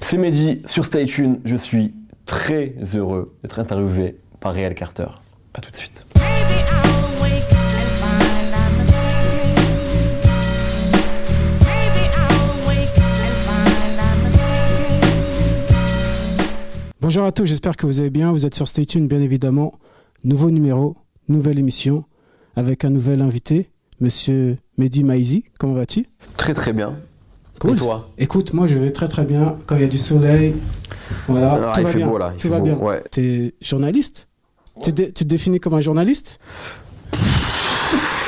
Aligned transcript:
C'est 0.00 0.18
Mehdi 0.18 0.62
sur 0.66 0.84
Stay 0.84 1.06
Tune. 1.06 1.40
Je 1.44 1.56
suis 1.56 1.94
très 2.26 2.74
heureux 2.94 3.36
d'être 3.42 3.58
interviewé 3.58 4.16
par 4.40 4.54
Réal 4.54 4.74
Carter. 4.74 5.08
A 5.54 5.60
tout 5.60 5.70
de 5.70 5.76
suite. 5.76 5.92
Bonjour 17.00 17.24
à 17.24 17.30
tous, 17.30 17.46
j'espère 17.46 17.76
que 17.76 17.86
vous 17.86 18.00
allez 18.00 18.10
bien. 18.10 18.32
Vous 18.32 18.46
êtes 18.46 18.54
sur 18.54 18.66
Stay 18.66 18.84
Tuned, 18.84 19.08
bien 19.08 19.20
évidemment. 19.20 19.72
Nouveau 20.24 20.50
numéro, 20.50 20.96
nouvelle 21.28 21.58
émission, 21.58 22.04
avec 22.56 22.84
un 22.84 22.90
nouvel 22.90 23.22
invité, 23.22 23.70
Monsieur 24.00 24.56
Mehdi 24.76 25.04
Maizi. 25.04 25.44
Comment 25.60 25.74
vas-tu? 25.74 26.06
Très 26.36 26.52
très 26.52 26.72
bien. 26.72 26.98
Cool. 27.60 27.72
Et 27.72 27.76
toi 27.76 28.08
Écoute, 28.18 28.52
moi 28.52 28.66
je 28.66 28.76
vais 28.78 28.90
très 28.90 29.08
très 29.08 29.24
bien. 29.24 29.56
Quand 29.66 29.76
il 29.76 29.82
y 29.82 29.84
a 29.84 29.88
du 29.88 29.98
soleil, 29.98 30.54
voilà, 31.28 31.70
Ah, 31.70 31.72
tout 31.74 31.80
il 31.80 31.84
va 31.84 31.90
fait 31.90 31.98
bien. 31.98 32.06
beau 32.06 32.18
là. 32.18 32.30
il 32.34 32.36
tout 32.40 32.48
fait 32.48 32.54
va 32.54 32.58
beau. 32.58 32.64
bien. 32.64 32.76
Ouais. 32.76 33.02
T'es 33.10 33.54
journaliste 33.60 34.28
tu, 34.82 34.92
te, 34.92 35.02
tu 35.02 35.12
te 35.12 35.24
définis 35.24 35.58
comme 35.58 35.72
un 35.74 35.80
journaliste 35.80 36.38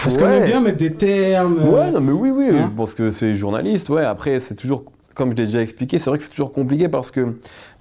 Parce 0.02 0.16
qu'on 0.16 0.24
Ouais. 0.26 0.38
aime 0.38 0.44
bien 0.44 0.60
mettre 0.62 0.78
des 0.78 0.94
termes. 0.94 1.58
euh, 1.58 1.70
Ouais, 1.70 1.90
non, 1.90 2.00
mais 2.00 2.12
oui, 2.12 2.30
oui. 2.30 2.46
Hein 2.56 2.68
je 2.70 2.76
pense 2.76 2.94
que 2.94 3.10
c'est 3.10 3.34
journaliste. 3.34 3.88
Ouais, 3.90 4.04
après, 4.04 4.40
c'est 4.40 4.54
toujours, 4.54 4.84
comme 5.14 5.32
je 5.32 5.36
l'ai 5.36 5.46
déjà 5.46 5.60
expliqué, 5.60 5.98
c'est 5.98 6.08
vrai 6.08 6.18
que 6.18 6.24
c'est 6.24 6.30
toujours 6.30 6.52
compliqué 6.52 6.88
parce 6.88 7.10
que 7.10 7.20
moi, 7.20 7.34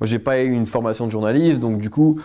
j'ai 0.04 0.20
pas 0.20 0.40
eu 0.41 0.52
une 0.52 0.66
formation 0.66 1.05
de 1.05 1.12
journaliste, 1.12 1.62
donc 1.62 1.77
du 1.77 1.90
coup, 1.90 2.20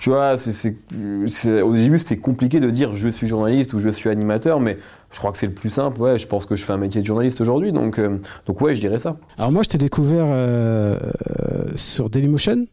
tu 0.00 0.10
vois, 0.10 0.36
c'est, 0.38 1.62
au 1.62 1.74
début, 1.74 1.98
c'était 1.98 2.16
compliqué 2.18 2.60
de 2.60 2.70
dire 2.70 2.94
je 2.94 3.08
suis 3.08 3.26
journaliste 3.26 3.72
ou 3.74 3.78
je 3.80 3.88
suis 3.88 4.08
animateur, 4.10 4.60
mais 4.60 4.78
je 5.12 5.18
crois 5.18 5.32
que 5.32 5.38
c'est 5.38 5.46
le 5.46 5.52
plus 5.52 5.70
simple. 5.70 6.00
Ouais, 6.00 6.18
je 6.18 6.26
pense 6.26 6.46
que 6.46 6.56
je 6.56 6.64
fais 6.64 6.72
un 6.72 6.78
métier 6.78 7.00
de 7.00 7.06
journaliste 7.06 7.40
aujourd'hui, 7.40 7.72
donc, 7.72 7.98
euh, 7.98 8.18
donc 8.46 8.60
ouais, 8.60 8.74
je 8.74 8.80
dirais 8.80 8.98
ça. 8.98 9.16
Alors 9.38 9.52
moi, 9.52 9.62
je 9.62 9.68
t'ai 9.68 9.78
découvert 9.78 10.26
euh, 10.28 10.98
euh, 11.40 11.64
sur 11.76 12.10
Dailymotion. 12.10 12.66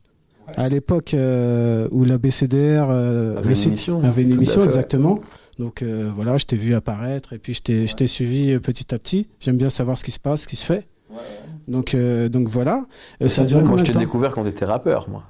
À 0.57 0.67
l'époque 0.69 1.13
euh, 1.13 1.87
où 1.91 2.03
la 2.03 2.17
BCDR 2.17 2.87
euh, 2.89 3.37
Avait 3.37 3.43
le 3.43 3.49
une 3.49 3.55
site 3.55 3.67
émission. 3.69 4.03
avait 4.03 4.21
une 4.23 4.33
émission 4.33 4.55
fait, 4.55 4.67
ouais. 4.67 4.73
exactement. 4.75 5.19
Donc 5.57 5.81
euh, 5.81 6.11
voilà, 6.13 6.37
je 6.37 6.45
t'ai 6.45 6.57
vu 6.57 6.75
apparaître 6.75 7.31
et 7.33 7.37
puis 7.39 7.53
je 7.53 7.61
t'ai 7.95 8.07
suivi 8.07 8.59
petit 8.59 8.93
à 8.93 8.99
petit. 8.99 9.27
J'aime 9.39 9.57
bien 9.57 9.69
savoir 9.69 9.97
ce 9.97 10.03
qui 10.03 10.11
se 10.11 10.19
passe, 10.19 10.41
ce 10.41 10.47
qui 10.47 10.57
se 10.57 10.65
fait. 10.65 10.85
Donc 11.67 11.95
euh, 11.95 12.27
donc 12.27 12.49
voilà. 12.49 12.85
Euh, 13.21 13.27
ça 13.29 13.43
a 13.43 13.45
duré 13.45 13.61
moi, 13.61 13.69
combien 13.71 13.85
je 13.85 13.91
t'ai 13.93 13.99
découvert 13.99 14.31
quand 14.31 14.43
t'étais 14.43 14.65
rappeur, 14.65 15.09
moi. 15.09 15.23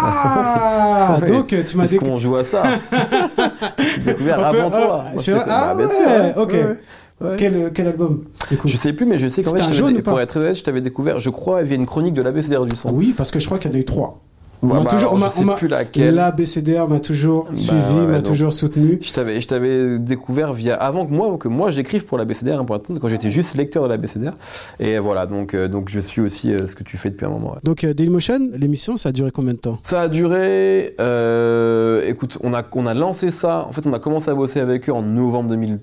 Ah 0.00 1.18
donc 1.26 1.52
euh, 1.52 1.62
tu 1.64 1.76
m'as 1.76 1.86
dit 1.86 1.96
qu'on 1.96 2.18
joue 2.18 2.36
à 2.36 2.44
ça 2.44 2.62
découvert 4.04 4.44
avant 4.44 4.70
toi. 4.70 5.04
Ah 5.06 5.74
bah, 5.74 5.74
bien 5.76 5.86
ouais, 5.86 5.94
sûr, 5.94 6.06
ouais. 6.06 6.34
ok. 6.36 6.52
Ouais, 6.52 6.76
ouais. 7.20 7.36
Quel 7.36 7.72
quel 7.72 7.88
album. 7.88 8.24
Je 8.64 8.76
sais 8.76 8.92
plus, 8.92 9.06
mais 9.06 9.18
je 9.18 9.28
sais 9.28 9.42
qu'en 9.42 9.50
C'était 9.50 9.62
fait, 9.62 9.68
je 9.72 9.78
jaune 9.78 10.02
pour 10.02 10.20
être 10.20 10.36
honnête, 10.36 10.56
je 10.56 10.64
t'avais 10.64 10.80
découvert, 10.80 11.18
je 11.18 11.30
crois, 11.30 11.62
via 11.62 11.76
une 11.76 11.86
chronique 11.86 12.14
de 12.14 12.22
l'ABCDR 12.22 12.64
du 12.64 12.76
son. 12.76 12.90
Oui, 12.92 13.14
parce 13.16 13.30
que 13.30 13.38
je 13.40 13.46
crois 13.46 13.58
qu'il 13.58 13.70
y 13.70 13.74
en 13.74 13.76
a 13.76 13.80
eu 13.80 13.84
trois. 13.84 14.20
On 14.62 14.66
m'a 14.66 14.80
bah, 14.80 14.86
toujours- 14.86 15.12
on 15.12 15.18
je 15.18 15.28
sais 15.28 15.44
plus 15.56 15.68
laquelle. 15.68 16.14
La 16.14 16.32
BCDR 16.32 16.88
m'a 16.88 16.98
toujours 16.98 17.44
Bah, 17.44 17.56
suivi, 17.56 17.94
ouais, 17.94 18.06
m'a 18.08 18.22
toujours 18.22 18.52
soutenu. 18.52 18.98
Je 19.00 19.12
t'avais, 19.12 19.40
je 19.40 19.46
t'avais 19.46 19.98
découvert 20.00 20.52
via 20.52 20.74
avant 20.74 21.06
que 21.06 21.12
moi 21.12 21.36
que 21.38 21.46
moi 21.48 21.70
j'écrive 21.70 22.06
pour 22.06 22.18
la 22.18 22.24
BCDR 22.24 22.58
hein, 22.60 22.64
pour 22.64 22.80
quand 23.00 23.08
j'étais 23.08 23.30
juste 23.30 23.54
lecteur 23.54 23.84
de 23.84 23.88
la 23.88 23.96
BCDR 23.96 24.32
et 24.80 24.98
voilà 24.98 25.26
donc 25.26 25.54
euh, 25.54 25.68
donc 25.68 25.88
je 25.90 26.00
suis 26.00 26.20
aussi 26.20 26.52
euh, 26.52 26.66
ce 26.66 26.74
que 26.74 26.82
tu 26.82 26.96
fais 26.96 27.10
depuis 27.10 27.24
un 27.26 27.30
moment. 27.30 27.50
ouais. 27.52 27.58
Donc 27.62 27.84
euh, 27.84 27.94
Dailymotion, 27.94 28.50
l'émission, 28.56 28.96
ça 28.96 29.10
a 29.10 29.12
duré 29.12 29.30
combien 29.30 29.52
de 29.54 29.58
temps? 29.58 29.78
Ça 29.84 30.00
a 30.02 30.08
duré. 30.08 30.94
euh, 31.00 32.02
écoute, 32.08 32.38
on 32.42 32.52
a 32.54 32.64
on 32.72 32.86
a 32.86 32.94
lancé 32.94 33.30
ça. 33.30 33.64
En 33.68 33.72
fait, 33.72 33.86
on 33.86 33.92
a 33.92 33.98
commencé 34.00 34.28
à 34.30 34.34
bosser 34.34 34.60
avec 34.60 34.88
eux 34.88 34.92
en 34.92 35.02
novembre 35.02 35.50
2013. 35.50 35.80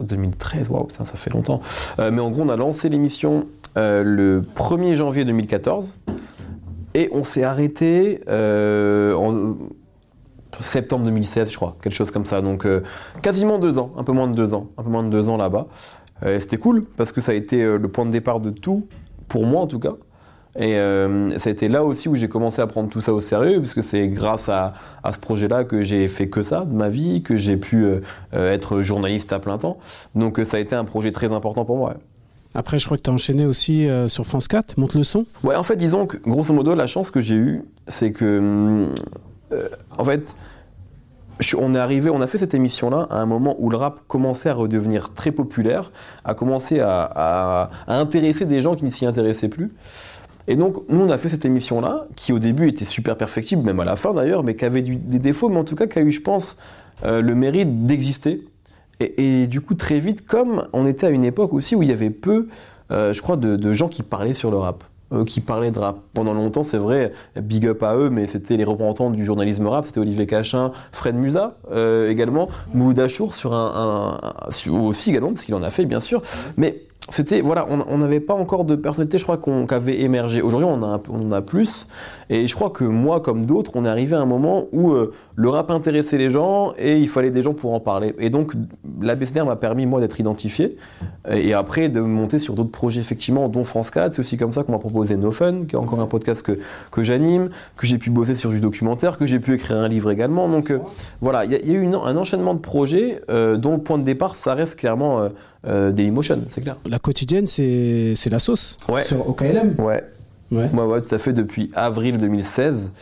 2013 0.00 0.68
waouh, 0.68 0.88
ça 0.90 1.04
ça 1.04 1.16
fait 1.16 1.30
longtemps. 1.32 1.60
Mais 1.98 2.20
en 2.20 2.30
gros, 2.30 2.42
on 2.42 2.48
a 2.48 2.56
lancé 2.56 2.88
l'émission 2.88 3.46
le 3.76 4.42
1er 4.56 4.94
janvier 4.94 5.24
2014 5.24 5.96
et 6.94 7.08
on 7.12 7.24
s'est 7.24 7.44
arrêté 7.44 8.20
euh, 8.28 9.14
en 9.14 9.56
septembre 10.60 11.04
2016, 11.04 11.50
je 11.50 11.56
crois, 11.56 11.76
quelque 11.82 11.94
chose 11.94 12.10
comme 12.10 12.24
ça. 12.24 12.40
Donc 12.40 12.66
euh, 12.66 12.82
quasiment 13.22 13.58
deux 13.58 13.78
ans, 13.78 13.92
un 13.96 14.04
peu 14.04 14.12
moins 14.12 14.28
de 14.28 14.34
deux 14.34 14.54
ans, 14.54 14.68
un 14.78 14.82
peu 14.82 14.90
moins 14.90 15.02
de 15.02 15.10
deux 15.10 15.28
ans 15.28 15.36
là-bas. 15.36 15.66
Euh, 16.24 16.38
C'était 16.40 16.58
cool 16.58 16.84
parce 16.96 17.12
que 17.12 17.20
ça 17.20 17.32
a 17.32 17.34
été 17.34 17.62
euh, 17.62 17.78
le 17.78 17.88
point 17.88 18.06
de 18.06 18.10
départ 18.10 18.40
de 18.40 18.50
tout, 18.50 18.86
pour 19.28 19.44
moi 19.44 19.62
en 19.62 19.66
tout 19.66 19.80
cas. 19.80 19.94
Et 20.56 20.76
ça 21.38 21.50
a 21.50 21.52
été 21.52 21.66
là 21.66 21.82
aussi 21.82 22.08
où 22.08 22.14
j'ai 22.14 22.28
commencé 22.28 22.62
à 22.62 22.68
prendre 22.68 22.88
tout 22.88 23.00
ça 23.00 23.12
au 23.12 23.20
sérieux, 23.20 23.58
puisque 23.58 23.82
c'est 23.82 24.06
grâce 24.06 24.48
à, 24.48 24.74
à 25.02 25.10
ce 25.10 25.18
projet-là 25.18 25.64
que 25.64 25.82
j'ai 25.82 26.06
fait 26.06 26.28
que 26.28 26.44
ça 26.44 26.64
de 26.64 26.72
ma 26.72 26.90
vie, 26.90 27.24
que 27.24 27.36
j'ai 27.36 27.56
pu 27.56 27.84
être 28.32 28.80
journaliste 28.80 29.32
à 29.32 29.40
plein 29.40 29.58
temps. 29.58 29.78
Donc 30.14 30.40
ça 30.44 30.58
a 30.58 30.60
été 30.60 30.76
un 30.76 30.84
projet 30.84 31.10
très 31.10 31.32
important 31.32 31.64
pour 31.64 31.76
moi. 31.76 31.94
Après, 32.54 32.78
je 32.78 32.84
crois 32.86 32.96
que 32.96 33.02
tu 33.02 33.10
as 33.10 33.12
enchaîné 33.12 33.46
aussi 33.46 33.88
euh, 33.88 34.06
sur 34.08 34.26
France 34.26 34.46
4, 34.48 34.78
Monte 34.78 34.94
le 34.94 35.02
son. 35.02 35.26
Ouais, 35.42 35.56
en 35.56 35.62
fait, 35.64 35.76
disons 35.76 36.06
que, 36.06 36.16
grosso 36.18 36.52
modo, 36.54 36.74
la 36.74 36.86
chance 36.86 37.10
que 37.10 37.20
j'ai 37.20 37.34
eue, 37.34 37.62
c'est 37.88 38.12
que, 38.12 38.38
hum, 38.38 38.94
euh, 39.52 39.68
en 39.98 40.04
fait, 40.04 40.22
on 41.58 41.74
est 41.74 41.78
arrivé, 41.78 42.10
on 42.10 42.20
a 42.22 42.26
fait 42.28 42.38
cette 42.38 42.54
émission-là 42.54 43.08
à 43.10 43.16
un 43.16 43.26
moment 43.26 43.56
où 43.58 43.68
le 43.70 43.76
rap 43.76 44.00
commençait 44.06 44.50
à 44.50 44.54
redevenir 44.54 45.12
très 45.14 45.32
populaire, 45.32 45.90
a 46.24 46.34
commencé 46.34 46.78
à, 46.78 47.02
à- 47.02 47.70
à 47.88 47.98
intéresser 47.98 48.46
des 48.46 48.60
gens 48.60 48.76
qui 48.76 48.84
ne 48.84 48.90
s'y 48.90 49.04
intéressaient 49.04 49.48
plus. 49.48 49.72
Et 50.46 50.54
donc, 50.56 50.76
nous, 50.88 51.00
on 51.00 51.08
a 51.10 51.18
fait 51.18 51.28
cette 51.30 51.44
émission-là, 51.44 52.06
qui 52.14 52.32
au 52.32 52.38
début 52.38 52.68
était 52.68 52.84
super 52.84 53.16
perfectible, 53.16 53.62
même 53.62 53.80
à 53.80 53.84
la 53.84 53.96
fin 53.96 54.14
d'ailleurs, 54.14 54.44
mais 54.44 54.54
qui 54.54 54.64
avait 54.64 54.82
des 54.82 55.18
défauts, 55.18 55.48
mais 55.48 55.56
en 55.58 55.64
tout 55.64 55.74
cas 55.74 55.86
qui 55.86 55.98
a 55.98 56.02
eu, 56.02 56.12
je 56.12 56.20
pense, 56.20 56.56
euh, 57.04 57.20
le 57.20 57.34
mérite 57.34 57.84
d'exister. 57.86 58.46
Et, 59.00 59.42
et 59.42 59.46
du 59.46 59.60
coup, 59.60 59.74
très 59.74 59.98
vite, 59.98 60.26
comme 60.26 60.66
on 60.72 60.86
était 60.86 61.06
à 61.06 61.10
une 61.10 61.24
époque 61.24 61.52
aussi 61.52 61.74
où 61.76 61.82
il 61.82 61.88
y 61.88 61.92
avait 61.92 62.10
peu, 62.10 62.48
euh, 62.90 63.12
je 63.12 63.22
crois, 63.22 63.36
de, 63.36 63.56
de 63.56 63.72
gens 63.72 63.88
qui 63.88 64.02
parlaient 64.02 64.34
sur 64.34 64.50
le 64.50 64.56
rap, 64.58 64.84
euh, 65.12 65.24
qui 65.24 65.40
parlaient 65.40 65.70
de 65.70 65.78
rap. 65.78 65.98
Pendant 66.12 66.34
longtemps, 66.34 66.62
c'est 66.62 66.78
vrai, 66.78 67.12
big 67.40 67.66
up 67.66 67.82
à 67.82 67.96
eux, 67.96 68.10
mais 68.10 68.26
c'était 68.26 68.56
les 68.56 68.64
représentants 68.64 69.10
du 69.10 69.24
journalisme 69.24 69.66
rap, 69.66 69.84
c'était 69.86 70.00
Olivier 70.00 70.26
Cachin, 70.26 70.72
Fred 70.92 71.14
Musa 71.16 71.56
euh, 71.72 72.08
également, 72.10 72.48
Mouloud 72.72 72.98
Achour 73.00 73.34
sur 73.34 73.52
un, 73.54 74.18
un- 74.22 74.46
un- 74.48 74.50
sur- 74.50 74.74
aussi 74.82 75.10
également, 75.10 75.28
parce 75.28 75.44
qu'il 75.44 75.54
en 75.54 75.62
a 75.62 75.70
fait, 75.70 75.84
bien 75.86 76.00
sûr. 76.00 76.22
Mais 76.56 76.82
c'était, 77.10 77.42
voilà, 77.42 77.66
on 77.68 77.98
n'avait 77.98 78.18
pas 78.20 78.32
encore 78.32 78.64
de 78.64 78.76
personnalité, 78.76 79.18
je 79.18 79.24
crois, 79.24 79.36
qu'on 79.36 79.66
qu'avait 79.66 80.00
émergé. 80.00 80.40
Aujourd'hui, 80.40 80.66
on, 80.70 80.82
a 80.82 80.86
un 80.86 80.98
peu- 80.98 81.12
on 81.12 81.20
en 81.28 81.32
a 81.32 81.42
plus. 81.42 81.86
Et 82.30 82.46
je 82.46 82.54
crois 82.54 82.70
que 82.70 82.84
moi, 82.84 83.20
comme 83.20 83.44
d'autres, 83.44 83.72
on 83.74 83.84
est 83.84 83.88
arrivé 83.90 84.16
à 84.16 84.20
un 84.20 84.24
moment 84.24 84.68
où 84.72 84.92
euh, 84.92 85.12
le 85.36 85.48
rap 85.48 85.70
intéressait 85.70 86.16
les 86.16 86.30
gens 86.30 86.74
et 86.78 86.98
il 86.98 87.08
fallait 87.08 87.30
des 87.32 87.42
gens 87.42 87.54
pour 87.54 87.74
en 87.74 87.80
parler. 87.80 88.14
Et 88.20 88.30
donc, 88.30 88.52
la 89.00 89.16
BCDR 89.16 89.44
m'a 89.44 89.56
permis, 89.56 89.84
moi, 89.84 90.00
d'être 90.00 90.20
identifié 90.20 90.76
et 91.28 91.52
après 91.54 91.88
de 91.88 92.00
monter 92.00 92.38
sur 92.38 92.54
d'autres 92.54 92.70
projets, 92.70 93.00
effectivement, 93.00 93.48
dont 93.48 93.64
France 93.64 93.90
4. 93.90 94.12
C'est 94.12 94.20
aussi 94.20 94.36
comme 94.36 94.52
ça 94.52 94.62
qu'on 94.62 94.72
m'a 94.72 94.78
proposé 94.78 95.16
No 95.16 95.32
Fun, 95.32 95.64
qui 95.68 95.74
est 95.74 95.78
encore 95.78 95.98
un 96.00 96.06
podcast 96.06 96.42
que, 96.42 96.58
que 96.92 97.02
j'anime, 97.02 97.50
que 97.76 97.86
j'ai 97.86 97.98
pu 97.98 98.10
bosser 98.10 98.34
sur 98.36 98.50
du 98.50 98.60
documentaire, 98.60 99.18
que 99.18 99.26
j'ai 99.26 99.40
pu 99.40 99.54
écrire 99.54 99.76
un 99.78 99.88
livre 99.88 100.10
également. 100.12 100.48
Donc, 100.48 100.70
euh, 100.70 100.78
voilà, 101.20 101.44
il 101.44 101.50
y, 101.50 101.56
a- 101.56 101.60
il 101.60 101.68
y 101.68 101.74
a 101.74 101.78
eu 101.78 101.82
une- 101.82 101.94
un 101.96 102.16
enchaînement 102.16 102.54
de 102.54 102.60
projets 102.60 103.20
euh, 103.28 103.56
dont 103.56 103.72
le 103.72 103.80
point 103.82 103.98
de 103.98 104.04
départ, 104.04 104.36
ça 104.36 104.54
reste 104.54 104.76
clairement 104.76 105.20
euh, 105.20 105.28
euh, 105.66 105.90
Dailymotion, 105.92 106.38
c'est 106.48 106.60
clair. 106.60 106.76
La 106.88 106.98
quotidienne, 107.00 107.46
c'est 107.48 108.12
c'est 108.14 108.30
la 108.30 108.38
sauce. 108.38 108.76
Ouais. 108.88 109.00
Sur 109.00 109.28
OKLM. 109.28 109.74
Ouais, 109.80 110.04
Ouais. 110.52 110.68
Ouais, 110.72 110.82
ouais, 110.84 111.00
tout 111.00 111.12
à 111.14 111.18
fait, 111.18 111.32
depuis 111.32 111.70
avril 111.74 112.18
2016. 112.18 112.92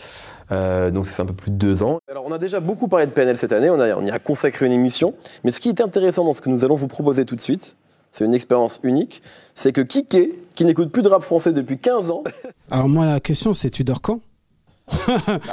Euh, 0.51 0.91
donc 0.91 1.07
ça 1.07 1.13
fait 1.15 1.23
un 1.23 1.27
peu 1.27 1.35
plus 1.35 1.51
de 1.51 1.57
deux 1.57 1.83
ans. 1.83 1.99
Alors 2.11 2.25
on 2.27 2.33
a 2.33 2.39
déjà 2.39 2.61
beaucoup 2.61 2.89
parlé 2.89 3.07
de 3.07 3.13
PNL 3.13 3.37
cette 3.37 3.53
année, 3.53 3.71
on, 3.71 3.81
a- 3.81 3.97
on 3.97 4.05
y 4.05 4.11
a 4.11 4.19
consacré 4.19 4.67
une 4.67 4.73
émission. 4.73 5.15
Mais 5.45 5.51
ce 5.53 5.61
qui 5.61 5.69
est 5.69 5.81
intéressant 5.81 6.25
dans 6.25 6.35
ce 6.35 6.43
que 6.43 6.51
nous 6.51 6.65
allons 6.65 6.75
vous 6.75 6.89
proposer 6.89 7.25
tout 7.25 7.37
de 7.37 7.41
suite, 7.41 7.77
c'est 8.11 8.25
une 8.25 8.35
expérience 8.35 8.79
unique, 8.83 9.23
c'est 9.55 9.73
que 9.73 9.81
Kiké, 9.81 10.39
qui 10.55 10.65
n'écoute 10.67 10.91
plus 10.91 11.03
de 11.03 11.09
rap 11.09 11.23
français 11.23 11.53
depuis 11.53 11.79
15 11.79 12.11
ans, 12.11 12.25
Alors 12.71 12.89
moi, 12.89 13.07
la 13.07 13.21
question, 13.21 13.53
c'est 13.53 13.71
tu 13.71 13.85
dors 13.85 14.03
quand 14.03 14.21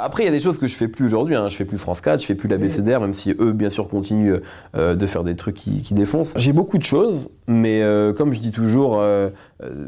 après 0.00 0.24
il 0.24 0.26
y 0.26 0.28
a 0.28 0.32
des 0.32 0.40
choses 0.40 0.58
que 0.58 0.66
je 0.66 0.74
fais 0.74 0.88
plus 0.88 1.06
aujourd'hui, 1.06 1.36
hein. 1.36 1.48
je 1.48 1.56
fais 1.56 1.64
plus 1.64 1.78
France 1.78 2.00
4, 2.00 2.20
je 2.20 2.26
fais 2.26 2.34
plus 2.34 2.48
la 2.48 2.58
BCDR, 2.58 3.00
même 3.00 3.14
si 3.14 3.34
eux 3.38 3.52
bien 3.52 3.70
sûr 3.70 3.88
continuent 3.88 4.40
euh, 4.76 4.94
de 4.96 5.06
faire 5.06 5.22
des 5.22 5.36
trucs 5.36 5.56
qui, 5.56 5.82
qui 5.82 5.94
défoncent. 5.94 6.34
J'ai 6.36 6.52
beaucoup 6.52 6.78
de 6.78 6.82
choses, 6.82 7.30
mais 7.46 7.80
euh, 7.80 8.12
comme 8.12 8.34
je 8.34 8.40
dis 8.40 8.50
toujours, 8.50 8.98
euh, 9.00 9.30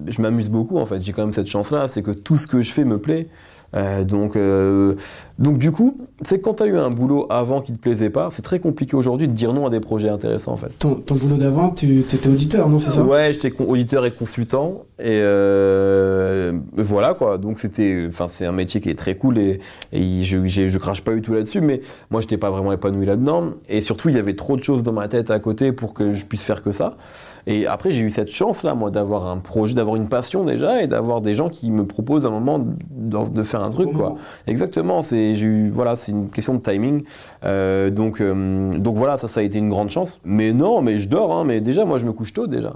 je 0.06 0.22
m'amuse 0.22 0.48
beaucoup 0.48 0.78
en 0.78 0.86
fait, 0.86 1.02
j'ai 1.02 1.12
quand 1.12 1.22
même 1.22 1.32
cette 1.32 1.48
chance-là, 1.48 1.88
c'est 1.88 2.02
que 2.02 2.12
tout 2.12 2.36
ce 2.36 2.46
que 2.46 2.62
je 2.62 2.72
fais 2.72 2.84
me 2.84 2.98
plaît. 2.98 3.28
Euh, 3.74 4.04
donc, 4.04 4.36
euh, 4.36 4.96
donc 5.42 5.58
du 5.58 5.70
coup, 5.72 5.98
c'est 6.22 6.40
quand 6.40 6.54
tu 6.54 6.62
as 6.62 6.66
eu 6.66 6.78
un 6.78 6.88
boulot 6.88 7.26
avant 7.28 7.60
qui 7.60 7.72
te 7.72 7.78
plaisait 7.78 8.08
pas, 8.10 8.30
c'est 8.32 8.42
très 8.42 8.60
compliqué 8.60 8.96
aujourd'hui 8.96 9.28
de 9.28 9.32
dire 9.32 9.52
non 9.52 9.66
à 9.66 9.70
des 9.70 9.80
projets 9.80 10.08
intéressants 10.08 10.52
en 10.52 10.56
fait. 10.56 10.70
ton, 10.78 10.94
ton 10.94 11.16
boulot 11.16 11.36
d'avant, 11.36 11.70
tu 11.70 11.98
étais 11.98 12.28
auditeur, 12.28 12.68
non 12.68 12.78
C'est 12.78 12.92
ça? 12.92 13.02
Ouais, 13.02 13.32
j'étais 13.32 13.52
auditeur 13.60 14.06
et 14.06 14.12
consultant 14.12 14.84
et 14.98 15.20
euh, 15.20 16.52
voilà 16.76 17.14
quoi. 17.14 17.38
Donc 17.38 17.58
c'était, 17.58 18.04
enfin 18.08 18.26
c'est 18.28 18.46
un 18.46 18.52
métier 18.52 18.80
qui 18.80 18.88
est 18.88 18.98
très 18.98 19.16
cool 19.16 19.38
et, 19.38 19.60
et 19.92 20.24
je, 20.24 20.46
je 20.46 20.78
crache 20.78 21.02
pas 21.02 21.12
du 21.12 21.22
tout 21.22 21.34
là-dessus, 21.34 21.60
mais 21.60 21.80
moi 22.10 22.20
j'étais 22.20 22.38
pas 22.38 22.50
vraiment 22.50 22.72
épanoui 22.72 23.04
là-dedans 23.04 23.50
et 23.68 23.80
surtout 23.80 24.08
il 24.08 24.14
y 24.14 24.18
avait 24.18 24.36
trop 24.36 24.56
de 24.56 24.62
choses 24.62 24.82
dans 24.82 24.92
ma 24.92 25.08
tête 25.08 25.30
à 25.30 25.38
côté 25.40 25.72
pour 25.72 25.92
que 25.92 26.12
je 26.12 26.24
puisse 26.24 26.42
faire 26.42 26.62
que 26.62 26.72
ça. 26.72 26.96
Et 27.48 27.66
après 27.66 27.90
j'ai 27.90 28.02
eu 28.02 28.10
cette 28.10 28.30
chance 28.30 28.62
là 28.62 28.76
moi 28.76 28.92
d'avoir 28.92 29.26
un 29.26 29.38
projet, 29.38 29.74
d'avoir 29.74 29.96
une 29.96 30.08
passion 30.08 30.44
déjà 30.44 30.82
et 30.82 30.86
d'avoir 30.86 31.20
des 31.20 31.34
gens 31.34 31.48
qui 31.48 31.72
me 31.72 31.84
proposent 31.84 32.24
un 32.24 32.30
moment 32.30 32.60
de, 32.60 33.28
de 33.28 33.42
faire 33.42 33.62
un 33.64 33.70
truc 33.70 33.92
quoi. 33.92 34.14
Exactement, 34.46 35.02
c'est 35.02 35.31
j'ai 35.34 35.46
eu 35.46 35.70
voilà, 35.70 35.96
c'est 35.96 36.12
une 36.12 36.28
question 36.30 36.54
de 36.54 36.60
timing. 36.60 37.02
Euh, 37.44 37.90
donc 37.90 38.20
euh, 38.20 38.76
donc 38.78 38.96
voilà, 38.96 39.16
ça 39.16 39.28
ça 39.28 39.40
a 39.40 39.42
été 39.42 39.58
une 39.58 39.68
grande 39.68 39.90
chance. 39.90 40.20
Mais 40.24 40.52
non, 40.52 40.82
mais 40.82 40.98
je 40.98 41.08
dors 41.08 41.32
hein, 41.32 41.44
mais 41.44 41.60
déjà 41.60 41.84
moi 41.84 41.98
je 41.98 42.04
me 42.06 42.12
couche 42.12 42.32
tôt 42.32 42.46
déjà. 42.46 42.74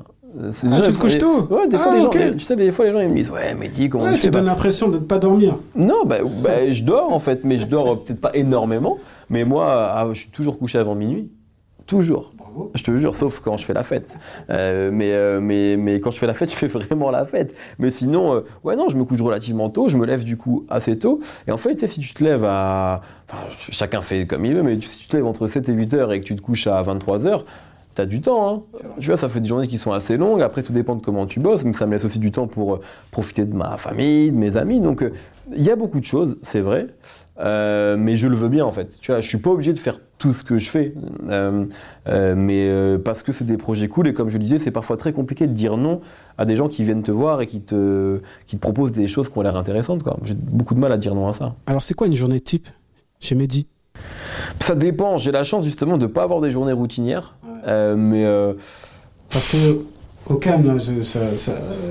C'est 0.53 0.67
Ah, 0.67 0.71
déjà- 0.77 0.83
tu 0.91 0.93
te 0.93 0.99
couches 1.01 1.17
tôt 1.19 1.47
Ouais, 1.51 1.67
des 1.67 1.79
fois, 1.79 1.93
Ah, 1.93 1.95
les 1.97 2.01
gens, 2.03 2.07
ok. 2.09 2.37
tu 2.37 2.45
sais, 2.45 2.57
des 2.57 2.71
fois, 2.71 2.85
les 2.85 2.93
gens, 2.93 3.01
ils 3.01 3.09
me 3.09 3.15
disent, 3.15 3.31
ouais, 3.31 3.55
mais 3.59 3.69
dis, 3.69 3.89
comment 3.89 4.05
Ouais, 4.05 4.13
tu 4.15 4.21
tu 4.21 4.31
donnes 4.31 4.45
Bah, 4.45 4.51
l'impression 4.51 4.89
de 4.89 4.97
ne 4.99 5.03
pas 5.03 5.17
dormir. 5.19 5.57
Non, 5.75 6.05
bah, 6.05 6.17
bah, 6.43 6.71
je 6.71 6.85
dors, 6.85 7.11
en 7.11 7.19
fait, 7.19 7.43
mais 7.45 7.57
je 7.57 7.67
dors 7.67 7.91
euh, 7.93 7.95
peut-être 7.97 8.21
pas 8.21 8.33
énormément. 8.35 8.99
Mais 9.31 9.45
moi, 9.45 9.67
ah, 9.95 10.07
je 10.13 10.19
suis 10.21 10.29
toujours 10.31 10.59
couché 10.59 10.77
avant 10.79 10.95
minuit. 10.95 11.31
Toujours. 11.87 12.33
Je 12.75 12.83
te 12.83 12.95
jure, 12.97 13.15
sauf 13.15 13.41
quand 13.41 13.57
je 13.57 13.65
fais 13.65 13.73
la 13.73 13.83
fête. 13.83 14.17
Euh, 14.51 14.91
mais, 14.93 15.13
euh, 15.13 15.41
mais, 15.41 15.77
mais 15.77 16.01
quand 16.01 16.11
je 16.11 16.19
fais 16.19 16.27
la 16.27 16.35
fête, 16.35 16.51
je 16.51 16.57
fais 16.57 16.67
vraiment 16.67 17.11
la 17.11 17.25
fête. 17.25 17.55
Mais 17.79 17.91
sinon, 17.91 18.35
euh, 18.35 18.41
ouais, 18.65 18.77
non, 18.77 18.89
je 18.89 18.97
me 18.97 19.05
couche 19.05 19.21
relativement 19.21 19.71
tôt, 19.71 19.89
je 19.89 19.97
me 19.97 20.07
lève 20.07 20.25
du 20.25 20.37
coup 20.37 20.67
assez 20.69 20.99
tôt. 20.99 21.21
Et 21.47 21.53
en 21.53 21.57
fait, 21.57 21.75
tu 21.75 21.81
sais, 21.81 21.87
si 21.87 22.01
tu 22.01 22.15
te 22.15 22.25
lèves 22.25 22.45
à. 22.45 23.03
enfin, 23.29 23.43
chacun 23.71 24.01
fait 24.01 24.27
comme 24.27 24.45
il 24.45 24.55
veut, 24.55 24.63
mais 24.63 24.81
si 24.81 25.01
tu 25.01 25.07
te 25.07 25.17
lèves 25.17 25.27
entre 25.27 25.47
7 25.47 25.69
et 25.69 25.73
8 25.73 25.95
heures 25.95 26.13
et 26.13 26.21
que 26.21 26.25
tu 26.25 26.37
te 26.37 26.41
couches 26.41 26.67
à 26.67 26.83
23 26.83 27.27
heures, 27.27 27.45
t'as 27.95 28.07
du 28.07 28.21
temps. 28.21 28.49
Hein. 28.49 28.81
Tu 29.01 29.09
vois, 29.09 29.17
ça 29.17 29.29
fait 29.29 29.41
des 29.41 29.49
journées 29.49 29.69
qui 29.69 29.79
sont 29.79 29.93
assez 29.93 30.17
longues. 30.17 30.43
Après, 30.43 30.63
tout 30.63 30.73
dépend 30.73 30.97
de 30.97 31.03
comment 31.03 31.27
tu 31.27 31.41
bosses, 31.41 31.65
mais 31.65 31.73
ça 31.73 31.87
me 31.87 31.93
laisse 31.93 32.05
aussi 32.05 32.19
du 32.19 32.33
temps 32.33 32.47
pour 32.47 32.81
profiter 33.11 33.45
de 33.45 33.55
ma 33.55 33.77
famille, 33.77 34.33
de 34.33 34.37
mes 34.37 34.57
amis. 34.57 34.81
Donc, 34.81 35.05
il 35.55 35.63
y 35.63 35.71
a 35.71 35.77
beaucoup 35.77 36.01
de 36.01 36.05
choses, 36.05 36.39
c'est 36.43 36.61
vrai. 36.61 36.89
Euh, 37.39 37.97
mais 37.99 38.17
je 38.17 38.29
le 38.29 38.35
veux 38.35 38.49
bien 38.49 38.65
en 38.65 38.73
fait. 38.73 38.99
Tu 39.01 39.13
vois, 39.13 39.21
je 39.21 39.29
suis 39.29 39.39
pas 39.39 39.51
obligé 39.51 39.73
de 39.73 39.79
faire 39.79 40.01
tout 40.19 40.33
ce 40.33 40.43
que 40.43 40.59
je 40.59 40.71
fais, 40.71 40.95
Euh, 41.29 41.67
euh, 42.09 42.35
mais 42.37 42.99
parce 42.99 43.23
que 43.23 43.33
c'est 43.33 43.45
des 43.45 43.59
projets 43.59 43.89
cool 43.89 44.09
et 44.09 44.15
comme 44.15 44.29
je 44.29 44.39
le 44.39 44.43
disais, 44.43 44.59
c'est 44.59 44.71
parfois 44.71 44.97
très 44.97 45.13
compliqué 45.13 45.47
de 45.47 45.53
dire 45.53 45.77
non 45.77 46.01
à 46.39 46.45
des 46.45 46.57
gens 46.57 46.69
qui 46.69 46.85
viennent 46.85 47.03
te 47.03 47.11
voir 47.11 47.41
et 47.43 47.47
qui 47.47 47.61
te, 47.61 48.21
qui 48.47 48.57
te 48.57 48.61
proposent 48.61 48.93
des 48.93 49.09
choses 49.09 49.29
qui 49.29 49.39
ont 49.39 49.43
l'air 49.43 49.57
intéressantes. 49.57 50.03
J'ai 50.23 50.35
beaucoup 50.35 50.75
de 50.75 50.81
mal 50.81 50.93
à 50.93 50.97
dire 50.97 51.15
non 51.15 51.29
à 51.29 51.33
ça. 51.33 51.55
Alors, 51.67 51.83
c'est 51.83 51.95
quoi 51.95 52.07
une 52.07 52.17
journée 52.17 52.41
type 52.41 52.69
chez 53.21 53.35
Mehdi? 53.35 53.67
Ça 54.61 54.75
dépend. 54.75 55.19
J'ai 55.19 55.33
la 55.33 55.45
chance 55.45 55.65
justement 55.65 55.99
de 55.99 56.07
pas 56.07 56.23
avoir 56.23 56.41
des 56.41 56.51
journées 56.51 56.73
routinières, 56.73 57.37
mais 57.67 58.25
Parce 59.31 59.49
que, 59.49 59.81
au 60.29 60.35
calme, 60.37 60.79
ça- 60.79 61.21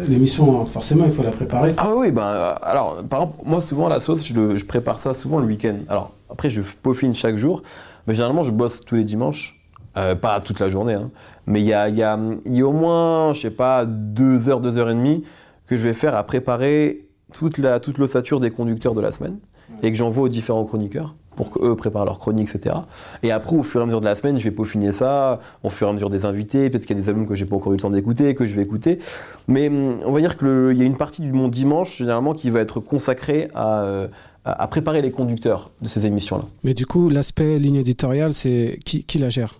l'émission, 0.07 0.65
forcément, 0.65 1.05
il 1.05 1.11
faut 1.11 1.23
la 1.23 1.31
préparer. 1.31 1.73
Ah 1.77 1.93
oui, 1.95 2.11
ben, 2.11 2.21
euh, 2.21 2.53
alors, 2.61 3.03
par 3.09 3.21
exemple, 3.21 3.41
moi, 3.45 3.61
souvent, 3.61 3.87
la 3.87 3.99
sauce, 3.99 4.25
je, 4.25 4.65
prépare 4.65 4.99
ça 4.99 5.13
souvent 5.13 5.39
le 5.39 5.45
week-end. 5.45 5.77
Alors, 5.87 6.11
après, 6.29 6.49
je 6.49 6.61
peaufine 6.61 7.13
chaque 7.13 7.37
jour, 7.37 7.61
mais 8.07 8.13
généralement, 8.13 8.43
je 8.43 8.51
bosse 8.51 8.81
tous 8.81 8.95
les 8.95 9.03
dimanches. 9.03 9.61
Euh, 9.97 10.13
pas 10.13 10.41
toute 10.41 10.59
la 10.59 10.67
journée, 10.67 10.95
hein. 10.95 11.09
mais 11.47 11.61
il 11.61 11.67
y 11.67 11.73
a, 11.73 11.87
y, 11.87 12.03
a, 12.03 12.19
y 12.45 12.61
a 12.61 12.67
au 12.67 12.73
moins, 12.73 13.33
je 13.33 13.39
sais 13.39 13.49
pas, 13.49 13.85
deux 13.85 14.49
heures, 14.49 14.59
deux 14.59 14.77
heures 14.77 14.89
et 14.89 14.93
demie 14.93 15.23
que 15.67 15.77
je 15.77 15.83
vais 15.83 15.93
faire 15.93 16.17
à 16.17 16.23
préparer 16.23 17.07
toute 17.33 17.57
la 17.57 17.79
toute 17.79 17.97
l'ossature 17.97 18.41
des 18.41 18.51
conducteurs 18.51 18.93
de 18.93 18.99
la 18.99 19.13
semaine 19.13 19.37
et 19.83 19.91
que 19.91 19.97
j'envoie 19.97 20.25
aux 20.25 20.29
différents 20.29 20.65
chroniqueurs 20.65 21.15
pour 21.35 21.49
qu'eux 21.51 21.75
préparent 21.75 22.05
leurs 22.05 22.19
chroniques, 22.19 22.49
etc. 22.53 22.75
Et 23.23 23.31
après, 23.31 23.55
au 23.55 23.63
fur 23.63 23.79
et 23.81 23.83
à 23.83 23.85
mesure 23.85 23.99
de 24.01 24.05
la 24.05 24.15
semaine, 24.15 24.37
je 24.37 24.43
vais 24.43 24.51
peaufiner 24.51 24.91
ça, 24.91 25.39
au 25.63 25.69
fur 25.69 25.87
et 25.87 25.89
à 25.89 25.93
mesure 25.93 26.09
des 26.09 26.25
invités, 26.25 26.69
peut-être 26.69 26.85
qu'il 26.85 26.95
y 26.95 26.99
a 26.99 27.01
des 27.01 27.09
albums 27.09 27.27
que 27.27 27.35
j'ai 27.35 27.45
pas 27.45 27.55
encore 27.55 27.73
eu 27.73 27.75
le 27.75 27.81
temps 27.81 27.89
d'écouter, 27.89 28.33
que 28.35 28.45
je 28.45 28.55
vais 28.55 28.61
écouter. 28.63 28.99
Mais 29.47 29.69
on 29.69 30.11
va 30.11 30.19
dire 30.21 30.37
qu'il 30.37 30.75
y 30.77 30.81
a 30.81 30.85
une 30.85 30.97
partie 30.97 31.21
du 31.21 31.31
mon 31.31 31.47
dimanche, 31.47 31.97
généralement, 31.97 32.33
qui 32.33 32.49
va 32.49 32.59
être 32.61 32.79
consacrée 32.79 33.49
à, 33.53 34.07
à 34.45 34.67
préparer 34.67 35.01
les 35.01 35.11
conducteurs 35.11 35.71
de 35.81 35.87
ces 35.89 36.05
émissions-là. 36.05 36.43
Mais 36.63 36.73
du 36.73 36.85
coup, 36.85 37.09
l'aspect 37.09 37.57
ligne 37.59 37.75
éditoriale, 37.75 38.33
c'est 38.33 38.79
qui, 38.85 39.03
qui 39.03 39.17
la 39.17 39.29
gère? 39.29 39.55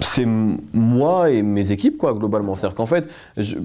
C'est 0.00 0.26
moi 0.26 1.30
et 1.30 1.42
mes 1.42 1.70
équipes, 1.72 1.96
quoi, 1.98 2.14
globalement. 2.14 2.54
C'est-à-dire 2.54 2.76
qu'en 2.76 2.86
fait, 2.86 3.08
je- 3.36 3.56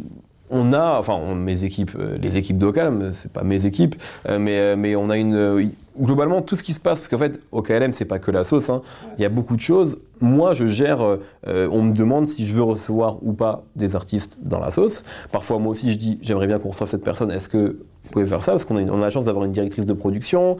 on 0.53 0.71
a, 0.71 0.97
enfin, 0.99 1.13
on- 1.21 1.35
mes 1.35 1.63
équipes, 1.65 1.91
euh, 1.99 2.17
les 2.21 2.37
équipes 2.37 2.57
d'OKLM, 2.57 3.11
c'est 3.13 3.31
pas 3.33 3.43
mes 3.43 3.65
équipes, 3.65 3.95
euh, 4.29 4.39
mais, 4.39 4.57
euh, 4.59 4.75
mais 4.77 4.95
on 4.95 5.09
a 5.09 5.17
une. 5.17 5.71
globalement, 5.99 6.41
tout 6.41 6.55
ce 6.55 6.63
qui 6.63 6.73
se 6.73 6.79
passe, 6.79 6.99
parce 6.99 7.07
qu'en 7.09 7.17
fait, 7.19 7.39
OKLM, 7.51 7.93
c'est 7.93 8.05
pas 8.05 8.17
que 8.17 8.31
la 8.31 8.43
sauce, 8.43 8.69
hein. 8.71 8.81
il 9.17 9.21
y 9.21 9.25
a 9.25 9.29
beaucoup 9.29 9.55
de 9.55 9.61
choses. 9.61 9.99
Moi, 10.21 10.53
je 10.53 10.65
gère, 10.65 11.01
on 11.45 11.81
me 11.83 11.93
demande 11.93 12.27
si 12.27 12.45
je 12.45 12.53
veux 12.53 12.63
recevoir 12.63 13.17
ou 13.21 13.33
pas 13.33 13.63
des 13.75 13.95
artistes 13.95 14.37
dans 14.41 14.59
la 14.59 14.71
sauce. 14.71 15.03
Parfois, 15.31 15.59
moi 15.59 15.71
aussi, 15.71 15.91
je 15.91 15.97
dis, 15.99 16.17
j'aimerais 16.21 16.47
bien 16.47 16.57
qu'on 16.59 16.69
reçoive 16.69 16.89
cette 16.89 17.03
personne, 17.03 17.29
est-ce 17.29 17.47
que 17.49 17.77
vous 18.05 18.09
pouvez 18.09 18.25
faire 18.25 18.41
ça? 18.41 18.53
Parce 18.53 18.63
qu'on 18.65 18.77
a, 18.77 18.81
a 18.91 18.97
la 18.97 19.09
chance 19.11 19.25
d'avoir 19.25 19.43
une 19.45 19.51
directrice 19.51 19.85
de 19.85 19.93
production 19.93 20.57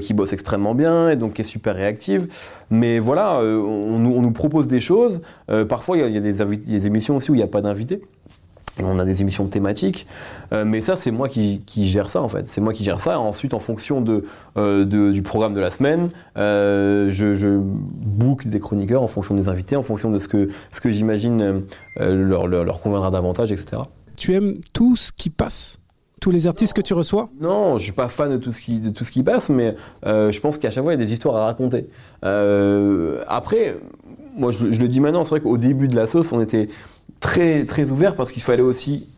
qui 0.00 0.14
bosse 0.14 0.32
extrêmement 0.32 0.74
bien 0.74 1.10
et 1.10 1.16
donc 1.16 1.34
qui 1.34 1.42
est 1.42 1.44
super 1.44 1.74
réactive. 1.76 2.26
Mais 2.70 2.98
voilà, 2.98 3.40
on, 3.42 3.98
nous- 3.98 4.14
on 4.16 4.22
nous 4.22 4.32
propose 4.32 4.66
des 4.68 4.80
choses. 4.80 5.20
Parfois, 5.68 5.98
il 5.98 6.12
y 6.12 6.16
a, 6.16 6.20
des, 6.20 6.32
des 6.56 6.86
émissions 6.86 7.14
aussi 7.16 7.30
où 7.30 7.34
il 7.34 7.38
n'y 7.38 7.44
a 7.44 7.46
pas 7.48 7.60
d'invités. 7.62 8.00
On 8.82 8.98
a 8.98 9.04
des 9.04 9.20
émissions 9.20 9.46
thématiques, 9.46 10.06
Euh, 10.52 10.64
mais 10.64 10.80
ça 10.80 10.96
c'est 10.96 11.10
moi 11.10 11.28
qui, 11.28 11.60
qui 11.66 11.86
gère 11.86 12.08
ça 12.08 12.22
en 12.22 12.28
fait. 12.28 12.46
C'est 12.46 12.60
moi 12.60 12.72
qui 12.72 12.82
gère 12.84 13.00
ça. 13.00 13.18
Ensuite, 13.18 13.52
en 13.54 13.58
fonction 13.60 14.00
de, 14.00 14.24
euh, 14.56 14.84
de- 14.84 15.10
du 15.12 15.22
programme 15.22 15.52
de 15.54 15.60
la 15.60 15.70
semaine, 15.70 16.08
euh, 16.38 17.10
je, 17.10 17.34
je 17.34 17.58
book 17.60 18.46
des 18.46 18.60
chroniqueurs 18.60 19.02
en 19.02 19.08
fonction 19.08 19.34
des 19.34 19.48
invités, 19.48 19.76
en 19.76 19.82
fonction 19.82 20.10
de 20.10 20.18
ce 20.18 20.28
que, 20.28 20.48
ce 20.70 20.80
que 20.80 20.90
j'imagine 20.90 21.62
leur, 21.98 22.46
leur, 22.46 22.64
leur 22.64 22.80
conviendra 22.80 23.10
davantage, 23.10 23.52
etc. 23.52 23.82
Tu 24.16 24.34
aimes 24.34 24.54
tout 24.72 24.96
ce 24.96 25.12
qui 25.12 25.28
passe? 25.30 25.78
Tous 26.20 26.30
les 26.32 26.46
artistes 26.48 26.72
que 26.74 26.80
tu 26.80 26.94
reçois? 26.94 27.28
Non, 27.40 27.78
je 27.78 27.84
suis 27.84 27.92
pas 27.92 28.08
fan 28.08 28.30
de 28.32 28.38
tout 28.38 28.50
ce 28.50 28.60
qui, 28.60 28.80
de 28.80 28.90
tout 28.90 29.04
ce 29.04 29.12
qui 29.12 29.22
passe, 29.22 29.50
mais 29.50 29.76
je 30.04 30.40
pense 30.40 30.58
qu'à 30.58 30.70
chaque 30.72 30.82
fois, 30.82 30.92
il 30.94 30.98
y 30.98 31.02
a 31.02 31.04
des 31.06 31.12
histoires 31.12 31.36
à 31.36 31.44
raconter. 31.44 31.86
Après, 33.26 33.76
moi, 34.36 34.50
je, 34.52 34.72
je 34.72 34.80
le 34.80 34.88
dis 34.88 35.00
maintenant, 35.00 35.24
c'est 35.24 35.30
vrai 35.30 35.40
qu'au 35.40 35.58
début 35.58 35.88
de 35.88 35.96
la 35.96 36.06
sauce, 36.06 36.32
on 36.32 36.40
était 36.40 36.68
très, 37.20 37.64
très 37.64 37.90
ouvert 37.90 38.14
parce 38.14 38.32
qu'il 38.32 38.42
fallait 38.42 38.62
aussi 38.62 39.08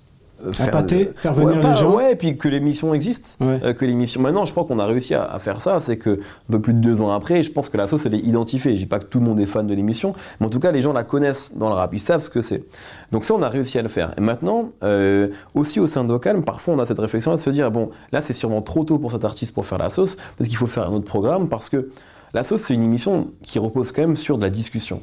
euh, 0.43 0.53
Appâter, 0.61 1.05
le- 1.05 1.13
faire 1.17 1.35
venir 1.35 1.57
Ouais, 1.59 1.69
les 1.69 1.75
gens. 1.75 1.95
Ouais, 1.97 2.13
et 2.13 2.17
puis 2.17 2.39
que 2.39 2.49
l'émission 2.49 2.95
existe. 2.95 3.37
Ouais. 3.41 3.61
Euh, 3.63 3.75
que 3.75 3.85
l'émission. 3.85 4.23
Maintenant, 4.23 4.47
je 4.47 4.53
crois 4.53 4.65
qu'on 4.65 4.79
a 4.79 4.87
réussi 4.87 5.13
à, 5.15 5.23
à 5.25 5.39
faire 5.39 5.61
ça. 5.61 5.81
C'est 5.81 5.99
que 5.99 6.11
un 6.19 6.53
peu 6.53 6.59
plus 6.61 6.73
de 6.73 6.79
deux 6.79 7.03
ans 7.03 7.11
après, 7.13 7.43
je 7.43 7.53
pense 7.53 7.69
que 7.69 7.77
la 7.77 7.87
sauce 7.87 8.07
elle 8.07 8.15
est 8.15 8.21
identifiée. 8.21 8.73
Je 8.73 8.79
dis 8.79 8.87
pas 8.87 9.01
que 9.01 9.05
tout 9.05 9.21
le 9.21 9.27
monde 9.27 9.39
est 9.39 9.45
fan 9.45 9.67
de 9.67 9.75
l'émission, 9.75 10.15
mais 10.41 10.47
en 10.47 10.49
tout 10.49 10.59
cas, 10.59 10.73
les 10.73 10.81
gens 10.81 10.95
la 10.95 11.05
connaissent 11.05 11.53
dans 11.57 11.69
le 11.69 11.75
rap. 11.75 11.93
Ils 11.93 12.01
savent 12.01 12.25
ce 12.25 12.31
que 12.31 12.41
c'est. 12.41 12.65
Donc 13.13 13.27
ça, 13.27 13.35
on 13.35 13.43
a 13.43 13.51
réussi 13.51 13.79
à 13.79 13.83
le 13.83 13.89
faire. 13.89 14.15
Et 14.17 14.23
maintenant, 14.23 14.71
euh, 14.83 15.29
aussi 15.55 15.79
au 15.79 15.87
sein 15.87 16.05
d'Ocalm, 16.05 16.43
parfois 16.43 16.73
on 16.73 16.79
a 16.79 16.87
cette 16.87 17.01
réflexion 17.01 17.33
à 17.33 17.37
se 17.37 17.51
dire 17.51 17.71
bon, 17.71 17.91
là 18.11 18.23
c'est 18.23 18.33
sûrement 18.33 18.63
trop 18.63 18.85
tôt 18.85 18.99
pour 18.99 19.13
cet 19.13 19.27
artiste 19.27 19.53
pour 19.53 19.67
faire 19.67 19.77
la 19.79 19.91
sauce, 19.91 20.17
parce 20.39 20.49
qu'il 20.49 20.57
faut 20.57 20.67
faire 20.67 20.89
un 20.89 20.93
autre 20.95 21.05
programme, 21.05 21.51
parce 21.51 21.69
que 21.69 21.91
la 22.33 22.45
sauce 22.45 22.63
c'est 22.63 22.73
une 22.73 22.83
émission 22.85 23.29
qui 23.43 23.59
repose 23.59 23.93
quand 23.93 24.01
même 24.01 24.17
sur 24.17 24.39
de 24.39 24.43
la 24.43 24.49
discussion. 24.51 25.03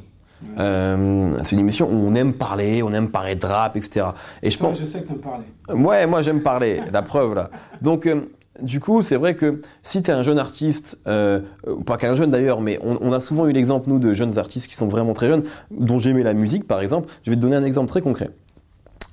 Euh, 0.58 1.30
c'est 1.42 1.52
une 1.52 1.60
émission 1.60 1.88
où 1.88 1.94
on 1.94 2.14
aime 2.14 2.32
parler, 2.32 2.82
on 2.82 2.92
aime 2.92 3.08
parler 3.10 3.34
de 3.34 3.44
rap, 3.44 3.76
etc. 3.76 4.06
Et 4.42 4.50
je 4.50 4.58
pense. 4.58 4.82
sais 4.82 5.02
que 5.02 5.06
tu 5.08 5.12
en 5.12 5.16
parlais. 5.16 5.44
Ouais, 5.68 6.06
moi 6.06 6.22
j'aime 6.22 6.42
parler, 6.42 6.80
la 6.92 7.02
preuve 7.02 7.34
là. 7.34 7.50
Donc, 7.82 8.06
euh, 8.06 8.30
du 8.62 8.80
coup, 8.80 9.02
c'est 9.02 9.16
vrai 9.16 9.36
que 9.36 9.62
si 9.82 10.02
tu 10.02 10.10
es 10.10 10.14
un 10.14 10.22
jeune 10.22 10.38
artiste, 10.38 10.98
euh, 11.06 11.40
euh, 11.66 11.76
pas 11.82 11.96
qu'un 11.96 12.14
jeune 12.14 12.30
d'ailleurs, 12.30 12.60
mais 12.60 12.78
on, 12.82 12.98
on 13.00 13.12
a 13.12 13.20
souvent 13.20 13.46
eu 13.46 13.52
l'exemple, 13.52 13.88
nous, 13.88 13.98
de 13.98 14.12
jeunes 14.12 14.38
artistes 14.38 14.66
qui 14.66 14.74
sont 14.74 14.88
vraiment 14.88 15.12
très 15.12 15.28
jeunes, 15.28 15.44
dont 15.70 15.98
j'aimais 15.98 16.22
la 16.24 16.34
musique 16.34 16.66
par 16.66 16.80
exemple. 16.80 17.08
Je 17.24 17.30
vais 17.30 17.36
te 17.36 17.40
donner 17.40 17.56
un 17.56 17.64
exemple 17.64 17.88
très 17.88 18.00
concret. 18.00 18.30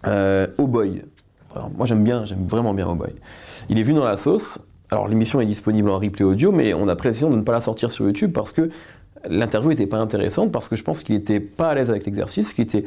Euh, 0.08 0.48
Oh 0.58 0.68
Boy. 0.68 1.04
Alors, 1.54 1.70
moi 1.76 1.86
j'aime 1.86 2.04
bien, 2.04 2.26
j'aime 2.26 2.46
vraiment 2.48 2.74
bien 2.74 2.88
Oh 2.90 2.96
Boy. 2.96 3.14
Il 3.70 3.80
est 3.80 3.84
vu 3.84 3.94
dans 3.94 4.04
la 4.04 4.18
sauce. 4.18 4.60
Alors 4.92 5.08
l'émission 5.08 5.42
est 5.42 5.46
disponible 5.46 5.90
en 5.90 5.98
replay 5.98 6.24
audio, 6.24 6.52
mais 6.52 6.74
on 6.74 6.88
a 6.88 6.96
pris 6.96 7.08
la 7.08 7.12
décision 7.12 7.30
de 7.30 7.36
ne 7.36 7.42
pas 7.42 7.52
la 7.54 7.62
sortir 7.62 7.90
sur 7.90 8.06
YouTube 8.06 8.32
parce 8.34 8.52
que 8.52 8.70
l'interview 9.30 9.70
n'était 9.70 9.88
pas 9.88 9.98
intéressante, 9.98 10.52
parce 10.52 10.70
que 10.70 10.76
je 10.76 10.84
pense 10.84 11.04
qu'il 11.04 11.16
n'était 11.16 11.40
pas 11.40 11.70
à 11.70 11.76
l'aise 11.76 11.90
avec 11.90 12.06
l'exercice, 12.06 12.54
qu'il 12.54 12.64
était 12.64 12.84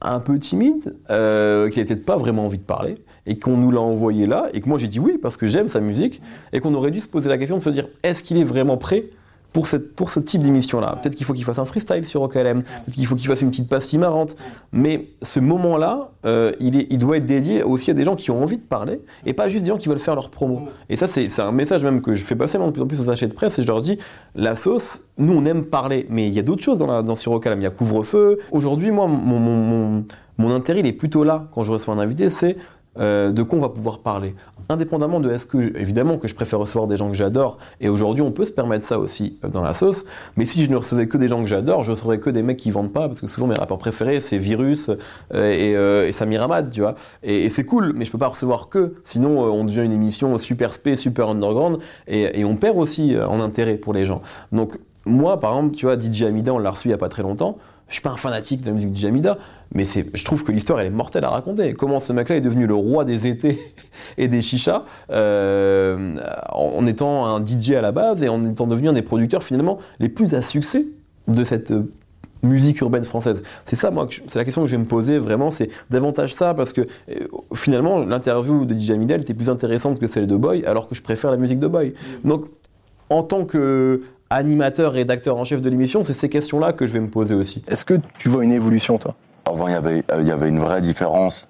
un 0.00 0.20
peu 0.20 0.38
timide, 0.38 0.96
euh, 1.10 1.70
qu'il 1.70 1.80
n'était 1.80 1.96
pas 1.96 2.16
vraiment 2.16 2.44
envie 2.44 2.58
de 2.58 2.62
parler, 2.62 2.96
et 3.26 3.38
qu'on 3.38 3.56
nous 3.56 3.70
l'a 3.70 3.80
envoyé 3.80 4.26
là, 4.26 4.48
et 4.52 4.60
que 4.60 4.68
moi 4.68 4.78
j'ai 4.78 4.88
dit 4.88 5.00
oui 5.00 5.18
parce 5.20 5.36
que 5.36 5.46
j'aime 5.46 5.68
sa 5.68 5.80
musique, 5.80 6.20
et 6.52 6.60
qu'on 6.60 6.74
aurait 6.74 6.90
dû 6.90 7.00
se 7.00 7.08
poser 7.08 7.28
la 7.28 7.38
question 7.38 7.56
de 7.56 7.62
se 7.62 7.70
dire 7.70 7.88
est-ce 8.02 8.22
qu'il 8.22 8.36
est 8.36 8.44
vraiment 8.44 8.76
prêt 8.76 9.06
pour, 9.54 9.68
cette, 9.68 9.94
pour 9.94 10.10
ce 10.10 10.20
type 10.20 10.42
d'émission-là 10.42 10.98
Peut-être 11.00 11.14
qu'il 11.14 11.24
faut 11.24 11.32
qu'il 11.32 11.44
fasse 11.44 11.60
un 11.60 11.64
freestyle 11.64 12.04
sur 12.04 12.20
OKLM, 12.22 12.62
peut-être 12.62 12.94
qu'il 12.94 13.06
faut 13.06 13.14
qu'il 13.14 13.28
fasse 13.28 13.40
une 13.40 13.50
petite 13.50 13.68
pastille 13.68 14.00
marrante, 14.00 14.36
mais 14.72 15.06
ce 15.22 15.38
moment-là, 15.38 16.10
euh, 16.26 16.52
il, 16.58 16.76
est, 16.76 16.88
il 16.90 16.98
doit 16.98 17.18
être 17.18 17.24
dédié 17.24 17.62
aussi 17.62 17.92
à 17.92 17.94
des 17.94 18.02
gens 18.04 18.16
qui 18.16 18.32
ont 18.32 18.42
envie 18.42 18.58
de 18.58 18.66
parler, 18.66 19.00
et 19.24 19.32
pas 19.32 19.48
juste 19.48 19.64
des 19.64 19.70
gens 19.70 19.78
qui 19.78 19.88
veulent 19.88 20.00
faire 20.00 20.16
leur 20.16 20.30
promo. 20.30 20.68
Et 20.90 20.96
ça, 20.96 21.06
c'est 21.06 21.40
un 21.40 21.52
message 21.52 21.84
même 21.84 22.02
que 22.02 22.14
je 22.14 22.24
fais 22.24 22.34
passer 22.34 22.58
de 22.58 22.70
plus 22.70 22.82
en 22.82 22.86
plus 22.86 23.00
aux 23.00 23.04
sachets 23.04 23.28
de 23.28 23.32
presse, 23.32 23.56
et 23.60 23.62
je 23.62 23.68
leur 23.68 23.80
dis, 23.80 23.96
la 24.34 24.56
sauce, 24.56 25.00
nous 25.18 25.32
on 25.32 25.44
aime 25.44 25.64
parler, 25.64 26.06
mais 26.10 26.26
il 26.26 26.34
y 26.34 26.40
a 26.40 26.42
d'autres 26.42 26.62
choses 26.62 26.78
dans, 26.78 26.88
la, 26.88 27.02
dans 27.02 27.14
Calme. 27.14 27.60
Il 27.60 27.64
y 27.64 27.66
a 27.66 27.70
couvre-feu. 27.70 28.40
Aujourd'hui, 28.50 28.90
moi, 28.90 29.06
mon, 29.06 29.38
mon, 29.38 29.56
mon, 29.56 30.04
mon 30.36 30.50
intérêt, 30.52 30.80
il 30.80 30.86
est 30.86 30.92
plutôt 30.92 31.22
là, 31.22 31.46
quand 31.52 31.62
je 31.62 31.70
reçois 31.70 31.94
un 31.94 31.98
invité, 32.00 32.28
c'est 32.28 32.56
euh, 32.98 33.32
de 33.32 33.42
quoi 33.42 33.58
on 33.58 33.62
va 33.62 33.68
pouvoir 33.68 34.00
parler? 34.00 34.34
Indépendamment 34.68 35.20
de 35.20 35.30
est-ce 35.30 35.46
que, 35.46 35.76
évidemment, 35.76 36.16
que 36.16 36.28
je 36.28 36.34
préfère 36.34 36.58
recevoir 36.58 36.86
des 36.86 36.96
gens 36.96 37.08
que 37.08 37.14
j'adore, 37.14 37.58
et 37.80 37.88
aujourd'hui 37.88 38.22
on 38.22 38.32
peut 38.32 38.44
se 38.44 38.52
permettre 38.52 38.84
ça 38.84 38.98
aussi 38.98 39.38
euh, 39.44 39.48
dans 39.48 39.62
la 39.62 39.74
sauce, 39.74 40.04
mais 40.36 40.46
si 40.46 40.64
je 40.64 40.70
ne 40.70 40.76
recevais 40.76 41.06
que 41.06 41.18
des 41.18 41.28
gens 41.28 41.40
que 41.40 41.48
j'adore, 41.48 41.84
je 41.84 41.90
recevrais 41.90 42.18
que 42.18 42.30
des 42.30 42.42
mecs 42.42 42.56
qui 42.56 42.70
vendent 42.70 42.92
pas, 42.92 43.08
parce 43.08 43.20
que 43.20 43.26
souvent 43.26 43.46
mes 43.46 43.54
rappeurs 43.54 43.78
préférés 43.78 44.20
c'est 44.20 44.38
Virus 44.38 44.88
euh, 44.88 44.94
et, 45.52 45.76
euh, 45.76 46.08
et 46.08 46.12
Samir 46.12 46.42
Hamad, 46.42 46.70
tu 46.70 46.80
vois. 46.80 46.94
Et, 47.22 47.44
et 47.44 47.48
c'est 47.50 47.64
cool, 47.64 47.92
mais 47.94 48.04
je 48.04 48.10
peux 48.10 48.18
pas 48.18 48.28
recevoir 48.28 48.68
que, 48.68 48.94
sinon 49.04 49.40
on 49.40 49.64
devient 49.64 49.84
une 49.84 49.92
émission 49.92 50.36
super 50.38 50.72
spé, 50.72 50.96
super 50.96 51.28
underground, 51.28 51.78
et, 52.06 52.40
et 52.40 52.44
on 52.44 52.56
perd 52.56 52.78
aussi 52.78 53.16
en 53.18 53.40
intérêt 53.40 53.76
pour 53.76 53.92
les 53.92 54.06
gens. 54.06 54.22
Donc 54.52 54.78
moi, 55.06 55.38
par 55.38 55.56
exemple, 55.56 55.76
tu 55.76 55.86
vois, 55.86 56.00
DJ 56.00 56.22
Amida, 56.22 56.52
on 56.54 56.58
l'a 56.58 56.70
reçu 56.70 56.88
il 56.88 56.90
y 56.90 56.94
a 56.94 56.98
pas 56.98 57.08
très 57.08 57.22
longtemps. 57.22 57.58
Je 57.88 57.94
suis 57.94 58.02
pas 58.02 58.10
un 58.10 58.16
fanatique 58.16 58.62
de 58.62 58.66
la 58.66 58.72
musique 58.72 58.92
de 58.92 58.96
DJ 58.96 59.04
Amida, 59.06 59.38
mais 59.74 59.84
c'est, 59.84 60.06
je 60.16 60.24
trouve 60.24 60.42
que 60.44 60.52
l'histoire 60.52 60.80
elle 60.80 60.86
est 60.86 60.90
mortelle 60.90 61.24
à 61.24 61.30
raconter. 61.30 61.74
Comment 61.74 62.00
ce 62.00 62.12
mec-là 62.12 62.36
est 62.36 62.40
devenu 62.40 62.66
le 62.66 62.74
roi 62.74 63.04
des 63.04 63.26
étés 63.26 63.58
et 64.18 64.28
des 64.28 64.40
chichas 64.40 64.84
euh, 65.10 66.16
en, 66.50 66.86
étant 66.86 67.26
un 67.26 67.44
DJ 67.44 67.72
à 67.72 67.82
la 67.82 67.92
base 67.92 68.22
et 68.22 68.28
en 68.28 68.42
étant 68.44 68.66
devenu 68.66 68.88
un 68.88 68.92
des 68.94 69.02
producteurs 69.02 69.42
finalement 69.42 69.78
les 70.00 70.08
plus 70.08 70.34
à 70.34 70.42
succès 70.42 70.84
de 71.28 71.44
cette 71.44 71.70
euh, 71.72 71.90
musique 72.42 72.80
urbaine 72.80 73.04
française 73.04 73.42
C'est 73.64 73.76
ça, 73.76 73.90
moi, 73.90 74.08
c'est 74.28 74.38
la 74.38 74.44
question 74.44 74.62
que 74.62 74.68
je 74.68 74.76
vais 74.76 74.82
me 74.82 74.88
poser 74.88 75.18
vraiment, 75.18 75.50
c'est 75.50 75.70
davantage 75.90 76.34
ça, 76.34 76.54
parce 76.54 76.72
que 76.72 76.82
euh, 76.82 77.26
finalement, 77.54 78.00
l'interview 78.00 78.64
de 78.64 78.78
DJ 78.78 78.92
Midel 78.92 79.22
était 79.22 79.34
plus 79.34 79.50
intéressante 79.50 79.98
que 79.98 80.06
celle 80.06 80.26
de 80.26 80.36
Boy, 80.36 80.64
alors 80.64 80.88
que 80.88 80.94
je 80.94 81.02
préfère 81.02 81.30
la 81.30 81.36
musique 81.36 81.58
de 81.58 81.66
Boy. 81.66 81.94
Donc, 82.24 82.46
en 83.10 83.22
tant 83.22 83.44
que 83.44 84.02
animateur, 84.30 84.92
rédacteur 84.92 85.36
en 85.36 85.44
chef 85.44 85.60
de 85.60 85.68
l'émission, 85.68 86.04
c'est 86.04 86.14
ces 86.14 86.28
questions-là 86.28 86.72
que 86.72 86.86
je 86.86 86.92
vais 86.92 87.00
me 87.00 87.08
poser 87.08 87.34
aussi. 87.34 87.62
Est-ce 87.68 87.84
que 87.84 87.94
tu 88.18 88.28
vois 88.28 88.44
une 88.44 88.52
évolution, 88.52 88.98
toi? 88.98 89.14
Avant, 89.46 89.68
il 89.68 89.72
y 89.72 89.76
avait, 89.76 90.02
euh, 90.10 90.20
il 90.20 90.26
y 90.26 90.30
avait 90.30 90.48
une 90.48 90.58
vraie 90.58 90.80
différence 90.80 91.46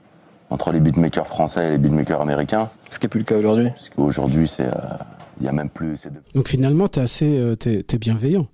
entre 0.51 0.73
les 0.73 0.81
beatmakers 0.81 1.27
français 1.27 1.69
et 1.69 1.71
les 1.71 1.79
beatmakers 1.79 2.21
américains. 2.21 2.71
Ce 2.91 2.99
qui 2.99 3.07
n'est 3.07 3.09
plus 3.09 3.21
le 3.21 3.25
cas 3.25 3.37
aujourd'hui. 3.39 3.69
Parce 3.71 3.89
qu'aujourd'hui, 3.91 4.47
c'est, 4.49 4.67
euh, 4.67 4.73
il 5.41 5.47
y 5.47 5.49
a 5.49 5.53
même 5.53 5.69
plus. 5.71 5.97
c'est 5.97 6.13
de- 6.13 6.21
Donc 6.35 6.49
finalement, 6.49 6.89
t'es 6.89 7.01
assez, 7.01 7.39
euh, 7.39 7.55
t'es, 7.57 7.85
bienveillant. 7.99 8.47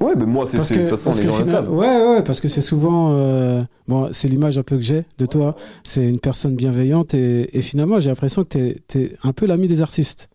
Ouais, 0.00 0.12
mais 0.16 0.26
moi, 0.26 0.46
c'est 0.48 0.56
Parce 0.56 0.68
c'est- 0.68 0.74
que, 0.74 0.80
de 0.80 0.88
toute 0.90 0.98
façon, 0.98 1.04
parce 1.10 1.18
les 1.18 1.24
que 1.26 1.30
gens 1.32 1.38
le 1.38 1.44
final- 1.44 1.64
savent. 1.64 1.74
ouais, 1.74 2.08
ouais, 2.16 2.22
parce 2.22 2.40
que 2.40 2.46
c'est 2.48 2.60
souvent, 2.60 3.10
euh, 3.14 3.62
bon, 3.88 4.08
c'est 4.12 4.28
l'image 4.28 4.56
un 4.56 4.62
peu 4.62 4.76
que 4.76 4.82
j'ai 4.82 5.04
de 5.18 5.26
toi. 5.26 5.56
C'est 5.82 6.08
une 6.08 6.20
personne 6.20 6.54
bienveillante 6.54 7.14
et, 7.14 7.56
et 7.56 7.62
finalement, 7.62 7.98
j'ai 7.98 8.08
l'impression 8.10 8.44
que 8.44 8.48
t'es, 8.48 8.76
t'es 8.86 9.12
un 9.24 9.32
peu 9.32 9.46
l'ami 9.46 9.66
des 9.66 9.82
artistes. 9.82 10.28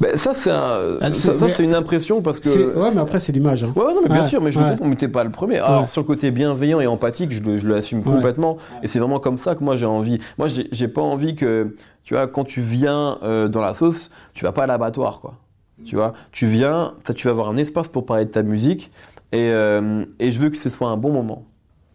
Ben, 0.00 0.16
ça, 0.16 0.34
c'est 0.34 0.50
un- 0.50 0.98
Ah, 1.00 1.12
ça, 1.12 1.32
ça, 1.38 1.62
une 1.62 1.74
impression 1.74 2.20
parce 2.22 2.40
que. 2.40 2.76
Ouais, 2.78 2.90
mais 2.94 3.00
après, 3.00 3.18
c'est 3.18 3.32
l'image. 3.32 3.64
Hein. 3.64 3.72
Ouais, 3.76 3.94
non, 3.94 4.00
mais 4.02 4.08
bien 4.08 4.22
Ouais, 4.22 4.28
sûr, 4.28 4.40
mais 4.42 4.52
je 4.52 4.58
ouais. 4.60 4.70
comprends, 4.70 4.86
mais 4.88 4.96
t'es 4.96 5.08
pas 5.08 5.24
le 5.24 5.30
premier. 5.30 5.58
Alors, 5.58 5.82
Ouais. 5.82 5.86
sur 5.86 6.00
le 6.02 6.06
côté 6.06 6.30
bienveillant 6.30 6.80
et 6.80 6.86
empathique, 6.86 7.30
je, 7.32 7.68
l'assume 7.68 8.02
complètement. 8.02 8.58
Et 8.82 8.88
c'est 8.88 8.98
vraiment 8.98 9.20
comme 9.20 9.38
ça 9.38 9.54
que 9.54 9.62
moi 9.64 9.76
j'ai 9.76 9.86
envie. 9.86 10.18
Moi, 10.38 10.48
j'ai 10.48 10.88
pas 10.88 11.02
envie 11.02 11.34
que, 11.34 11.76
tu 12.04 12.14
vois, 12.14 12.26
quand 12.26 12.44
tu 12.44 12.60
viens 12.60 13.18
euh, 13.22 13.48
dans 13.48 13.60
la 13.60 13.74
sauce, 13.74 14.10
tu 14.34 14.44
vas 14.44 14.52
pas 14.52 14.64
à 14.64 14.66
l'abattoir, 14.66 15.20
quoi. 15.20 15.34
Tu 15.84 15.96
vois, 15.96 16.12
tu 16.30 16.46
viens, 16.46 16.94
tu 17.14 17.26
vas 17.26 17.32
avoir 17.32 17.48
un 17.48 17.56
espace 17.56 17.88
pour 17.88 18.06
parler 18.06 18.24
de 18.24 18.30
ta 18.30 18.42
musique 18.42 18.92
et, 19.32 19.50
euh, 19.50 20.04
et 20.20 20.30
je 20.30 20.38
veux 20.38 20.48
que 20.50 20.56
ce 20.56 20.70
soit 20.70 20.88
un 20.88 20.96
bon 20.96 21.10
moment. 21.10 21.44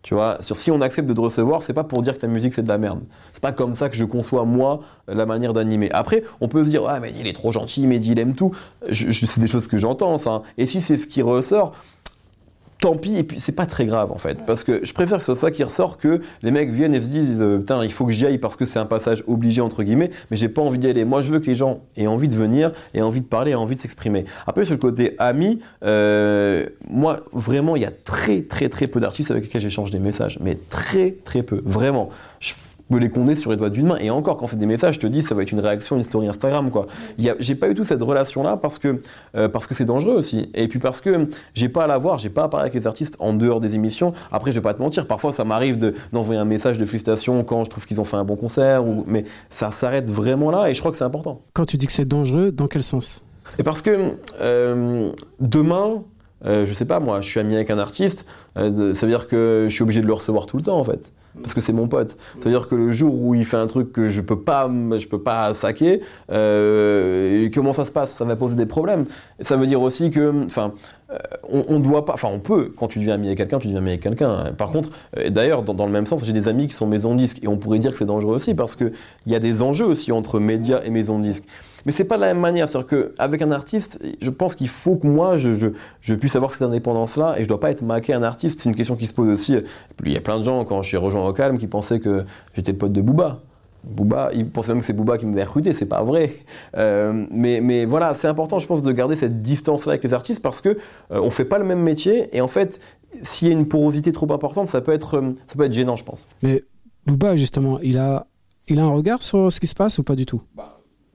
Tu 0.07 0.13
vois, 0.13 0.37
si 0.39 0.71
on 0.71 0.79
accepte 0.79 1.05
de 1.09 1.13
te 1.13 1.19
recevoir, 1.19 1.61
c'est 1.61 1.73
pas 1.73 1.83
pour 1.83 2.01
dire 2.01 2.13
que 2.13 2.19
ta 2.19 2.27
musique 2.27 2.53
c'est 2.53 2.63
de 2.63 2.69
la 2.69 2.77
merde. 2.77 3.01
C'est 3.33 3.41
pas 3.43 3.51
comme 3.51 3.75
ça 3.75 3.89
que 3.89 3.95
je 3.97 4.05
conçois 4.05 4.45
moi 4.45 4.79
la 5.09 5.25
manière 5.25 5.51
d'animer. 5.51 5.91
Après, 5.91 6.23
on 6.39 6.47
peut 6.47 6.63
se 6.63 6.69
dire 6.69 6.83
ah 6.87 7.01
mais 7.01 7.11
il 7.19 7.27
est 7.27 7.33
trop 7.33 7.51
gentil, 7.51 7.85
mais 7.87 7.97
il 8.01 8.17
aime 8.17 8.33
tout. 8.33 8.53
Je- 8.89 9.11
c'est 9.11 9.41
des 9.41 9.47
choses 9.47 9.67
que 9.67 9.77
j'entends 9.77 10.17
ça. 10.17 10.43
Et 10.57 10.65
si 10.65 10.79
c'est 10.79 10.95
ce 10.95 11.07
qui 11.07 11.21
ressort, 11.21 11.73
tant 12.79 12.95
pis. 12.95 13.17
Et 13.17 13.23
puis 13.23 13.39
c'est 13.39 13.55
pas 13.55 13.65
très 13.65 13.85
grave 13.85 14.11
en 14.11 14.17
fait, 14.17 14.45
parce 14.45 14.63
que 14.63 14.83
je 14.83 14.93
préfère 14.93 15.17
que 15.17 15.23
ce 15.23 15.33
soit 15.33 15.49
ça 15.49 15.51
qui 15.51 15.63
ressort 15.63 15.97
que 15.97 16.21
les 16.41 16.51
mecs 16.51 16.69
viennent 16.69 16.93
et 16.93 17.01
se 17.01 17.07
disent 17.07 17.41
euh, 17.41 17.59
putain 17.59 17.83
il 17.83 17.91
faut 17.91 18.05
que 18.05 18.11
j'y 18.11 18.25
aille 18.25 18.37
parce 18.37 18.55
que 18.55 18.65
c'est 18.65 18.79
un 18.79 18.85
passage 18.85 19.23
obligé 19.27 19.61
entre 19.61 19.83
guillemets, 19.83 20.11
mais 20.29 20.37
j'ai 20.37 20.49
pas 20.49 20.61
envie 20.61 20.79
d'y 20.79 20.87
aller. 20.87 21.05
Moi 21.05 21.21
je 21.21 21.31
veux 21.31 21.39
que 21.39 21.47
les 21.47 21.55
gens 21.55 21.81
aient 21.95 22.07
envie 22.07 22.27
de 22.27 22.35
venir, 22.35 22.71
aient 22.93 23.01
envie 23.01 23.21
de 23.21 23.25
parler, 23.25 23.51
aient 23.51 23.55
envie 23.55 23.75
de 23.75 23.79
s'exprimer. 23.79 24.25
Après 24.45 24.65
sur 24.65 24.73
le 24.73 24.79
côté 24.79 25.15
ami, 25.19 25.59
euh, 25.83 26.67
moi 26.89 27.21
vraiment 27.31 27.75
il 27.75 27.81
y 27.81 27.85
a 27.85 27.91
très 27.91 28.41
très 28.41 28.69
très 28.69 28.87
peu 28.87 28.99
d'artistes 28.99 29.31
avec 29.31 29.43
lesquels 29.43 29.61
j'échange 29.61 29.91
des 29.91 29.99
messages, 29.99 30.39
mais 30.41 30.57
très 30.69 31.11
très 31.23 31.43
peu, 31.43 31.61
vraiment. 31.65 32.09
Peux 32.89 32.97
les 32.97 33.09
compter 33.09 33.35
sur 33.35 33.51
les 33.51 33.57
doigts 33.57 33.69
d'une 33.69 33.87
main. 33.87 33.97
Et 33.97 34.09
encore, 34.09 34.37
quand 34.37 34.47
c'est 34.47 34.57
des 34.59 34.65
messages, 34.65 34.95
je 34.95 34.99
te 34.99 35.07
dis, 35.07 35.21
ça 35.21 35.35
va 35.35 35.43
être 35.43 35.51
une 35.51 35.59
réaction, 35.59 35.97
une 35.97 36.03
story 36.03 36.27
Instagram, 36.27 36.71
quoi. 36.71 36.87
J'ai 37.17 37.55
pas 37.55 37.69
eu 37.69 37.75
tout 37.75 37.83
cette 37.83 38.01
relation-là 38.01 38.57
parce 38.57 38.77
que 38.79 39.01
euh, 39.35 39.47
parce 39.49 39.67
que 39.67 39.73
c'est 39.73 39.85
dangereux 39.85 40.15
aussi. 40.15 40.49
Et 40.53 40.67
puis 40.67 40.79
parce 40.79 41.01
que 41.01 41.27
j'ai 41.53 41.69
pas 41.69 41.83
à 41.83 41.87
la 41.87 41.97
voir, 41.97 42.17
j'ai 42.17 42.29
pas 42.29 42.43
à 42.43 42.47
parler 42.49 42.63
avec 42.69 42.73
les 42.73 42.87
artistes 42.87 43.15
en 43.19 43.33
dehors 43.33 43.59
des 43.59 43.75
émissions. 43.75 44.13
Après, 44.31 44.51
je 44.51 44.57
vais 44.57 44.63
pas 44.63 44.73
te 44.73 44.81
mentir, 44.81 45.07
parfois 45.07 45.33
ça 45.33 45.43
m'arrive 45.43 45.77
de- 45.77 45.93
d'envoyer 46.13 46.39
un 46.39 46.45
message 46.45 46.77
de 46.77 46.85
félicitations 46.85 47.43
quand 47.43 47.63
je 47.65 47.69
trouve 47.69 47.85
qu'ils 47.85 47.99
ont 47.99 48.05
fait 48.05 48.17
un 48.17 48.23
bon 48.25 48.35
concert, 48.35 48.85
ou, 48.85 49.03
mais 49.07 49.25
ça 49.49 49.71
s'arrête 49.71 50.09
vraiment 50.09 50.51
là 50.51 50.69
et 50.69 50.73
je 50.73 50.79
crois 50.79 50.91
que 50.91 50.97
c'est 50.97 51.03
important. 51.03 51.41
Quand 51.53 51.65
tu 51.65 51.77
dis 51.77 51.87
que 51.87 51.91
c'est 51.91 52.07
dangereux, 52.07 52.51
dans 52.51 52.67
quel 52.67 52.83
sens? 52.83 53.23
Et 53.59 53.63
parce 53.63 53.81
que 53.81 54.13
euh, 54.41 55.11
demain, 55.39 56.03
euh, 56.45 56.65
je 56.65 56.73
sais 56.73 56.85
pas 56.85 56.99
moi, 56.99 57.21
je 57.21 57.27
suis 57.27 57.39
ami 57.39 57.55
avec 57.55 57.69
un 57.69 57.79
artiste, 57.79 58.25
euh, 58.57 58.93
ça 58.93 59.05
veut 59.05 59.11
dire 59.11 59.27
que 59.27 59.65
je 59.69 59.73
suis 59.73 59.83
obligé 59.83 60.01
de 60.01 60.07
le 60.07 60.13
recevoir 60.13 60.45
tout 60.45 60.57
le 60.57 60.63
temps 60.63 60.77
en 60.77 60.83
fait. 60.83 61.11
Parce 61.41 61.53
que 61.53 61.61
c'est 61.61 61.73
mon 61.73 61.87
pote. 61.87 62.17
Ça 62.39 62.45
veut 62.45 62.51
dire 62.51 62.67
que 62.67 62.75
le 62.75 62.91
jour 62.91 63.13
où 63.21 63.35
il 63.35 63.45
fait 63.45 63.57
un 63.57 63.67
truc 63.67 63.91
que 63.91 64.09
je 64.09 64.21
peux 64.21 64.39
pas, 64.39 64.69
je 64.97 65.07
peux 65.07 65.21
pas 65.21 65.53
saquer, 65.53 66.01
euh, 66.31 67.49
comment 67.53 67.73
ça 67.73 67.85
se 67.85 67.91
passe? 67.91 68.13
Ça 68.13 68.25
va 68.25 68.35
poser 68.35 68.55
des 68.55 68.65
problèmes. 68.65 69.05
Ça 69.41 69.55
veut 69.55 69.67
dire 69.67 69.81
aussi 69.81 70.11
que, 70.11 70.45
enfin, 70.45 70.73
euh, 71.11 71.17
on, 71.49 71.65
on 71.67 71.79
doit 71.79 72.05
pas, 72.05 72.13
enfin, 72.13 72.29
on 72.31 72.39
peut. 72.39 72.73
Quand 72.77 72.87
tu 72.87 72.99
deviens 72.99 73.15
ami 73.15 73.27
avec 73.27 73.37
quelqu'un, 73.37 73.59
tu 73.59 73.67
deviens 73.67 73.79
ami 73.79 73.89
avec 73.89 74.01
quelqu'un. 74.01 74.51
Par 74.57 74.71
contre, 74.71 74.89
d'ailleurs, 75.29 75.63
dans, 75.63 75.85
le 75.85 75.91
même 75.91 76.05
sens, 76.05 76.25
j'ai 76.25 76.33
des 76.33 76.47
amis 76.47 76.67
qui 76.67 76.73
sont 76.73 76.87
maisons 76.87 77.13
de 77.13 77.19
disques 77.19 77.39
et 77.43 77.47
on 77.47 77.57
pourrait 77.57 77.79
dire 77.79 77.91
que 77.91 77.97
c'est 77.97 78.05
dangereux 78.05 78.35
aussi 78.35 78.53
parce 78.53 78.75
que 78.75 78.91
il 79.25 79.31
y 79.31 79.35
a 79.35 79.39
des 79.39 79.61
enjeux 79.61 79.85
aussi 79.85 80.11
entre 80.11 80.39
médias 80.39 80.81
et 80.83 80.89
maisons 80.89 81.17
de 81.17 81.23
disques. 81.23 81.45
Mais 81.87 81.93
c'est 81.93 82.03
pas 82.03 82.17
de 82.17 82.21
la 82.21 82.27
même 82.27 82.41
manière. 82.41 82.67
C'est-à-dire 82.67 83.15
qu'avec 83.15 83.41
un 83.41 83.51
artiste, 83.51 84.03
je 84.21 84.29
pense 84.29 84.55
qu'il 84.55 84.67
faut 84.67 84.97
que 84.97 85.07
moi, 85.07 85.37
je, 85.37 85.53
je, 85.53 85.67
je 86.01 86.13
puisse 86.15 86.35
avoir 86.35 86.51
cette 86.51 86.63
indépendance-là 86.63 87.39
et 87.39 87.43
je 87.43 87.47
dois 87.47 87.61
pas 87.61 87.71
être 87.71 87.81
maqué 87.81 88.13
un 88.13 88.23
artiste. 88.23 88.59
C'est 88.59 88.67
une 88.67 88.75
question 88.75 88.97
qui 88.97 89.07
se 89.07 89.13
pose 89.13 89.29
aussi. 89.29 89.55
Il 90.05 90.11
y 90.11 90.17
a 90.17 90.21
plein 90.21 90.37
de 90.37 90.43
gens, 90.43 90.65
quand 90.65 90.81
je 90.81 90.89
suis 90.89 90.97
rejoint 90.97 91.25
au 91.25 91.31
calme, 91.31 91.57
qui 91.57 91.67
pensaient 91.67 92.01
que 92.01 92.25
j'étais 92.55 92.73
le 92.73 92.77
pote 92.77 92.91
de 92.91 92.99
Booba. 92.99 93.39
Booba, 93.85 94.31
ils 94.33 94.45
pensaient 94.49 94.73
même 94.73 94.81
que 94.81 94.85
c'est 94.85 94.91
Booba 94.91 95.17
qui 95.17 95.25
m'avait 95.25 95.45
recruté, 95.45 95.71
c'est 95.71 95.85
pas 95.85 96.03
vrai. 96.03 96.33
Euh, 96.75 97.25
mais, 97.31 97.61
mais 97.61 97.85
voilà, 97.85 98.13
c'est 98.15 98.27
important, 98.27 98.59
je 98.59 98.67
pense, 98.67 98.81
de 98.81 98.91
garder 98.91 99.15
cette 99.15 99.41
distance-là 99.41 99.93
avec 99.93 100.03
les 100.03 100.13
artistes 100.13 100.41
parce 100.41 100.59
que 100.59 100.69
euh, 100.69 101.21
on 101.21 101.31
fait 101.31 101.45
pas 101.45 101.57
le 101.57 101.63
même 101.63 101.81
métier 101.81 102.35
et 102.35 102.41
en 102.41 102.49
fait, 102.49 102.81
s'il 103.21 103.47
y 103.47 103.51
a 103.51 103.53
une 103.53 103.65
porosité 103.65 104.11
trop 104.11 104.29
importante, 104.33 104.67
ça 104.67 104.81
peut 104.81 104.91
être, 104.91 105.19
euh, 105.19 105.31
ça 105.47 105.55
peut 105.55 105.63
être 105.63 105.71
gênant, 105.71 105.95
je 105.95 106.03
pense. 106.03 106.27
Mais 106.43 106.63
Booba, 107.05 107.37
justement, 107.37 107.79
il 107.79 107.97
a, 107.97 108.27
il 108.67 108.77
a 108.77 108.83
un 108.83 108.91
regard 108.91 109.21
sur 109.21 109.53
ce 109.53 109.61
qui 109.61 109.67
se 109.67 109.75
passe 109.75 109.99
ou 109.99 110.03
pas 110.03 110.15
du 110.17 110.25
tout? 110.25 110.41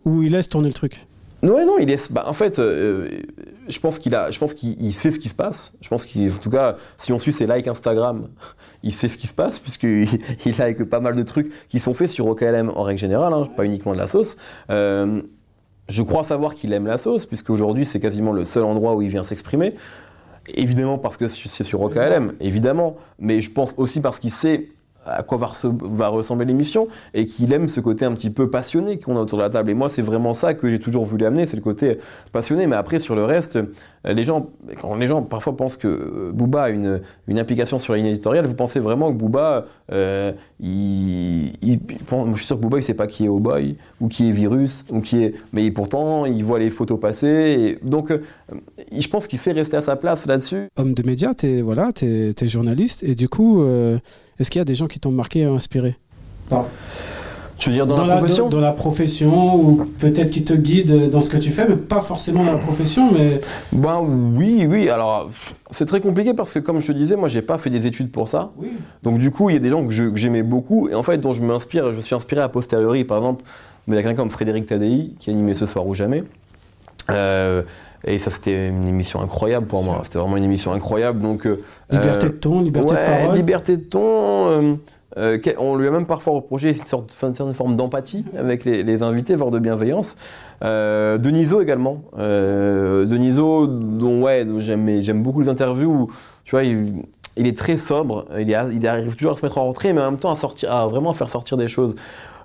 Ou 0.05 0.23
il 0.23 0.33
laisse 0.33 0.49
tourner 0.49 0.69
le 0.69 0.75
truc 0.75 1.07
Ouais, 1.43 1.65
non, 1.65 1.79
il 1.79 1.91
est. 1.91 2.13
Bah, 2.13 2.25
en 2.27 2.35
fait, 2.35 2.61
euh, 2.61 3.09
je 3.69 3.79
pense 3.81 3.99
qu'il 3.99 4.15
a, 4.15 4.31
je 4.31 4.39
pense 4.39 4.55
qu'il 4.55 4.81
il 4.81 4.93
sait 4.93 5.11
ce 5.11 5.19
qui 5.19 5.29
se 5.29 5.35
passe. 5.35 5.73
Je 5.81 5.89
pense 5.89 6.05
qu'il, 6.05 6.31
en 6.31 6.37
tout 6.37 6.51
cas, 6.51 6.77
si 6.99 7.13
on 7.13 7.19
suit 7.19 7.33
ses 7.33 7.49
likes 7.49 7.67
Instagram, 7.67 8.29
il 8.85 8.93
sait 8.93 9.09
ce 9.09 9.19
qui 9.19 9.27
se 9.27 9.35
passe 9.35 9.59
puisqu'il 9.59 10.09
il 10.47 10.57
like 10.57 10.85
pas 10.85 11.01
mal 11.01 11.17
de 11.17 11.23
trucs 11.25 11.53
qui 11.69 11.81
sont 11.81 11.95
faits 11.95 12.11
sur 12.11 12.27
OKLM 12.27 12.71
en 12.75 12.83
règle 12.85 13.01
générale, 13.01 13.33
hein, 13.33 13.43
pas 13.57 13.65
uniquement 13.65 13.93
de 13.93 13.99
la 13.99 14.07
sauce. 14.07 14.37
Euh, 14.71 15.23
je 15.89 16.03
crois 16.03 16.23
savoir 16.23 16.55
qu'il 16.55 16.73
aime 16.73 16.87
la 16.87 16.97
sauce 16.97 17.27
puisqu'aujourd'hui 17.27 17.85
c'est 17.85 17.99
quasiment 17.99 18.33
le 18.33 18.45
seul 18.45 18.63
endroit 18.63 18.95
où 18.95 19.03
il 19.03 19.09
vient 19.09 19.25
s'exprimer. 19.25 19.75
Évidemment 20.47 20.99
parce 20.99 21.17
que 21.17 21.27
c'est 21.27 21.65
sur 21.65 21.83
OKLM, 21.83 22.35
évidemment, 22.41 22.97
mais 23.19 23.41
je 23.41 23.51
pense 23.51 23.75
aussi 23.79 24.01
parce 24.01 24.21
qu'il 24.21 24.33
sait 24.33 24.69
à 25.05 25.23
quoi 25.23 25.39
va, 25.39 25.47
resse- 25.49 25.67
va 25.67 26.09
ressembler 26.09 26.47
l'émission 26.47 26.89
et 27.15 27.27
qu'il 27.27 27.53
aime 27.53 27.69
ce 27.69 27.81
côté 27.81 28.05
un 28.05 28.13
petit 28.13 28.31
peu 28.31 28.51
passionné 28.51 28.99
qu'on 28.99 29.17
a 29.17 29.21
autour 29.21 29.39
de 29.39 29.43
la 29.43 29.51
table. 29.51 29.71
Et 29.71 29.75
moi, 29.75 29.89
c'est 29.89 30.03
vraiment 30.03 30.35
ça 30.35 30.55
que 30.55 30.69
j'ai 30.69 30.79
toujours 30.79 31.05
voulu 31.05 31.25
amener, 31.25 31.47
c'est 31.47 31.57
le 31.57 31.63
côté 31.63 31.99
passionné. 32.33 32.67
Mais 32.67 32.77
après, 32.77 32.99
sur 32.99 33.15
le 33.15 33.25
reste, 33.25 33.59
euh, 34.07 34.13
les 34.13 34.25
gens, 34.25 34.51
quand 34.81 34.95
les 34.97 35.07
gens 35.07 35.23
parfois 35.23 35.57
pensent 35.57 35.77
que 35.77 35.89
euh, 35.89 36.33
Booba 36.33 36.65
a 36.65 36.71
une, 36.71 37.01
implication 37.29 37.79
sur 37.79 37.93
la 37.93 37.99
ligne 37.99 38.09
éditoriale, 38.09 38.47
vous 38.47 38.55
pensez 38.55 38.81
vraiment 38.81 39.13
que 39.13 39.17
Booba, 39.17 39.67
euh, 39.91 40.33
je 40.61 42.37
suis 42.37 42.47
sûr 42.47 42.57
que 42.57 42.63
Booba, 42.63 42.79
il 42.79 42.83
sait 42.83 42.95
pas 42.95 43.07
qui 43.07 43.25
est 43.25 43.29
Oh 43.29 43.39
Boy 43.39 43.77
ou 44.01 44.09
qui 44.09 44.29
est 44.29 44.33
Virus 44.33 44.85
ou 44.91 45.01
qui 45.01 45.25
est, 45.25 45.35
mais 45.53 45.71
pourtant, 45.71 46.27
il 46.27 46.45
voit 46.45 46.59
les 46.59 46.71
photos 46.71 47.01
passer. 47.01 47.79
Donc, 47.83 48.13
je 48.97 49.09
pense 49.09 49.27
qu'il 49.27 49.39
sait 49.39 49.53
rester 49.53 49.77
à 49.77 49.83
sa 49.83 49.97
place 49.97 50.27
là-dessus. 50.27 50.69
Homme 50.77 50.95
de 50.95 51.03
médias, 51.07 51.35
t'es 51.35 51.63
voilà, 51.63 51.93
t'es 51.93 52.35
journaliste 52.47 53.03
et 53.03 53.15
du 53.15 53.29
coup, 53.29 53.65
est-ce 54.43 54.51
qu'il 54.51 54.59
y 54.59 54.63
a 54.63 54.65
des 54.67 54.75
gens 54.75 54.87
qui 54.87 55.01
t'ont 55.01 55.11
marqué 55.11 55.41
et 55.41 55.45
inspiré 55.45 55.97
Je 57.59 57.67
veux 57.71 57.73
dire, 57.73 57.87
dans, 57.87 58.05
la, 58.05 58.17
profession. 58.17 58.49
dans, 58.49 58.61
la 58.61 58.73
profession 58.73 59.55
ou 59.57 59.85
peut-être 59.99 60.31
qui 60.31 60.43
te 60.45 60.53
guide 60.53 61.11
dans 61.11 61.21
ce 61.21 61.31
que 61.31 61.37
tu 61.37 61.51
fais, 61.51 61.67
mais 61.69 61.77
pas 61.77 62.01
forcément 62.01 62.45
dans 62.45 62.53
la 62.53 62.59
profession, 62.59 63.13
mais 63.13 63.41
Ben 63.73 64.01
oui, 64.35 64.67
oui. 64.69 64.89
Alors, 64.89 65.29
c'est 65.71 65.87
très 65.87 66.01
compliqué 66.01 66.35
parce 66.35 66.53
que, 66.53 66.59
comme 66.59 66.81
je 66.81 66.89
te 66.89 66.93
disais, 66.93 67.15
moi, 67.17 67.29
j'ai 67.29 67.41
pas 67.43 67.59
fait 67.59 67.71
des 67.71 67.87
études 67.87 68.11
pour 68.11 68.29
ça. 68.29 68.51
oui. 68.59 68.73
Donc, 69.05 69.19
du 69.19 69.31
coup, 69.31 69.49
il 69.49 69.55
y 69.55 69.57
a 69.57 69.61
des 69.61 69.71
gens 69.71 69.85
que 69.87 69.93
je- 69.93 70.11
que 70.11 70.17
j'aimais 70.17 70.43
beaucoup 70.43 70.89
et 70.89 70.95
en 70.95 71.03
fait, 71.05 71.19
dont 71.19 71.33
je 71.33 71.41
m'inspire. 71.43 71.91
Je 71.93 71.97
me 71.97 72.01
suis 72.01 72.15
inspiré 72.17 72.41
a 72.43 72.49
posteriori. 72.49 73.05
Par 73.05 73.19
exemple, 73.19 73.45
il 73.87 73.95
y 73.95 73.97
a 73.97 74.03
quelqu'un 74.03 74.17
comme 74.17 74.31
Frédéric 74.31 74.67
Tadei 74.67 75.13
qui 75.21 75.31
animait 75.31 75.55
Ce 75.55 75.67
soir 75.67 75.87
ou 75.87 75.95
jamais. 75.95 76.25
Euh, 77.11 77.63
et 78.05 78.19
ça, 78.19 78.31
c'était 78.31 78.69
une 78.69 78.89
émission 78.89 79.21
incroyable 79.23 79.67
pour 79.67 79.85
moi. 79.85 80.01
C'était 80.05 80.19
vraiment 80.19 80.37
une 80.37 80.45
émission 80.45 80.73
incroyable. 80.73 81.21
Donc, 81.21 81.47
euh, 81.47 81.63
Liberté 81.91 82.27
de 82.27 82.33
ton, 82.33 82.61
liberté 82.61 82.95
ouais, 82.95 83.01
de 83.01 83.07
parole. 83.07 83.37
liberté 83.37 83.77
de 83.77 83.83
ton. 83.85 84.49
euh, 84.49 84.75
euh, 85.19 85.39
on 85.59 85.77
lui 85.77 85.87
a 85.87 85.91
même 85.91 86.07
parfois 86.07 86.33
reproché 86.35 86.71
une 86.71 86.85
sorte, 86.85 87.15
une 87.23 87.35
certaine 87.35 87.55
forme 87.55 87.77
d'empathie 87.77 88.25
avec 88.37 88.65
les, 88.65 88.83
les 88.83 89.03
invités, 89.03 89.35
voire 89.35 89.51
de 89.51 89.59
bienveillance. 89.59 90.17
Euh, 90.65 91.19
Deniso 91.19 91.61
également. 91.61 92.03
Euh, 92.19 93.05
Deniso, 93.05 93.67
dont 93.67 94.23
ouais, 94.23 94.47
j'aime 94.59 95.23
beaucoup 95.23 95.43
les 95.43 95.49
interviews. 95.49 95.91
Où, 95.91 96.11
tu 96.45 96.53
vois, 96.53 96.65
il, 96.65 97.03
il 97.37 97.47
est 97.47 97.57
très 97.59 97.77
sobre. 97.77 98.27
Il, 98.39 98.55
arrive 98.55 99.15
toujours 99.17 99.33
à 99.33 99.37
se 99.37 99.45
mettre 99.45 99.59
en 99.59 99.69
retrait, 99.69 99.93
mais 99.93 100.01
en 100.01 100.11
même 100.11 100.21
temps 100.21 100.31
à 100.31 100.37
sortir, 100.37 100.73
à 100.73 100.87
vraiment 100.87 101.13
faire 101.13 101.29
sortir 101.29 101.57
des 101.57 101.69
choses. 101.69 101.95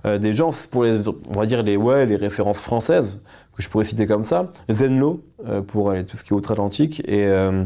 Euh, 0.06 0.18
des 0.18 0.34
gens, 0.34 0.52
pour 0.72 0.84
les, 0.84 1.08
on 1.08 1.40
va 1.40 1.46
dire 1.46 1.64
les 1.64 1.78
ouais, 1.78 2.06
les 2.06 2.16
références 2.16 2.60
françaises 2.60 3.20
que 3.58 3.64
je 3.64 3.70
pourrais 3.70 3.86
citer 3.86 4.06
comme 4.06 4.24
ça. 4.24 4.52
Zenlo 4.70 5.22
euh, 5.48 5.62
pour 5.62 5.90
euh, 5.90 6.04
tout 6.04 6.16
ce 6.16 6.24
qui 6.24 6.30
est 6.30 6.36
outre-Atlantique 6.36 7.02
et 7.08 7.26
euh, 7.26 7.66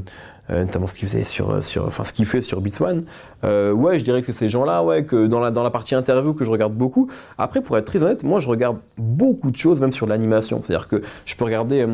notamment 0.50 0.88
ce 0.88 0.96
qu'il 0.96 1.08
faisait 1.08 1.24
sur, 1.24 1.62
sur, 1.62 1.86
enfin 1.86 2.04
ce 2.04 2.14
qu'il 2.14 2.26
fait 2.26 2.42
sur 2.42 2.62
Beats 2.62 2.82
One. 2.82 3.04
Ouais, 3.74 4.00
je 4.00 4.04
dirais 4.04 4.22
que 4.22 4.26
c'est 4.26 4.34
ces 4.34 4.50
gens-là, 4.50 4.84
ouais, 4.84 5.06
que 5.06 5.28
dans 5.28 5.40
la 5.40 5.52
dans 5.52 5.64
la 5.64 5.70
partie 5.70 5.96
interview 5.96 6.34
que 6.34 6.44
je 6.44 6.50
regarde 6.50 6.74
beaucoup. 6.74 7.10
Après, 7.38 7.62
pour 7.62 7.78
être 7.78 7.86
très 7.86 8.04
honnête, 8.04 8.24
moi 8.24 8.40
je 8.40 8.50
regarde 8.50 8.78
beaucoup 8.98 9.52
de 9.52 9.56
choses, 9.56 9.80
même 9.80 9.94
sur 9.94 10.08
l'animation. 10.08 10.62
C'est-à-dire 10.62 10.90
que 10.90 11.04
je 11.26 11.36
peux 11.36 11.46
regarder 11.46 11.86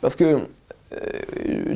parce 0.00 0.14
que 0.14 0.38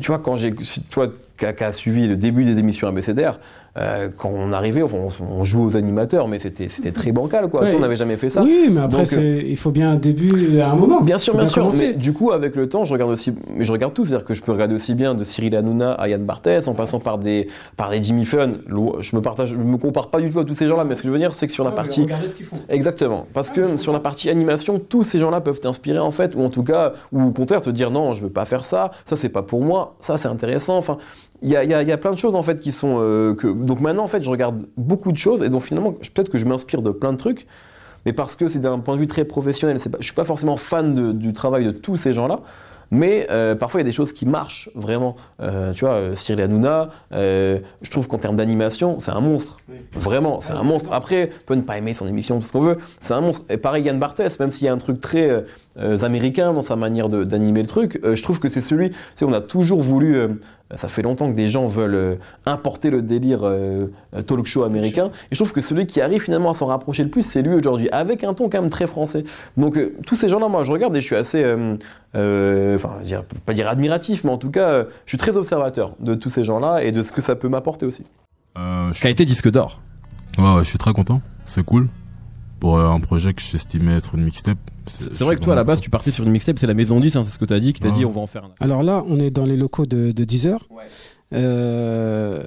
tu 0.01 0.07
vois, 0.07 0.21
quand 0.21 0.37
j'ai, 0.37 0.55
toi, 0.89 1.09
qui 1.37 1.65
as 1.65 1.73
suivi 1.73 2.07
le 2.07 2.17
début 2.17 2.45
des 2.45 2.59
émissions 2.59 2.87
ABCDR, 2.87 3.41
euh, 3.77 4.09
quand 4.17 4.31
on 4.35 4.53
arrivait, 4.53 4.83
on, 4.83 5.09
on 5.31 5.45
joue 5.45 5.65
aux 5.65 5.77
animateurs, 5.77 6.27
mais 6.29 6.39
c'était, 6.39 6.69
très 6.93 7.13
bancal, 7.13 7.49
quoi. 7.49 7.61
Tu 7.61 7.67
sais, 7.67 7.73
Ouais. 7.73 7.79
on 7.79 7.83
n'avait 7.83 7.97
jamais 7.97 8.17
fait 8.17 8.31
ça. 8.31 8.43
Oui, 8.43 8.69
mais 8.71 8.81
après, 8.81 8.99
Donc, 8.99 9.07
c'est- 9.07 9.45
il 9.47 9.57
faut 9.57 9.71
bien 9.71 9.91
un 9.93 9.97
début 9.97 10.59
à 10.61 10.71
un 10.71 10.75
moment. 10.75 11.01
Bien 11.03 11.19
sûr, 11.19 11.37
bien 11.37 11.47
sûr. 11.47 11.69
Mais 11.79 11.93
du 11.93 12.13
coup, 12.13 12.33
avec 12.33 12.57
le 12.57 12.69
temps, 12.69 12.85
je 12.85 12.93
regarde 12.93 13.11
aussi, 13.11 13.33
mais 13.57 13.65
je 13.65 13.73
regarde 13.73 13.95
tout. 13.95 14.05
C'est-à-dire 14.05 14.25
que 14.27 14.35
je 14.35 14.43
peux 14.43 14.53
regarder 14.53 14.75
aussi 14.75 14.95
bien 14.95 15.15
de 15.15 15.23
Cyril 15.25 15.55
Hanouna 15.55 15.93
à 15.93 16.09
Yann 16.09 16.25
Barthès, 16.25 16.67
en 16.69 16.75
passant 16.75 16.99
par 17.01 17.19
des, 17.19 17.49
par 17.77 17.91
des 17.91 18.03
Jimmy 18.03 18.25
Fun. 18.25 18.53
Je 19.01 19.17
me 19.17 19.21
partage, 19.23 19.51
je 19.51 19.57
me 19.57 19.77
compare 19.77 20.09
pas 20.11 20.21
du 20.21 20.31
tout 20.31 20.41
à 20.41 20.45
tous 20.45 20.55
ces 20.55 20.67
gens-là, 20.67 20.85
mais 20.85 20.97
ce 20.97 21.03
que 21.03 21.09
je 21.09 21.13
veux 21.13 21.19
dire, 21.19 21.35
c'est 21.35 21.47
que 21.47 21.53
sur 21.53 21.65
la 21.65 21.71
mais 21.71 21.77
partie 21.77 22.07
ce 22.27 22.35
qu'ils 22.35 22.47
font. 22.47 22.57
Exactement. 22.69 23.27
Parce 23.33 23.51
Ah, 23.53 23.55
que 23.57 23.77
sur 23.77 23.93
la 23.93 24.01
partie 24.01 24.31
animation, 24.31 24.79
tous 24.81 25.03
ces 25.05 25.19
gens-là 25.19 25.41
peuvent 25.41 25.61
t'inspirer 25.61 25.99
en 26.01 26.11
fait, 26.11 26.35
ou 26.35 26.43
en 26.43 26.49
tout 26.51 26.63
cas, 26.65 26.93
ou 27.13 27.23
au 27.23 27.31
contraire 27.31 27.61
te 27.61 27.71
dire 27.71 27.91
non, 27.91 28.15
je 28.15 28.23
veux 28.23 28.31
pas 28.31 28.45
faire 28.45 28.65
ça, 28.65 28.91
ça 29.05 29.17
c'est 29.17 29.29
pas 29.29 29.43
pour 29.43 29.63
moi, 29.63 29.95
ça 30.01 30.17
c'est 30.19 30.29
intéressant. 30.29 30.77
Enfin, 30.77 30.99
il 31.43 31.49
y 31.51 31.57
a, 31.57 31.65
y 31.65 31.91
y 31.91 31.97
plein 31.97 32.11
de 32.11 32.17
choses 32.17 32.35
en 32.35 32.43
fait 32.43 32.61
qui 32.61 32.73
sont. 32.73 32.97
euh, 33.01 33.35
que... 33.35 33.47
Donc 33.47 33.81
maintenant 33.81 34.05
en 34.05 34.09
fait, 34.09 34.23
je 34.23 34.31
regarde 34.31 34.63
beaucoup 34.77 35.13
de 35.13 35.19
choses 35.19 35.43
et 35.43 35.49
donc 35.49 35.63
finalement, 35.63 35.95
je- 36.01 36.11
peut-être 36.11 36.31
que 36.31 36.39
je 36.39 36.45
m'inspire 36.45 36.83
de 36.83 36.91
plein 36.91 37.13
de 37.13 37.19
trucs, 37.19 37.47
mais 38.07 38.13
parce 38.13 38.37
que 38.37 38.49
c'est 38.49 38.61
d'un 38.61 38.79
point 38.79 38.95
de 38.95 39.01
vue 39.01 39.07
très 39.07 39.25
professionnel. 39.25 39.77
Pas... 39.91 39.99
Je 40.01 40.05
suis 40.05 40.15
pas 40.15 40.25
forcément 40.25 40.57
fan 40.57 40.95
de- 40.95 41.13
du 41.13 41.33
travail 41.33 41.65
de 41.65 41.71
tous 41.71 41.97
ces 41.97 42.13
gens-là. 42.13 42.41
Mais 42.93 43.29
euh, 43.31 43.55
parfois 43.55 43.79
il 43.81 43.85
y 43.85 43.87
a 43.87 43.89
des 43.89 43.95
choses 43.95 44.13
qui 44.13 44.27
marchent 44.27 44.69
vraiment. 44.75 45.15
Euh, 45.41 45.73
tu 45.73 45.85
vois, 45.85 46.17
Cyril 46.17 46.43
Hanouna, 46.43 46.89
je 47.13 47.61
trouve 47.89 48.09
qu'en 48.09 48.19
termes 48.19 48.35
d'animation, 48.35 48.99
c'est 48.99 49.13
un 49.13 49.21
monstre. 49.21 49.59
Vraiment, 49.93 50.41
c'est 50.41 50.55
un 50.55 50.65
monstre. 50.65 50.93
Après, 50.93 51.31
on 51.33 51.47
peut 51.47 51.55
ne 51.55 51.61
pas 51.63 51.79
aimer 51.79 51.95
son 51.95 52.09
émission, 52.09 52.41
tout 52.41 52.47
ce 52.47 52.53
qu'on 52.53 52.63
veut, 52.63 52.79
c'est 53.01 53.15
un 53.15 53.21
monstre. 53.21 53.45
Et 53.49 53.59
pareil, 53.59 53.85
Yann 53.85 54.01
Barthès, 54.01 54.41
même 54.41 54.51
s'il 54.51 54.65
y 54.67 54.69
a 54.69 54.73
un 54.73 54.79
truc 54.79 55.01
très 55.01 55.45
américain 56.03 56.53
dans 56.53 56.63
sa 56.63 56.75
manière 56.75 57.09
d'animer 57.09 57.63
le 57.63 57.69
truc, 57.69 58.01
je 58.03 58.23
trouve 58.25 58.41
que 58.41 58.49
c'est 58.49 58.61
celui. 58.61 58.91
Tu 58.91 58.97
sais, 59.15 59.25
on 59.25 59.33
a 59.33 59.41
toujours 59.41 59.83
voulu. 59.83 60.27
Euh, 60.73 60.77
ça 60.77 60.89
fait 60.89 61.03
longtemps 61.03 61.31
que 61.31 61.37
des 61.37 61.49
gens 61.49 61.67
veulent 61.67 61.95
euh, 61.95 62.15
importer 62.47 62.91
le 62.91 63.03
délire 63.03 63.41
euh, 63.43 63.87
talk 64.27 64.47
show 64.47 64.63
américain. 64.63 65.11
Et 65.31 65.35
je 65.35 65.37
trouve 65.37 65.53
que 65.53 65.61
celui 65.61 65.87
qui 65.87 66.01
arrive 66.01 66.23
finalement 66.23 66.51
à 66.51 66.55
s'en 66.55 66.67
rapprocher 66.67 67.03
le 67.03 67.11
plus, 67.11 67.23
c'est 67.23 67.43
lui 67.43 67.55
aujourd'hui, 67.55 67.89
avec 67.91 68.25
un 68.25 68.35
ton 68.35 68.49
quand 68.49 68.61
même 68.61 68.71
très 68.71 68.87
français. 68.87 69.25
Donc 69.57 69.77
euh, 69.77 69.95
tous 70.07 70.17
ces 70.17 70.29
gens-là, 70.29 70.49
moi, 70.49 70.63
je 70.63 70.73
regarde 70.73 70.95
et 70.97 71.01
je 71.01 71.07
suis 71.07 71.17
assez, 71.17 71.43
euh, 71.43 71.77
euh, 72.15 72.77
enfin, 72.77 72.93
je 73.05 73.17
pas 73.45 73.53
dire 73.55 73.69
admiratif, 73.69 74.25
mais 74.25 74.31
en 74.31 74.39
tout 74.39 74.51
cas, 74.51 74.69
euh, 74.69 74.85
je 75.05 75.11
suis 75.11 75.19
très 75.19 75.37
observateur 75.37 75.95
de 76.01 76.15
tous 76.15 76.31
ces 76.31 76.45
gens-là 76.45 76.83
et 76.83 76.93
de 76.93 77.03
ce 77.03 77.13
que 77.13 77.21
ça 77.21 77.37
peut 77.37 77.49
m'apporter 77.49 77.87
aussi. 77.87 78.05
Euh, 78.59 78.93
je 78.93 79.01
Qualité 79.01 79.25
disque 79.25 79.51
d'or. 79.51 79.81
Ouais, 80.39 80.55
ouais, 80.55 80.65
je 80.65 80.69
suis 80.69 80.79
très 80.79 80.93
content. 80.93 81.21
C'est 81.45 81.65
cool. 81.65 81.89
Pour 82.61 82.79
euh, 82.79 82.89
un 82.89 83.01
projet 83.01 83.33
que 83.35 83.41
j'estimais 83.43 83.97
être 83.97 84.15
une 84.15 84.25
mixtape. 84.25 84.59
C'est 84.87 85.21
vrai 85.21 85.37
que 85.37 85.41
toi, 85.43 85.55
à 85.55 85.57
la 85.57 85.65
base, 85.65 85.81
tu 85.81 85.89
partais 85.91 86.11
sur 86.11 86.25
une 86.25 86.31
mixtape, 86.31 86.59
c'est 86.59 86.67
la 86.67 86.75
Maison 86.75 87.01
10, 87.01 87.17
hein, 87.17 87.23
c'est 87.25 87.33
ce 87.33 87.39
que 87.39 87.45
t'as 87.45 87.59
dit, 87.59 87.73
qui 87.73 87.81
t'a 87.81 87.89
Ouais. 87.89 87.95
dit 87.95 88.05
on 88.05 88.11
va 88.11 88.21
en 88.21 88.27
faire 88.27 88.45
un. 88.45 88.51
Alors 88.61 88.83
là, 88.83 89.03
on 89.09 89.19
est 89.19 89.31
dans 89.31 89.47
les 89.47 89.57
locaux 89.57 89.87
de, 89.87 90.13
de 90.13 90.25
Deezer. 90.25 90.67
Euh, 91.33 92.41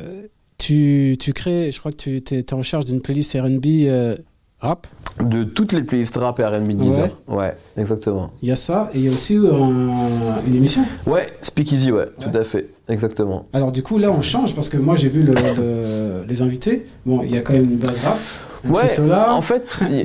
tu, 0.57 1.15
tu 1.19 1.33
crées, 1.33 1.71
je 1.71 1.79
crois 1.79 1.91
que 1.91 1.97
tu 1.97 2.17
es, 2.31 2.53
en 2.53 2.61
charge 2.61 2.85
d'une 2.85 3.01
playlist 3.01 3.33
RB 3.39 3.65
euh, 3.85 4.15
rap. 4.59 4.87
De 5.23 5.43
toutes 5.43 5.73
les 5.73 5.83
playlists 5.83 6.17
rap 6.17 6.39
et 6.39 6.45
R&B 6.45 6.69
Deezer. 6.73 7.09
Ouais, 7.27 7.55
exactement. 7.77 8.31
Il 8.41 8.49
y 8.49 8.51
a 8.51 8.55
ça 8.55 8.89
et 8.93 8.99
il 8.99 9.05
y 9.05 9.09
a 9.09 9.11
aussi 9.11 9.35
un- 9.37 10.41
une 10.47 10.55
émission. 10.55 10.83
Ouais, 11.05 11.27
Speakeasy, 11.41 11.91
ouais, 11.91 12.07
tout 12.19 12.35
à 12.37 12.43
fait, 12.43 12.69
exactement. 12.89 13.45
Alors 13.53 13.71
du 13.71 13.83
coup, 13.83 13.97
là, 13.97 14.11
on 14.11 14.21
change 14.21 14.55
parce 14.55 14.69
que 14.69 14.77
moi, 14.77 14.95
j'ai 14.95 15.09
vu 15.09 15.21
le- 15.23 15.33
le- 15.33 16.25
les 16.27 16.41
invités. 16.41 16.85
Bon, 17.05 17.21
il 17.23 17.31
y 17.31 17.37
a 17.37 17.41
quand 17.41 17.53
même 17.53 17.71
une 17.71 17.77
base 17.77 18.01
rap. 18.03 18.19
MC 18.63 18.75
Ouais, 18.75 18.87
Solar. 18.87 19.35
en 19.35 19.41
fait, 19.41 19.79
il 19.89 19.95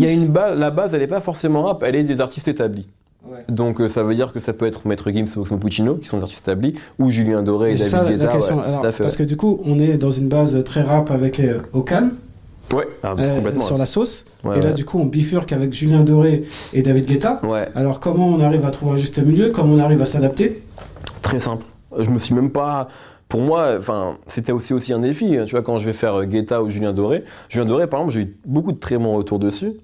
y, 0.00 0.06
a- 0.06 0.12
une 0.12 0.28
base, 0.28 0.58
la 0.58 0.70
base, 0.70 0.94
elle 0.94 1.02
est 1.02 1.06
pas 1.06 1.20
forcément 1.20 1.62
rap, 1.62 1.82
elle 1.86 1.96
est 1.96 2.02
des 2.04 2.20
artistes 2.20 2.48
établis. 2.48 2.88
Ouais. 3.30 3.44
Donc 3.48 3.80
euh, 3.80 3.88
ça 3.88 4.02
veut 4.02 4.14
dire 4.14 4.32
que 4.32 4.40
ça 4.40 4.52
peut 4.54 4.64
être 4.66 4.86
Maître 4.88 5.10
Gims 5.10 5.26
ou 5.36 5.40
Oxmo 5.40 5.58
Puccino, 5.58 5.96
qui 5.96 6.08
sont 6.08 6.16
des 6.16 6.22
artistes 6.22 6.42
établis, 6.48 6.74
ou 6.98 7.10
Julien 7.10 7.42
Doré 7.42 7.72
et 7.72 7.76
C'est 7.76 7.92
David 7.92 7.92
ça 7.92 8.02
la- 8.02 8.10
la 8.10 8.16
Guetta. 8.16 8.32
question. 8.32 8.56
ouais, 8.56 8.62
Alors, 8.66 8.80
tout 8.80 8.86
à 8.86 8.92
fait, 8.92 9.02
parce 9.02 9.16
que 9.16 9.22
du 9.24 9.36
coup, 9.36 9.60
on 9.64 9.78
est 9.78 9.98
dans 9.98 10.10
une 10.10 10.28
base 10.28 10.62
très 10.64 10.80
rap 10.82 11.10
avec 11.10 11.36
les 11.36 11.52
au 11.74 11.82
calme, 11.82 12.12
ouais. 12.72 12.88
Ah, 13.02 13.14
euh, 13.18 13.36
complètement. 13.36 13.60
sur 13.60 13.76
la 13.78 13.86
sauce. 13.86 14.24
Ouais, 14.42 14.56
et 14.58 14.60
là, 14.62 14.68
ouais. 14.68 14.74
du 14.74 14.84
coup, 14.86 14.98
on 14.98 15.04
bifurque 15.04 15.52
avec 15.52 15.72
Julien 15.74 16.00
Doré 16.02 16.44
et 16.72 16.82
David 16.82 17.04
Guetta. 17.04 17.40
Ouais, 17.44 17.68
Alors, 17.74 18.00
comment 18.00 18.26
on 18.28 18.40
arrive 18.40 18.64
à 18.64 18.70
trouver 18.70 18.92
un 18.92 18.96
juste 18.96 19.18
milieu? 19.22 19.50
Comment 19.50 19.74
on 19.74 19.78
arrive 19.78 20.00
à 20.00 20.06
s'adapter? 20.06 20.62
Très 21.20 21.38
simple. 21.40 21.64
Je 21.98 22.08
me 22.08 22.18
suis 22.18 22.34
même 22.34 22.50
pas. 22.50 22.88
Pour 23.30 23.40
moi, 23.40 23.76
enfin, 23.78 24.18
c'était 24.26 24.50
aussi 24.50 24.74
aussi 24.74 24.92
un 24.92 24.98
défi. 24.98 25.36
hein. 25.36 25.44
Tu 25.46 25.52
vois, 25.52 25.62
quand 25.62 25.78
je 25.78 25.86
vais 25.86 25.92
faire 25.92 26.16
euh, 26.16 26.24
Guetta 26.24 26.62
ou 26.62 26.68
Julien 26.68 26.92
Doré, 26.92 27.24
Julien 27.48 27.64
Doré, 27.64 27.86
par 27.86 28.00
exemple, 28.00 28.12
j'ai 28.12 28.22
eu 28.22 28.36
beaucoup 28.44 28.72
de 28.72 28.78
très 28.78 28.98
bons 28.98 29.14
retours 29.16 29.38
dessus, 29.38 29.74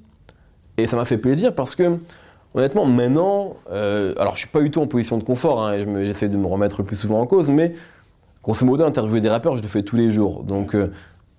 et 0.76 0.86
ça 0.88 0.96
m'a 0.96 1.04
fait 1.04 1.16
plaisir 1.16 1.54
parce 1.54 1.76
que, 1.76 1.96
honnêtement, 2.54 2.84
maintenant, 2.84 3.54
euh, 3.70 4.14
alors 4.18 4.34
je 4.34 4.40
suis 4.40 4.48
pas 4.48 4.60
du 4.60 4.70
tout 4.72 4.80
en 4.80 4.88
position 4.88 5.16
de 5.16 5.22
confort. 5.22 5.64
hein, 5.64 5.76
j'essaie 6.04 6.28
de 6.28 6.36
me 6.36 6.46
remettre 6.46 6.80
le 6.80 6.84
plus 6.84 6.96
souvent 6.96 7.20
en 7.20 7.26
cause, 7.26 7.48
mais 7.48 7.74
grosso 8.42 8.66
modo, 8.66 8.84
interviewer 8.84 9.20
des 9.20 9.30
rappeurs, 9.30 9.56
je 9.56 9.62
le 9.62 9.68
fais 9.68 9.84
tous 9.84 9.96
les 9.96 10.10
jours. 10.10 10.42
Donc, 10.42 10.74
euh, 10.74 10.92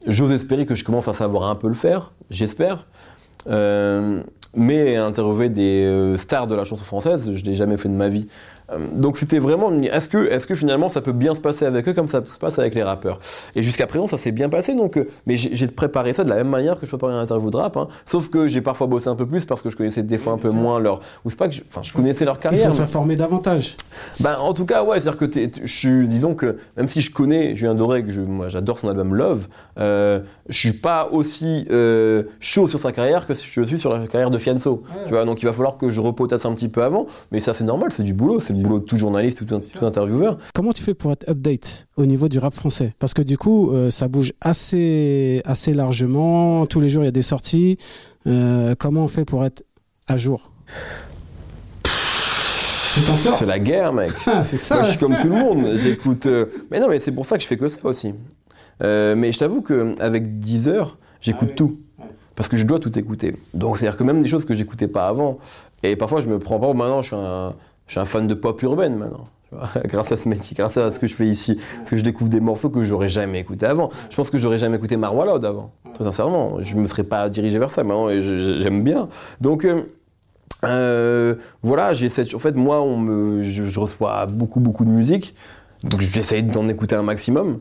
j'ose 0.05 0.31
espérer 0.31 0.65
que 0.65 0.75
je 0.75 0.85
commence 0.85 1.09
à 1.09 1.13
savoir 1.13 1.49
un 1.49 1.55
peu 1.55 1.67
le 1.67 1.73
faire. 1.73 2.13
J'espère. 2.29 2.87
Mais 4.55 4.95
interviewer 4.95 5.49
des 5.49 6.15
stars 6.17 6.47
de 6.47 6.55
la 6.55 6.63
chanson 6.63 6.83
française, 6.83 7.33
je 7.33 7.43
l'ai 7.45 7.53
jamais 7.53 7.77
fait 7.77 7.89
de 7.89 7.93
ma 7.93 8.07
vie. 8.07 8.27
Euh, 8.71 8.79
donc 8.93 9.17
c'était 9.17 9.39
vraiment, 9.39 9.71
est-ce 9.81 10.09
que, 10.09 10.27
est-ce 10.29 10.45
que 10.45 10.55
finalement 10.55 10.89
ça 10.89 11.01
peut 11.01 11.13
bien 11.13 11.33
se 11.33 11.39
passer 11.39 11.65
avec 11.65 11.87
eux 11.87 11.93
comme 11.93 12.07
ça 12.07 12.21
se 12.25 12.37
passe 12.37 12.59
avec 12.59 12.75
les 12.75 12.83
rappeurs? 12.83 13.19
Et 13.55 13.63
jusqu'à 13.63 13.87
présent 13.87 14.07
ça 14.07 14.17
s'est 14.17 14.31
bien 14.31 14.49
passé, 14.49 14.75
donc, 14.75 14.97
euh, 14.97 15.07
mais 15.25 15.37
j'ai 15.37 15.67
préparé 15.67 16.13
ça 16.13 16.23
de 16.23 16.29
la 16.29 16.35
même 16.35 16.49
manière 16.49 16.79
que 16.79 16.85
je 16.85 16.91
préparais 16.91 17.13
une 17.13 17.19
interview 17.19 17.49
de 17.49 17.57
rap, 17.57 17.77
hein. 17.77 17.87
sauf 18.05 18.29
que 18.29 18.47
j'ai 18.47 18.61
parfois 18.61 18.87
bossé 18.87 19.07
un 19.07 19.15
peu 19.15 19.25
plus 19.25 19.45
parce 19.45 19.61
que 19.61 19.69
je 19.69 19.77
connaissais 19.77 20.03
des 20.03 20.17
fois 20.17 20.33
un 20.33 20.37
peu 20.37 20.49
moins 20.49 20.79
leur, 20.79 20.99
ou 21.23 21.29
c'est 21.29 21.37
pas 21.39 21.47
que, 21.47 21.55
je- 21.55 21.61
enfin 21.69 21.81
je 21.83 21.93
connaissais 21.93 22.25
leur 22.25 22.39
carrière. 22.39 22.63
faut 22.63 22.67
mais- 22.69 22.75
s'informer 22.75 23.15
davantage. 23.15 23.75
ben, 24.21 24.35
en 24.41 24.53
tout 24.53 24.65
cas, 24.65 24.83
ouais, 24.83 24.99
c'est-à-dire 24.99 25.17
que 25.17 25.25
je 25.63 25.71
suis, 25.71 26.07
disons 26.07 26.35
que 26.35 26.57
même 26.75 26.87
si 26.87 27.01
je 27.01 27.11
connais 27.11 27.55
Julien 27.55 27.75
Doré, 27.75 28.03
que 28.03 28.11
je, 28.11 28.21
moi 28.21 28.49
j'adore 28.49 28.79
son 28.79 28.89
album 28.89 29.15
Love, 29.15 29.47
euh, 29.79 30.19
je 30.49 30.57
suis 30.57 30.73
pas 30.73 31.09
aussi 31.11 31.65
euh, 31.71 32.23
chaud 32.39 32.67
sur 32.67 32.79
sa 32.79 32.91
carrière 32.91 33.27
que 33.27 33.33
je 33.33 33.63
suis 33.63 33.79
sur 33.79 33.93
la 33.97 34.07
carrière 34.07 34.29
de 34.29 34.37
Fianso. 34.37 34.83
Tu 35.05 35.13
vois, 35.13 35.25
donc 35.25 35.41
il 35.41 35.45
va 35.45 35.53
falloir 35.53 35.77
que 35.77 35.89
je 35.89 36.01
repotasse 36.01 36.45
un 36.45 36.53
petit 36.53 36.67
peu 36.69 36.83
avant, 36.83 37.07
mais 37.31 37.39
ça 37.39 37.53
c'est 37.53 37.63
normal, 37.63 37.91
c'est 37.91 38.03
du 38.03 38.13
boulot, 38.13 38.39
c'est 38.39 38.53
le 38.57 38.63
boulot 38.67 38.79
de 38.79 38.85
tout 38.85 38.97
journaliste, 38.97 39.37
tout, 39.39 39.45
tout 39.45 39.85
intervieweur. 39.85 40.37
Comment 40.53 40.71
tu 40.73 40.83
fais 40.83 40.93
pour 40.93 41.11
être 41.11 41.27
update 41.29 41.87
au 41.97 42.05
niveau 42.05 42.27
du 42.27 42.39
rap 42.39 42.53
français? 42.53 42.93
Parce 42.99 43.13
que 43.13 43.21
du 43.21 43.37
coup, 43.37 43.71
euh, 43.71 43.89
ça 43.89 44.07
bouge 44.07 44.33
assez, 44.41 45.41
assez 45.45 45.73
largement. 45.73 46.65
Tous 46.65 46.79
les 46.79 46.89
jours, 46.89 47.03
il 47.03 47.07
y 47.07 47.09
a 47.09 47.11
des 47.11 47.21
sorties. 47.21 47.77
Euh, 48.25 48.75
comment 48.77 49.03
on 49.03 49.07
fait 49.07 49.25
pour 49.25 49.45
être 49.45 49.63
à 50.07 50.17
jour? 50.17 50.51
C'est 53.15 53.45
la 53.45 53.59
guerre, 53.59 53.93
mec. 53.93 54.11
Ah, 54.25 54.43
C'est 54.43 54.55
Moi, 54.73 54.81
ça. 54.81 54.83
je 54.85 54.89
suis 54.91 54.99
comme 54.99 55.15
tout 55.21 55.27
le 55.29 55.35
monde. 55.35 55.75
J'écoute. 55.75 56.25
euh, 56.25 56.45
Mais 56.71 56.79
non, 56.79 56.87
mais 56.89 56.99
c'est 56.99 57.11
pour 57.11 57.25
ça 57.25 57.37
que 57.37 57.43
je 57.43 57.47
fais 57.47 57.57
que 57.57 57.67
ça 57.69 57.77
aussi. 57.83 58.13
Euh, 58.83 59.15
mais 59.15 59.31
je 59.31 59.39
t'avoue 59.39 59.61
qu'avec 59.61 60.39
Deezer, 60.39 60.97
j'écoute 61.21 61.49
Ah 61.49 61.51
oui. 61.51 61.55
tout. 61.55 61.77
Parce 62.35 62.49
que 62.49 62.57
je 62.57 62.65
dois 62.65 62.79
tout 62.79 62.97
écouter. 62.97 63.35
Donc, 63.53 63.77
c'est-à-dire 63.77 63.97
que 63.97 64.03
même 64.03 64.21
des 64.21 64.27
choses 64.27 64.45
que 64.45 64.53
j'écoutais 64.53 64.87
pas 64.87 65.07
avant. 65.07 65.37
Et 65.83 65.95
parfois, 65.95 66.21
je 66.21 66.27
me 66.29 66.39
prends 66.39 66.59
pas. 66.59 66.73
Maintenant, 66.73 67.01
je 67.01 67.07
suis 67.07 67.15
un, 67.15 67.55
je 67.87 67.91
suis 67.93 67.99
un 67.99 68.05
fan 68.05 68.27
de 68.27 68.33
pop 68.33 68.61
urbaine 68.61 68.95
maintenant. 68.97 69.27
grâce 69.85 70.11
à 70.11 70.17
ce 70.17 70.27
métier, 70.27 70.55
grâce 70.57 70.75
à 70.75 70.91
ce 70.91 70.99
que 70.99 71.07
je 71.07 71.15
fais 71.15 71.25
ici. 71.25 71.57
Parce 71.77 71.91
que 71.91 71.97
je 71.97 72.03
découvre 72.03 72.29
des 72.29 72.41
morceaux 72.41 72.69
que 72.69 72.83
j'aurais 72.83 73.07
jamais 73.07 73.39
écouté 73.39 73.65
avant. 73.65 73.89
Je 74.09 74.15
pense 74.17 74.29
que 74.29 74.37
j'aurais 74.37 74.57
jamais 74.57 74.75
écouté 74.75 74.97
Marwa 74.97 75.23
avant. 75.45 75.71
Très 75.93 76.03
sincèrement. 76.03 76.61
Je 76.61 76.75
me 76.75 76.85
serais 76.85 77.05
pas 77.05 77.29
dirigé 77.29 77.57
vers 77.57 77.71
ça. 77.71 77.83
Maintenant, 77.83 78.09
et 78.09 78.21
je- 78.21 78.39
je- 78.39 78.59
j'aime 78.59 78.83
bien. 78.83 79.07
Donc. 79.41 79.63
euh, 79.65 79.83
euh, 80.63 81.35
voilà, 81.61 81.93
j'essaie. 81.93 82.33
En 82.33 82.39
fait, 82.39 82.55
moi, 82.55 82.81
on 82.81 82.97
me, 82.97 83.43
je, 83.43 83.79
reçois 83.79 84.25
beaucoup, 84.25 84.59
beaucoup 84.59 84.85
de 84.85 84.89
musique, 84.89 85.35
donc 85.83 86.01
j'essaie 86.01 86.41
d'en 86.41 86.67
écouter 86.67 86.95
un 86.95 87.03
maximum. 87.03 87.59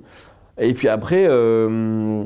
Et 0.59 0.73
puis 0.73 0.89
après, 0.89 1.27
euh, 1.29 2.25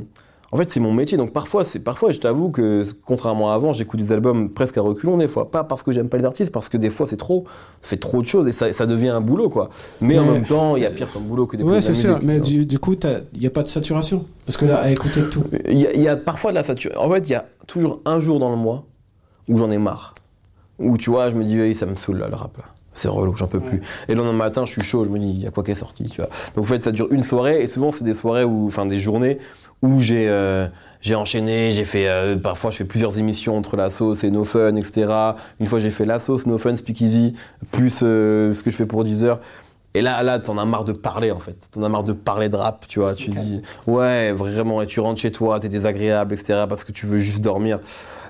en 0.52 0.56
fait, 0.56 0.68
c'est 0.68 0.80
mon 0.80 0.92
métier, 0.92 1.16
donc 1.16 1.32
parfois, 1.32 1.64
c'est 1.64 1.78
parfois, 1.78 2.10
je 2.10 2.18
t'avoue 2.18 2.50
que 2.50 2.84
contrairement 3.04 3.52
à 3.52 3.54
avant, 3.54 3.72
j'écoute 3.72 4.00
des 4.00 4.10
albums 4.10 4.50
presque 4.50 4.76
à 4.78 4.80
reculons 4.80 5.16
des 5.16 5.28
fois, 5.28 5.50
pas 5.50 5.62
parce 5.62 5.84
que 5.84 5.92
j'aime 5.92 6.08
pas 6.08 6.18
les 6.18 6.24
artistes, 6.24 6.50
parce 6.50 6.68
que 6.68 6.76
des 6.76 6.90
fois 6.90 7.06
c'est 7.06 7.16
trop, 7.16 7.44
fait 7.82 7.98
trop 7.98 8.20
de 8.20 8.26
choses 8.26 8.48
et 8.48 8.52
ça, 8.52 8.72
ça 8.72 8.86
devient 8.86 9.10
un 9.10 9.20
boulot 9.20 9.48
quoi. 9.48 9.70
Mais 10.00 10.18
en 10.18 10.24
même 10.24 10.44
temps, 10.44 10.76
il 10.76 10.82
y 10.82 10.86
a 10.86 10.90
pire 10.90 11.12
comme 11.12 11.22
boulot 11.22 11.46
que 11.46 11.56
d'écouter 11.56 11.74
Ouais, 11.76 11.80
c'est 11.80 11.94
sûr. 11.94 12.14
musique, 12.16 12.26
Mais 12.28 12.40
du, 12.40 12.66
du 12.66 12.78
coup, 12.80 12.94
il 13.32 13.38
n'y 13.40 13.46
a 13.46 13.50
pas 13.50 13.62
de 13.62 13.68
saturation. 13.68 14.24
Parce 14.44 14.56
que 14.56 14.64
là, 14.64 14.80
à 14.80 14.90
écouter 14.90 15.22
tout. 15.30 15.44
Il 15.68 15.78
y, 15.78 16.08
a, 16.08 16.14
y 16.14 16.16
parfois 16.24 16.50
de 16.50 16.56
la 16.56 16.64
saturation. 16.64 17.00
En 17.00 17.10
fait, 17.12 17.20
il 17.20 17.30
y 17.30 17.34
a 17.36 17.46
toujours 17.68 18.00
un 18.04 18.18
jour 18.18 18.40
dans 18.40 18.50
le 18.50 18.56
mois 18.56 18.86
où 19.48 19.56
j'en 19.56 19.70
ai 19.70 19.78
marre. 19.78 20.14
Où 20.80 20.96
tu 20.98 21.10
vois, 21.10 21.30
je 21.30 21.36
me 21.36 21.44
dis, 21.44 21.60
oui, 21.60 21.74
ça 21.76 21.86
me 21.86 21.94
saoule 21.94 22.18
là, 22.18 22.28
le 22.28 22.34
rap 22.34 22.56
là. 22.56 22.64
C'est 23.00 23.08
relou, 23.08 23.34
j'en 23.34 23.46
peux 23.46 23.60
plus. 23.60 23.80
Et 24.08 24.14
le 24.14 24.18
lendemain 24.18 24.44
matin, 24.44 24.66
je 24.66 24.72
suis 24.72 24.82
chaud, 24.82 25.04
je 25.04 25.08
me 25.08 25.18
dis, 25.18 25.30
il 25.30 25.40
y 25.40 25.46
a 25.46 25.50
quoi 25.50 25.64
qui 25.64 25.70
est 25.70 25.74
sorti, 25.74 26.04
tu 26.04 26.20
vois. 26.20 26.28
Donc 26.54 26.64
en 26.64 26.68
fait, 26.68 26.82
ça 26.82 26.92
dure 26.92 27.08
une 27.10 27.22
soirée, 27.22 27.62
et 27.62 27.66
souvent, 27.66 27.92
c'est 27.92 28.04
des 28.04 28.12
soirées 28.12 28.44
où, 28.44 28.66
enfin, 28.66 28.84
des 28.84 28.98
journées 28.98 29.38
où 29.80 30.00
j'ai 30.00 30.28
euh, 30.28 30.68
j'ai 31.00 31.14
enchaîné, 31.14 31.70
j'ai 31.72 31.84
fait, 31.84 32.06
euh, 32.06 32.36
parfois, 32.36 32.70
je 32.70 32.76
fais 32.76 32.84
plusieurs 32.84 33.18
émissions 33.18 33.56
entre 33.56 33.74
la 33.76 33.88
sauce 33.88 34.22
et 34.22 34.30
No 34.30 34.44
Fun, 34.44 34.76
etc. 34.76 35.10
Une 35.60 35.66
fois, 35.66 35.78
j'ai 35.78 35.90
fait 35.90 36.04
la 36.04 36.18
sauce, 36.18 36.46
No 36.46 36.58
Fun, 36.58 36.74
Speakeasy, 36.74 37.32
plus 37.70 38.00
euh, 38.02 38.52
ce 38.52 38.62
que 38.62 38.70
je 38.70 38.76
fais 38.76 38.84
pour 38.84 39.02
Deezer. 39.02 39.40
Et 39.94 40.02
là, 40.02 40.22
là, 40.22 40.38
t'en 40.38 40.58
as 40.58 40.66
marre 40.66 40.84
de 40.84 40.92
parler 40.92 41.30
en 41.30 41.38
fait. 41.38 41.70
T'en 41.72 41.82
as 41.82 41.88
marre 41.88 42.04
de 42.04 42.12
parler 42.12 42.50
de 42.50 42.56
rap, 42.56 42.86
tu 42.86 43.00
vois. 43.00 43.14
Tu 43.14 43.30
dis, 43.30 43.62
ouais, 43.86 44.30
vraiment. 44.32 44.82
Et 44.82 44.86
tu 44.86 45.00
rentres 45.00 45.22
chez 45.22 45.32
toi, 45.32 45.58
t'es 45.58 45.70
désagréable, 45.70 46.34
etc. 46.34 46.66
Parce 46.68 46.84
que 46.84 46.92
tu 46.92 47.06
veux 47.06 47.18
juste 47.18 47.40
dormir. 47.40 47.80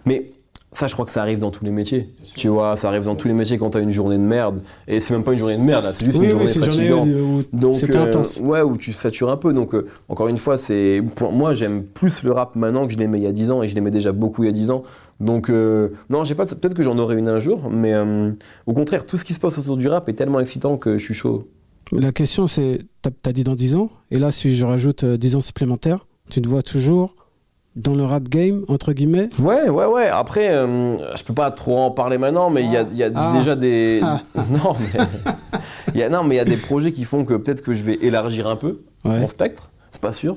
Mais 0.06 0.30
ça, 0.72 0.86
je 0.86 0.92
crois 0.94 1.04
que 1.04 1.10
ça 1.10 1.20
arrive 1.20 1.38
dans 1.40 1.50
tous 1.50 1.64
les 1.64 1.72
métiers. 1.72 2.10
Tu 2.36 2.48
vois, 2.48 2.76
ça 2.76 2.88
arrive 2.88 3.04
dans 3.04 3.16
tous 3.16 3.26
les 3.28 3.34
métiers 3.34 3.58
quand 3.58 3.70
t'as 3.70 3.80
une 3.80 3.90
journée 3.90 4.16
de 4.16 4.22
merde. 4.22 4.62
Et 4.86 5.00
c'est 5.00 5.12
même 5.14 5.24
pas 5.24 5.32
une 5.32 5.38
journée 5.38 5.56
de 5.56 5.62
merde, 5.62 5.84
là, 5.84 5.92
c'est 5.92 6.04
juste 6.04 6.18
Oui, 6.18 6.26
une 6.26 6.30
journée 6.30 6.46
fatigante. 6.46 7.08
où 7.08 7.42
Donc, 7.52 7.74
c'était 7.74 7.98
euh, 7.98 8.04
intense. 8.04 8.40
Ouais, 8.42 8.62
où 8.62 8.76
tu 8.76 8.92
satures 8.92 9.30
un 9.30 9.36
peu. 9.36 9.52
Donc, 9.52 9.74
euh, 9.74 9.88
encore 10.08 10.28
une 10.28 10.38
fois, 10.38 10.56
c'est 10.58 11.02
pour 11.16 11.32
moi, 11.32 11.52
j'aime 11.54 11.82
plus 11.82 12.22
le 12.22 12.32
rap 12.32 12.54
maintenant 12.54 12.86
que 12.86 12.92
je 12.92 12.98
l'aimais 12.98 13.18
il 13.18 13.24
y 13.24 13.26
a 13.26 13.32
10 13.32 13.50
ans 13.50 13.62
et 13.62 13.68
je 13.68 13.74
l'aimais 13.74 13.90
déjà 13.90 14.12
beaucoup 14.12 14.44
il 14.44 14.46
y 14.46 14.50
a 14.50 14.52
10 14.52 14.70
ans. 14.70 14.84
Donc, 15.20 15.50
euh, 15.50 15.88
non, 16.08 16.24
j'ai 16.24 16.34
pas. 16.34 16.46
Peut-être 16.46 16.74
que 16.74 16.82
j'en 16.82 16.96
aurai 16.98 17.18
une 17.18 17.28
un 17.28 17.40
jour, 17.40 17.68
mais 17.70 17.92
euh, 17.92 18.30
au 18.66 18.72
contraire, 18.72 19.06
tout 19.06 19.16
ce 19.16 19.24
qui 19.24 19.34
se 19.34 19.40
passe 19.40 19.58
autour 19.58 19.76
du 19.76 19.86
rap 19.88 20.08
est 20.08 20.14
tellement 20.14 20.40
excitant 20.40 20.76
que 20.76 20.96
je 20.98 21.04
suis 21.04 21.14
chaud. 21.14 21.48
La 21.92 22.12
question, 22.12 22.46
c'est, 22.46 22.78
t'as 23.02 23.10
as 23.26 23.32
dit 23.32 23.44
dans 23.44 23.54
10 23.54 23.76
ans, 23.76 23.90
et 24.10 24.18
là, 24.18 24.30
si 24.30 24.54
je 24.54 24.64
rajoute 24.64 25.04
euh, 25.04 25.16
10 25.16 25.36
ans 25.36 25.40
supplémentaires, 25.40 26.06
tu 26.30 26.40
te 26.40 26.48
vois 26.48 26.62
toujours 26.62 27.14
dans 27.76 27.94
le 27.94 28.04
rap 28.04 28.28
game, 28.28 28.64
entre 28.68 28.92
guillemets 28.92 29.28
Ouais, 29.38 29.68
ouais, 29.68 29.86
ouais. 29.86 30.06
Après, 30.08 30.48
euh, 30.50 30.96
je 31.16 31.22
peux 31.24 31.34
pas 31.34 31.50
trop 31.50 31.78
en 31.78 31.90
parler 31.90 32.18
maintenant, 32.18 32.50
mais 32.50 32.64
il 32.64 32.70
y 32.72 32.76
a, 32.76 32.82
il 32.90 32.96
y 32.96 33.04
a 33.04 33.10
Ah. 33.14 33.32
déjà 33.36 33.54
des. 33.56 34.00
Ah. 34.02 34.20
Non, 34.50 34.74
mais. 34.78 35.04
il 35.94 36.00
y 36.00 36.02
a, 36.02 36.08
non, 36.08 36.24
mais 36.24 36.34
il 36.34 36.38
y 36.38 36.40
a 36.40 36.44
des 36.44 36.56
projets 36.56 36.92
qui 36.92 37.04
font 37.04 37.24
que 37.24 37.34
peut-être 37.34 37.62
que 37.62 37.72
je 37.72 37.82
vais 37.82 37.98
élargir 38.02 38.46
un 38.48 38.56
peu 38.56 38.80
Ouais. 39.04 39.20
mon 39.20 39.28
spectre. 39.28 39.70
C'est 39.92 40.00
pas 40.00 40.12
sûr. 40.12 40.36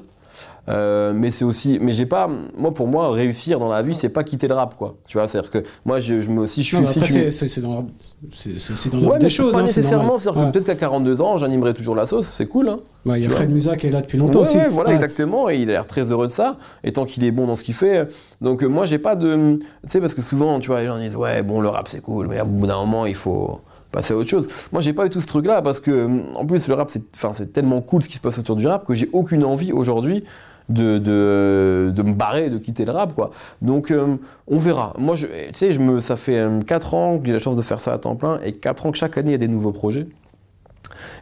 Euh, 0.69 1.11
mais 1.13 1.29
c'est 1.29 1.43
aussi. 1.43 1.77
Mais 1.81 1.91
j'ai 1.91 2.05
pas. 2.05 2.29
Moi, 2.57 2.73
pour 2.73 2.87
moi, 2.87 3.11
réussir 3.11 3.59
dans 3.59 3.67
la 3.67 3.81
vie, 3.81 3.95
c'est 3.95 4.07
pas 4.07 4.23
quitter 4.23 4.47
le 4.47 4.53
rap, 4.53 4.75
quoi. 4.77 4.95
Tu 5.07 5.17
vois, 5.17 5.27
c'est-à-dire 5.27 5.51
que 5.51 5.63
moi, 5.85 5.99
je, 5.99 6.21
je 6.21 6.29
me 6.29 6.39
aussi. 6.39 6.63
Je 6.63 6.77
Non, 6.77 6.87
suis. 6.87 6.99
après, 7.01 7.11
c'est- 7.11 7.59
dans 7.61 7.85
c'est- 8.31 8.71
aussi 8.71 8.89
dans 8.89 8.99
Ouais, 8.99 9.19
des 9.19 9.27
choses. 9.27 9.53
pas 9.55 9.59
hein, 9.59 9.63
nécessairement. 9.63 10.17
C'est-à-dire 10.17 10.45
que 10.45 10.51
peut-être 10.51 10.65
qu'à 10.65 10.75
42 10.75 11.21
ans, 11.21 11.35
j'animerai 11.35 11.73
toujours 11.73 11.95
la 11.95 12.05
sauce. 12.05 12.27
C'est 12.37 12.45
cool, 12.45 12.69
hein. 12.69 12.79
Ouais, 13.05 13.19
il 13.19 13.23
y 13.23 13.25
a 13.25 13.29
Fred. 13.29 13.49
Musa 13.49 13.75
qui 13.75 13.87
est 13.87 13.89
là 13.89 13.99
depuis 13.99 14.17
longtemps 14.17 14.39
aussi. 14.41 14.55
ouais, 14.57 14.69
voilà, 14.69 14.93
exactement. 14.93 15.49
Et 15.49 15.57
il 15.57 15.69
a 15.69 15.73
l'air 15.73 15.87
très 15.87 16.03
heureux 16.11 16.27
de 16.27 16.31
ça, 16.31 16.55
et 16.85 16.93
tant 16.93 17.03
qu'il 17.05 17.25
est 17.25 17.31
bon 17.31 17.45
dans 17.45 17.57
ce 17.57 17.63
qu'il 17.65 17.73
fait. 17.73 18.07
Donc, 18.39 18.63
euh, 18.63 18.67
moi, 18.67 18.85
j'ai 18.85 18.99
pas 18.99 19.17
de. 19.17 19.57
Tu 19.59 19.65
sais, 19.87 19.99
parce 19.99 20.13
que 20.13 20.21
souvent, 20.21 20.59
tu 20.61 20.67
vois, 20.67 20.79
les 20.79 20.87
gens 20.87 20.97
disent, 20.97 21.17
ouais, 21.17 21.43
bon, 21.43 21.59
le 21.59 21.67
rap, 21.67 21.89
c'est 21.89 21.99
cool, 22.01 22.27
mais 22.29 22.39
au 22.39 22.45
bout 22.45 22.67
d'un 22.67 22.77
moment, 22.77 23.05
il 23.05 23.15
faut 23.15 23.59
passer 23.91 24.13
à 24.13 24.17
autre 24.17 24.29
chose. 24.29 24.47
Moi, 24.71 24.81
j'ai 24.81 24.93
pas 24.93 25.05
eu 25.05 25.09
tout 25.09 25.19
ce 25.19 25.27
truc-là, 25.27 25.61
parce 25.61 25.81
que, 25.81 26.09
en 26.35 26.45
plus, 26.45 26.69
le 26.69 26.73
rap, 26.73 26.89
c'est 26.89 27.03
enfin, 27.13 27.31
c'est 27.35 27.51
tellement 27.51 27.81
cool 27.81 28.01
ce 28.01 28.07
qui 28.07 28.15
se 28.15 28.21
passe 28.21 28.39
autour 28.39 28.55
du 28.55 28.65
rap 28.65 28.85
que 28.87 28.93
j'ai 28.93 29.09
aucune 29.11 29.43
envie 29.43 29.73
aujourd'hui. 29.73 30.23
De, 30.69 30.97
de, 30.97 31.91
de 31.93 32.03
me 32.03 32.13
barrer, 32.13 32.49
de 32.49 32.57
quitter 32.57 32.85
le 32.85 32.93
rap, 32.93 33.13
quoi. 33.13 33.31
Donc, 33.61 33.91
euh, 33.91 34.15
on 34.47 34.57
verra. 34.57 34.93
Moi, 34.97 35.15
je, 35.15 35.27
tu 35.27 35.33
sais, 35.53 35.71
je 35.73 35.79
me, 35.79 35.99
ça 35.99 36.15
fait 36.15 36.41
4 36.65 36.93
ans 36.93 37.19
que 37.19 37.27
j'ai 37.27 37.33
la 37.33 37.39
chance 37.39 37.57
de 37.57 37.61
faire 37.61 37.79
ça 37.81 37.93
à 37.93 37.97
temps 37.97 38.15
plein, 38.15 38.39
et 38.43 38.53
4 38.53 38.85
ans 38.85 38.91
que 38.91 38.97
chaque 38.97 39.17
année, 39.17 39.31
il 39.31 39.33
y 39.33 39.35
a 39.35 39.39
des 39.39 39.49
nouveaux 39.49 39.73
projets 39.73 40.07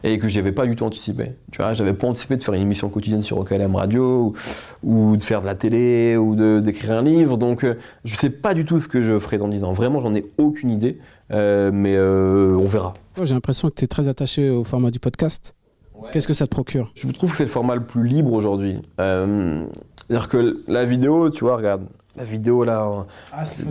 et 0.04 0.18
que 0.18 0.28
j'avais 0.28 0.52
pas 0.52 0.66
du 0.66 0.76
tout 0.76 0.84
anticipé. 0.84 1.32
Tu 1.50 1.58
vois, 1.58 1.72
j'avais 1.72 1.92
pas 1.92 2.06
anticipé 2.06 2.36
de 2.36 2.42
faire 2.42 2.54
une 2.54 2.62
émission 2.62 2.88
quotidienne 2.88 3.22
sur 3.22 3.38
OKLM 3.38 3.74
Radio 3.74 4.34
ou, 4.82 5.16
de 5.16 5.22
faire 5.22 5.40
de 5.40 5.46
la 5.46 5.54
télé 5.54 6.16
ou 6.16 6.34
d'écrire 6.60 6.92
un 6.92 7.02
livre. 7.02 7.36
Donc, 7.36 7.64
euh, 7.64 7.74
je 8.04 8.16
sais 8.16 8.30
pas 8.30 8.54
du 8.54 8.64
tout 8.64 8.80
ce 8.80 8.88
que 8.88 9.00
je 9.00 9.18
ferai 9.18 9.38
dans 9.38 9.48
10 9.48 9.64
ans. 9.64 9.72
Vraiment, 9.72 10.00
j'en 10.00 10.14
ai 10.14 10.26
aucune 10.38 10.70
idée, 10.70 10.98
Euh, 11.32 11.70
mais 11.72 11.94
euh, 11.96 12.54
on 12.60 12.66
verra. 12.66 12.92
J'ai 13.22 13.32
l'impression 13.32 13.70
que 13.70 13.74
tu 13.74 13.84
es 13.84 13.86
très 13.86 14.06
attaché 14.08 14.50
au 14.50 14.64
format 14.64 14.90
du 14.90 14.98
podcast. 14.98 15.54
Qu'est-ce 16.10 16.26
que 16.28 16.34
ça 16.34 16.46
te 16.46 16.50
procure 16.50 16.90
Je 16.94 17.06
trouve 17.12 17.30
que 17.30 17.36
c'est 17.36 17.44
le 17.44 17.48
format 17.50 17.74
le 17.74 17.84
plus 17.84 18.06
libre 18.06 18.32
aujourd'hui. 18.32 18.80
Euh, 19.00 19.64
C'est-à-dire 20.08 20.28
que 20.28 20.62
la 20.68 20.84
vidéo, 20.84 21.30
tu 21.30 21.44
vois, 21.44 21.56
regarde, 21.56 21.82
la 22.16 22.24
vidéo 22.24 22.64
là, 22.64 23.04
Ah, 23.32 23.44
c'est 23.44 23.60
il 23.62 23.64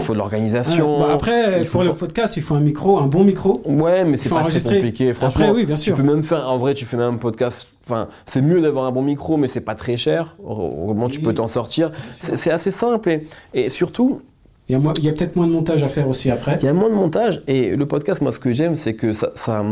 faut 0.00 0.12
de 0.14 0.18
l'organisation. 0.18 0.98
Bah, 0.98 1.10
après, 1.12 1.60
il 1.60 1.66
faut 1.66 1.78
pour 1.78 1.84
le 1.84 1.92
podcast, 1.92 2.36
il 2.36 2.42
faut 2.42 2.56
un 2.56 2.60
micro, 2.60 2.98
un 2.98 3.06
bon 3.06 3.22
micro. 3.22 3.62
Ouais, 3.66 4.04
mais 4.04 4.16
c'est 4.16 4.28
faut 4.28 4.34
pas 4.34 4.44
très 4.48 4.60
compliqué. 4.74 5.12
Franchement, 5.12 5.44
Après, 5.46 5.56
oui, 5.56 5.64
bien 5.66 5.76
sûr. 5.76 5.94
Tu 5.94 6.02
peux 6.02 6.08
même 6.08 6.24
faire, 6.24 6.50
en 6.50 6.58
vrai, 6.58 6.74
tu 6.74 6.84
fais 6.84 6.96
même 6.96 7.14
un 7.14 7.18
podcast. 7.18 7.68
Enfin, 7.86 8.08
c'est 8.26 8.42
mieux 8.42 8.60
d'avoir 8.60 8.84
un 8.86 8.90
bon 8.92 9.02
micro, 9.02 9.36
mais 9.36 9.46
c'est 9.48 9.60
pas 9.60 9.76
très 9.76 9.96
cher. 9.96 10.36
Comment 10.44 11.08
tu 11.08 11.20
peux 11.20 11.32
t'en 11.34 11.46
sortir 11.46 11.92
C'est 12.10 12.36
c'est 12.36 12.50
assez 12.50 12.70
simple 12.72 13.08
et, 13.10 13.28
et 13.54 13.70
surtout, 13.70 14.22
Il 14.68 14.72
y 14.72 14.74
a, 14.74 14.78
moins- 14.80 14.92
il 14.98 15.04
y 15.04 15.08
a 15.08 15.12
peut-être 15.12 15.36
moins 15.36 15.46
de 15.46 15.52
montage 15.52 15.82
à 15.84 15.88
faire 15.88 16.08
aussi 16.08 16.30
après. 16.32 16.58
il 16.60 16.64
y 16.64 16.68
a 16.68 16.72
moins 16.74 16.90
de 16.90 16.94
montage. 16.94 17.42
Et 17.46 17.76
le 17.76 17.86
podcast, 17.86 18.20
moi, 18.22 18.32
ce 18.32 18.40
que 18.40 18.52
j'aime, 18.52 18.74
c'est 18.76 18.94
que 18.94 19.12
ça, 19.12 19.30
ça, 19.36 19.64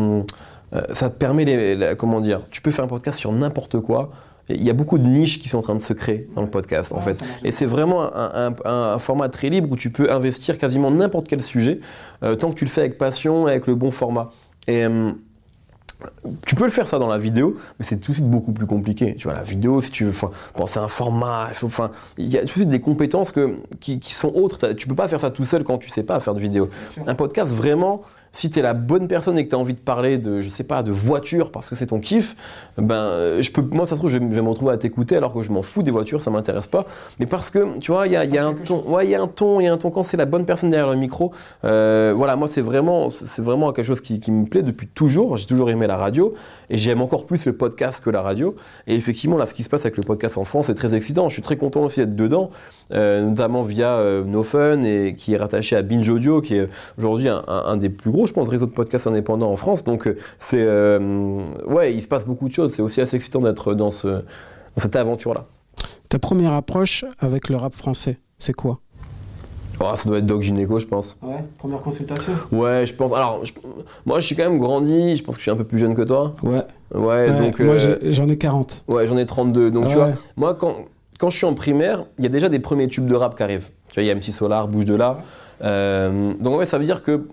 euh, 0.75 0.83
ça 0.95 1.11
te 1.11 1.17
permet, 1.19 1.45
les, 1.45 1.95
comment 1.97 2.21
dire, 2.21 2.43
tu 2.51 2.61
peux 2.61 2.71
faire 2.71 2.85
un 2.85 2.89
podcast 2.89 3.19
sur 3.19 3.33
n'importe 3.33 3.81
quoi. 3.81 4.11
Il 4.49 4.63
y 4.63 4.71
a 4.71 4.75
beaucoup 4.75 4.99
de 4.99 5.07
niches 5.09 5.41
qui 5.41 5.49
sont 5.49 5.59
en 5.59 5.63
train 5.63 5.75
de 5.75 5.81
se 5.81 5.93
créer 5.93 6.29
dans 6.37 6.43
le 6.43 6.49
podcast, 6.49 6.93
en 6.93 7.01
fait. 7.01 7.19
Et 7.43 7.51
c'est 7.51 7.67
vraiment 7.67 8.03
un, 8.15 8.53
un- 8.65 8.93
un 8.95 8.99
format 9.01 9.29
très 9.29 9.49
libre 9.49 9.73
où 9.73 9.77
tu 9.77 9.91
peux 9.91 10.11
investir 10.13 10.57
quasiment 10.57 10.93
n'importe 10.93 11.27
quel 11.27 11.43
sujet, 11.43 11.81
euh, 12.23 12.37
tant 12.37 12.51
que 12.51 12.55
tu 12.55 12.65
le 12.65 12.71
fais 12.71 12.83
avec 12.83 12.97
passion 12.97 13.49
et 13.49 13.51
avec 13.53 13.67
le 13.67 13.75
bon 13.75 13.91
format. 13.91 14.31
Et 14.69 14.87
hum, 14.87 15.17
tu 16.47 16.55
peux 16.55 16.65
le 16.65 16.71
faire 16.71 16.87
ça 16.87 16.99
dans 16.99 17.09
la 17.09 17.19
vidéo, 17.19 17.57
mais 17.79 17.87
c'est 17.87 17.97
tout 17.99 18.13
de 18.13 18.17
suite 18.19 18.29
beaucoup 18.31 18.53
plus 18.53 18.67
compliqué. 18.67 19.17
Tu 19.17 19.25
vois, 19.27 19.35
la 19.37 19.43
vidéo, 19.43 19.81
si 19.81 19.91
tu 19.91 20.05
veux 20.05 20.11
enfin, 20.11 20.31
penser 20.55 20.79
à 20.79 20.83
un 20.83 20.89
format, 20.89 21.49
enfin, 21.65 21.91
il 22.19 22.29
y 22.29 22.37
a 22.37 22.41
tout 22.43 22.47
de 22.47 22.51
suite 22.51 22.69
des 22.69 22.81
compétences 22.81 23.33
que, 23.33 23.57
qui, 23.81 23.99
qui 23.99 24.13
sont 24.15 24.29
autres. 24.35 24.75
Tu 24.75 24.87
peux 24.87 24.95
pas 24.95 25.09
faire 25.09 25.21
ça 25.21 25.31
tout 25.31 25.45
seul 25.45 25.65
quand 25.65 25.79
tu 25.79 25.89
sais 25.91 26.03
pas 26.05 26.21
faire 26.21 26.35
de 26.35 26.41
vidéo. 26.41 26.69
Un 27.07 27.15
podcast, 27.15 27.51
vraiment, 27.51 28.03
si 28.37 28.51
tu 28.51 28.59
es 28.59 28.63
la 28.63 28.75
bonne 28.75 29.09
personne 29.09 29.39
et 29.39 29.45
que 29.45 29.51
tu 29.51 29.55
as 29.55 29.59
envie 29.59 29.75
de 29.75 29.81
parler 29.81 30.19
de, 30.19 30.41
je 30.41 30.49
sais 30.49 30.65
pas, 30.65 30.83
de 30.83 30.93
voiture 30.93 31.51
parce 31.51 31.69
que 31.69 31.75
c'est 31.75 31.87
ton 31.87 32.01
kiff, 32.01 32.37
ben, 32.79 32.95
euh, 32.95 33.43
je 33.43 33.51
peux, 33.51 33.63
moi, 33.63 33.87
ça 33.87 33.93
se 33.97 34.01
trouve, 34.01 34.11
je 34.11 34.19
vais, 34.19 34.25
je 34.31 34.35
vais 34.35 34.43
me 34.43 34.49
retrouver 34.49 34.73
à 34.73 34.77
t'écouter 34.77 35.17
alors 35.17 35.33
que 35.33 35.43
je 35.43 35.51
m'en 35.51 35.63
fous 35.63 35.83
des 35.83 35.91
voitures, 35.91 36.21
ça 36.23 36.31
m'intéresse 36.31 36.67
pas. 36.67 36.85
Mais 37.19 37.27
parce 37.27 37.51
que, 37.51 37.79
tu 37.81 37.93
vois, 37.93 38.07
il 38.07 38.13
y 38.13 38.17
a, 38.17 38.25
il 38.25 38.35
y 38.35 38.39
a 38.39 38.47
un 38.47 38.55
ton, 38.55 38.83
ouais, 38.93 39.07
il 39.07 39.11
y 39.11 39.15
a 39.15 39.23
un 39.23 39.27
ton, 39.29 39.61
il 39.61 39.65
y 39.65 39.67
a 39.67 39.73
un 39.73 39.79
ton 39.79 39.91
quand 39.91 40.03
c'est 40.03 40.17
la 40.17 40.27
bonne 40.27 40.45
personne 40.45 40.71
derrière 40.71 40.91
le 40.91 40.97
micro. 40.97 41.33
Euh, 41.65 42.13
voilà, 42.17 42.37
moi, 42.37 42.47
c'est 42.49 42.61
vraiment, 42.61 43.11
c'est 43.11 43.43
vraiment 43.43 43.73
quelque 43.73 43.87
chose 43.87 44.01
qui, 44.01 44.21
qui 44.21 44.31
me 44.31 44.45
plaît 44.47 44.63
depuis 44.63 44.87
toujours. 44.87 45.37
J'ai 45.39 45.47
toujours 45.47 45.71
aimé 45.71 45.87
la 45.87 45.97
radio 45.97 46.35
et 46.69 46.77
j'aime 46.77 47.01
encore 47.01 47.27
plus 47.27 47.45
le 47.47 47.55
podcast 47.55 48.03
que 48.05 48.11
la 48.11 48.21
radio. 48.23 48.55
Et 48.87 48.95
effectivement, 48.95 49.39
là, 49.39 49.47
ce 49.47 49.55
qui 49.55 49.63
se 49.63 49.69
passe 49.71 49.83
avec 49.87 49.97
le 49.97 50.03
podcast 50.03 50.37
en 50.37 50.45
France, 50.45 50.67
c'est 50.67 50.75
très 50.75 50.95
excitant. 50.95 51.29
Je 51.29 51.33
suis 51.35 51.43
très 51.43 51.57
content 51.57 51.83
aussi 51.85 52.01
d'être 52.01 52.17
dedans, 52.17 52.51
euh, 52.93 53.23
notamment 53.23 53.63
via 53.63 53.93
euh, 53.97 54.25
No 54.25 54.43
Fun 54.43 54.83
et 54.83 55.15
qui 55.17 55.33
est 55.35 55.37
rattaché 55.39 55.77
à 55.77 55.83
Binge 55.83 56.09
Audio, 56.09 56.41
qui 56.41 56.57
est 56.57 56.69
aujourd'hui 56.99 57.29
un, 57.29 57.43
un- 57.49 57.65
un 57.67 57.77
des 57.77 57.89
plus 57.89 58.11
gros, 58.11 58.26
je 58.27 58.33
pense, 58.33 58.49
réseaux 58.49 58.67
de 58.67 58.71
podcasts 58.73 59.07
indépendants 59.07 59.51
en 59.51 59.57
France. 59.57 59.85
Donc, 59.85 60.07
euh, 60.07 60.17
c'est, 60.39 60.63
euh, 60.63 61.39
ouais, 61.67 61.95
il 61.95 62.03
se 62.03 62.09
passe 62.09 62.25
beaucoup 62.25 62.49
de 62.49 62.53
choses. 62.53 62.75
C'est 62.75 62.83
aussi 62.83 63.01
assez 63.01 63.17
excitant 63.17 63.41
d'être 63.41 63.75
dans, 63.75 63.91
ce, 63.91 64.09
dans 64.09 64.23
cette 64.77 64.97
aventure-là. 64.97 65.45
Ta 66.09 66.19
première 66.19 66.53
approche 66.53 67.05
avec 67.19 67.49
le 67.49 67.57
rap 67.57 67.75
français, 67.75 68.19
c'est 68.39 68.53
quoi? 68.55 68.79
Oh, 69.79 69.93
ça 69.95 70.09
doit 70.09 70.19
être 70.19 70.27
Doc 70.27 70.41
Gineco, 70.41 70.79
je 70.79 70.87
pense. 70.87 71.19
Ouais, 71.23 71.45
première 71.59 71.81
consultation. 71.83 72.33
Ouais, 72.51 72.87
je 72.87 72.95
pense. 72.95 73.13
Alors, 73.13 73.45
je- 73.45 73.53
moi, 74.07 74.21
je 74.21 74.25
suis 74.27 74.35
quand 74.35 74.45
même 74.49 74.59
grandi. 74.59 75.17
Je 75.17 75.23
pense 75.23 75.35
que 75.35 75.41
je 75.41 75.43
suis 75.43 75.51
un 75.51 75.57
peu 75.57 75.65
plus 75.65 75.79
jeune 75.79 75.95
que 75.95 76.01
toi. 76.03 76.35
Ouais. 76.43 76.63
Ouais, 76.95 77.01
Ouais, 77.29 77.39
donc. 77.39 77.61
moi, 77.61 77.75
euh, 77.75 77.99
j'en 78.05 78.27
ai 78.29 78.39
40. 78.39 78.85
Ouais, 78.89 79.07
j'en 79.07 79.19
ai 79.19 79.27
32. 79.27 79.71
Donc, 79.71 79.85
Ah 79.87 79.91
tu 79.91 79.95
vois, 79.97 80.09
moi, 80.37 80.55
quand, 80.55 80.77
quand 81.19 81.29
je 81.29 81.37
suis 81.37 81.45
en 81.45 81.53
primaire, 81.53 82.07
il 82.17 82.25
y 82.25 82.27
a 82.27 82.31
déjà 82.31 82.49
des 82.49 82.59
premiers 82.59 82.87
tubes 82.87 83.07
de 83.07 83.15
rap 83.15 83.37
qui 83.37 83.43
arrivent. 83.43 83.69
Tu 83.89 83.95
vois, 83.97 84.03
il 84.03 84.07
y 84.07 84.11
a 84.11 84.15
MC 84.15 84.33
Solar, 84.33 84.67
Bouge 84.67 84.87
de 84.87 84.95
là. 84.95 85.19
Euh, 85.63 86.33
donc, 86.41 86.59
ouais, 86.59 86.65
ça 86.67 86.79
veut 86.79 86.87
dire 86.87 87.03
que, 87.03 87.27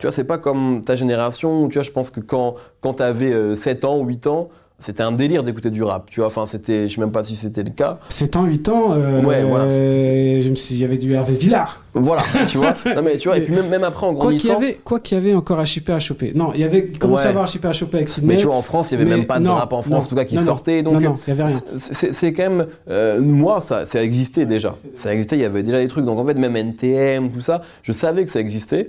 tu 0.00 0.06
vois, 0.06 0.12
c'est 0.12 0.24
pas 0.24 0.38
comme 0.38 0.82
ta 0.84 0.96
génération. 0.96 1.68
Tu 1.68 1.74
vois, 1.74 1.82
je 1.84 1.90
pense 1.92 2.10
que 2.10 2.18
quand, 2.20 2.56
quand 2.80 2.94
t'avais 2.94 3.54
7 3.54 3.84
ans 3.84 3.98
ou 3.98 4.04
8 4.06 4.26
ans, 4.26 4.48
c'était 4.82 5.02
un 5.02 5.12
délire 5.12 5.42
d'écouter 5.42 5.68
du 5.68 5.82
rap. 5.82 6.08
Tu 6.10 6.20
vois, 6.20 6.28
enfin, 6.28 6.46
c'était, 6.46 6.88
je 6.88 6.94
sais 6.94 7.00
même 7.02 7.12
pas 7.12 7.22
si 7.22 7.36
c'était 7.36 7.62
le 7.62 7.68
cas. 7.68 7.98
7 8.08 8.36
ans, 8.36 8.44
8 8.46 8.68
ans, 8.70 8.94
euh, 8.94 9.20
Ouais, 9.22 9.42
voilà. 9.42 9.68
je 9.68 10.48
me 10.48 10.54
suis, 10.54 10.74
il 10.76 10.80
y 10.80 10.84
avait 10.86 10.96
du 10.96 11.12
Hervé 11.12 11.34
Villard. 11.34 11.84
Voilà, 11.92 12.22
tu 12.48 12.56
vois. 12.56 12.72
Non, 12.96 13.02
mais 13.02 13.18
tu 13.18 13.28
vois, 13.28 13.36
et 13.36 13.42
puis 13.42 13.54
même, 13.54 13.68
même 13.68 13.84
après, 13.84 14.06
en 14.06 14.14
Quoi 14.14 14.32
qu'il 14.32 14.48
y 14.48 14.52
avait, 14.52 14.78
quoi 14.82 14.98
qu'il 14.98 15.18
y 15.18 15.20
avait 15.20 15.34
encore 15.34 15.60
HIP 15.62 15.90
à 15.90 15.98
choper. 15.98 16.32
Non, 16.34 16.52
il 16.54 16.60
y 16.62 16.64
avait, 16.64 16.84
commençait 16.86 17.28
Ouais. 17.28 17.36
à 17.36 17.44
HIP 17.44 17.64
à 17.66 17.72
choper 17.72 17.96
avec 17.98 18.08
Sydney? 18.08 18.36
Mais 18.36 18.40
tu 18.40 18.46
vois, 18.46 18.56
en 18.56 18.62
France, 18.62 18.90
il 18.90 18.94
y 18.98 19.02
avait 19.02 19.10
mais 19.10 19.18
même 19.18 19.26
pas 19.26 19.38
de 19.38 19.44
non, 19.44 19.54
rap 19.56 19.70
en 19.74 19.82
France, 19.82 19.92
non, 19.92 19.98
en 19.98 20.06
tout 20.06 20.14
cas, 20.14 20.24
qui 20.24 20.36
non, 20.36 20.42
sortait. 20.44 20.82
Donc, 20.82 20.94
non, 20.94 21.00
non, 21.00 21.18
il 21.26 21.28
y 21.28 21.32
avait 21.32 21.44
rien. 21.44 21.60
C'est 21.78 22.32
quand 22.32 22.44
même. 22.48 22.66
euh, 22.88 23.20
moi, 23.20 23.60
ça, 23.60 23.84
ça 23.84 24.02
existait 24.02 24.46
déjà. 24.46 24.72
Ça 24.96 25.12
existait, 25.12 25.36
il 25.36 25.42
y 25.42 25.44
avait 25.44 25.62
déjà 25.62 25.78
des 25.78 25.88
trucs. 25.88 26.06
Donc 26.06 26.18
en 26.18 26.24
fait, 26.24 26.32
même 26.38 26.56
NTM, 26.56 27.30
tout 27.32 27.42
ça, 27.42 27.60
je 27.82 27.92
savais 27.92 28.24
que 28.24 28.30
ça 28.30 28.40
existait. 28.40 28.88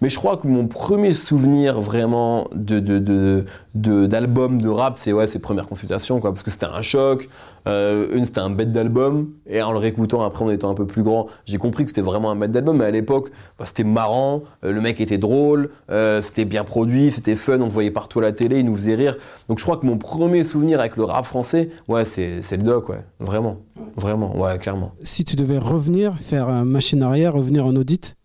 Mais 0.00 0.08
je 0.08 0.16
crois 0.18 0.36
que 0.36 0.46
mon 0.46 0.66
premier 0.66 1.12
souvenir 1.12 1.80
vraiment 1.80 2.48
de, 2.54 3.44
d'album 3.74 4.60
de 4.60 4.68
rap, 4.68 4.98
c'est 4.98 5.12
ouais, 5.12 5.26
ces 5.26 5.38
premières 5.38 5.68
consultations, 5.68 6.20
quoi, 6.20 6.32
parce 6.32 6.42
que 6.42 6.50
c'était 6.50 6.66
un 6.66 6.82
choc. 6.82 7.28
Euh, 7.66 8.14
une, 8.14 8.26
c'était 8.26 8.40
un 8.40 8.50
bête 8.50 8.72
d'album. 8.72 9.30
Et 9.46 9.62
en 9.62 9.72
le 9.72 9.78
réécoutant 9.78 10.22
après, 10.22 10.44
en 10.44 10.50
étant 10.50 10.70
un 10.70 10.74
peu 10.74 10.86
plus 10.86 11.02
grand, 11.02 11.28
j'ai 11.46 11.56
compris 11.58 11.84
que 11.84 11.90
c'était 11.90 12.02
vraiment 12.02 12.30
un 12.30 12.36
bête 12.36 12.52
d'album. 12.52 12.76
Mais 12.78 12.84
à 12.84 12.90
l'époque, 12.90 13.30
bah, 13.58 13.64
c'était 13.64 13.84
marrant. 13.84 14.42
euh, 14.64 14.72
le 14.72 14.80
mec 14.80 15.00
était 15.00 15.18
drôle. 15.18 15.70
euh, 15.90 16.20
c'était 16.22 16.44
bien 16.44 16.64
produit. 16.64 17.10
C'était 17.10 17.36
fun. 17.36 17.60
On 17.60 17.64
le 17.64 17.70
voyait 17.70 17.90
partout 17.90 18.18
à 18.18 18.22
la 18.22 18.32
télé. 18.32 18.58
Il 18.60 18.66
nous 18.66 18.76
faisait 18.76 18.94
rire. 18.94 19.16
Donc 19.48 19.58
je 19.58 19.64
crois 19.64 19.76
que 19.78 19.86
mon 19.86 19.96
premier 19.96 20.44
souvenir 20.44 20.80
avec 20.80 20.96
le 20.96 21.04
rap 21.04 21.24
français, 21.24 21.70
ouais, 21.88 22.04
c'est, 22.04 22.40
le 22.52 22.62
doc, 22.62 22.88
ouais. 22.90 23.00
Vraiment. 23.20 23.58
Vraiment. 23.96 24.36
Ouais, 24.36 24.58
clairement. 24.58 24.92
Si 25.00 25.24
tu 25.24 25.36
devais 25.36 25.58
revenir, 25.58 26.16
faire 26.18 26.48
machine 26.64 27.02
arrière, 27.02 27.32
revenir 27.32 27.64
en 27.66 27.74
audit, 27.76 28.16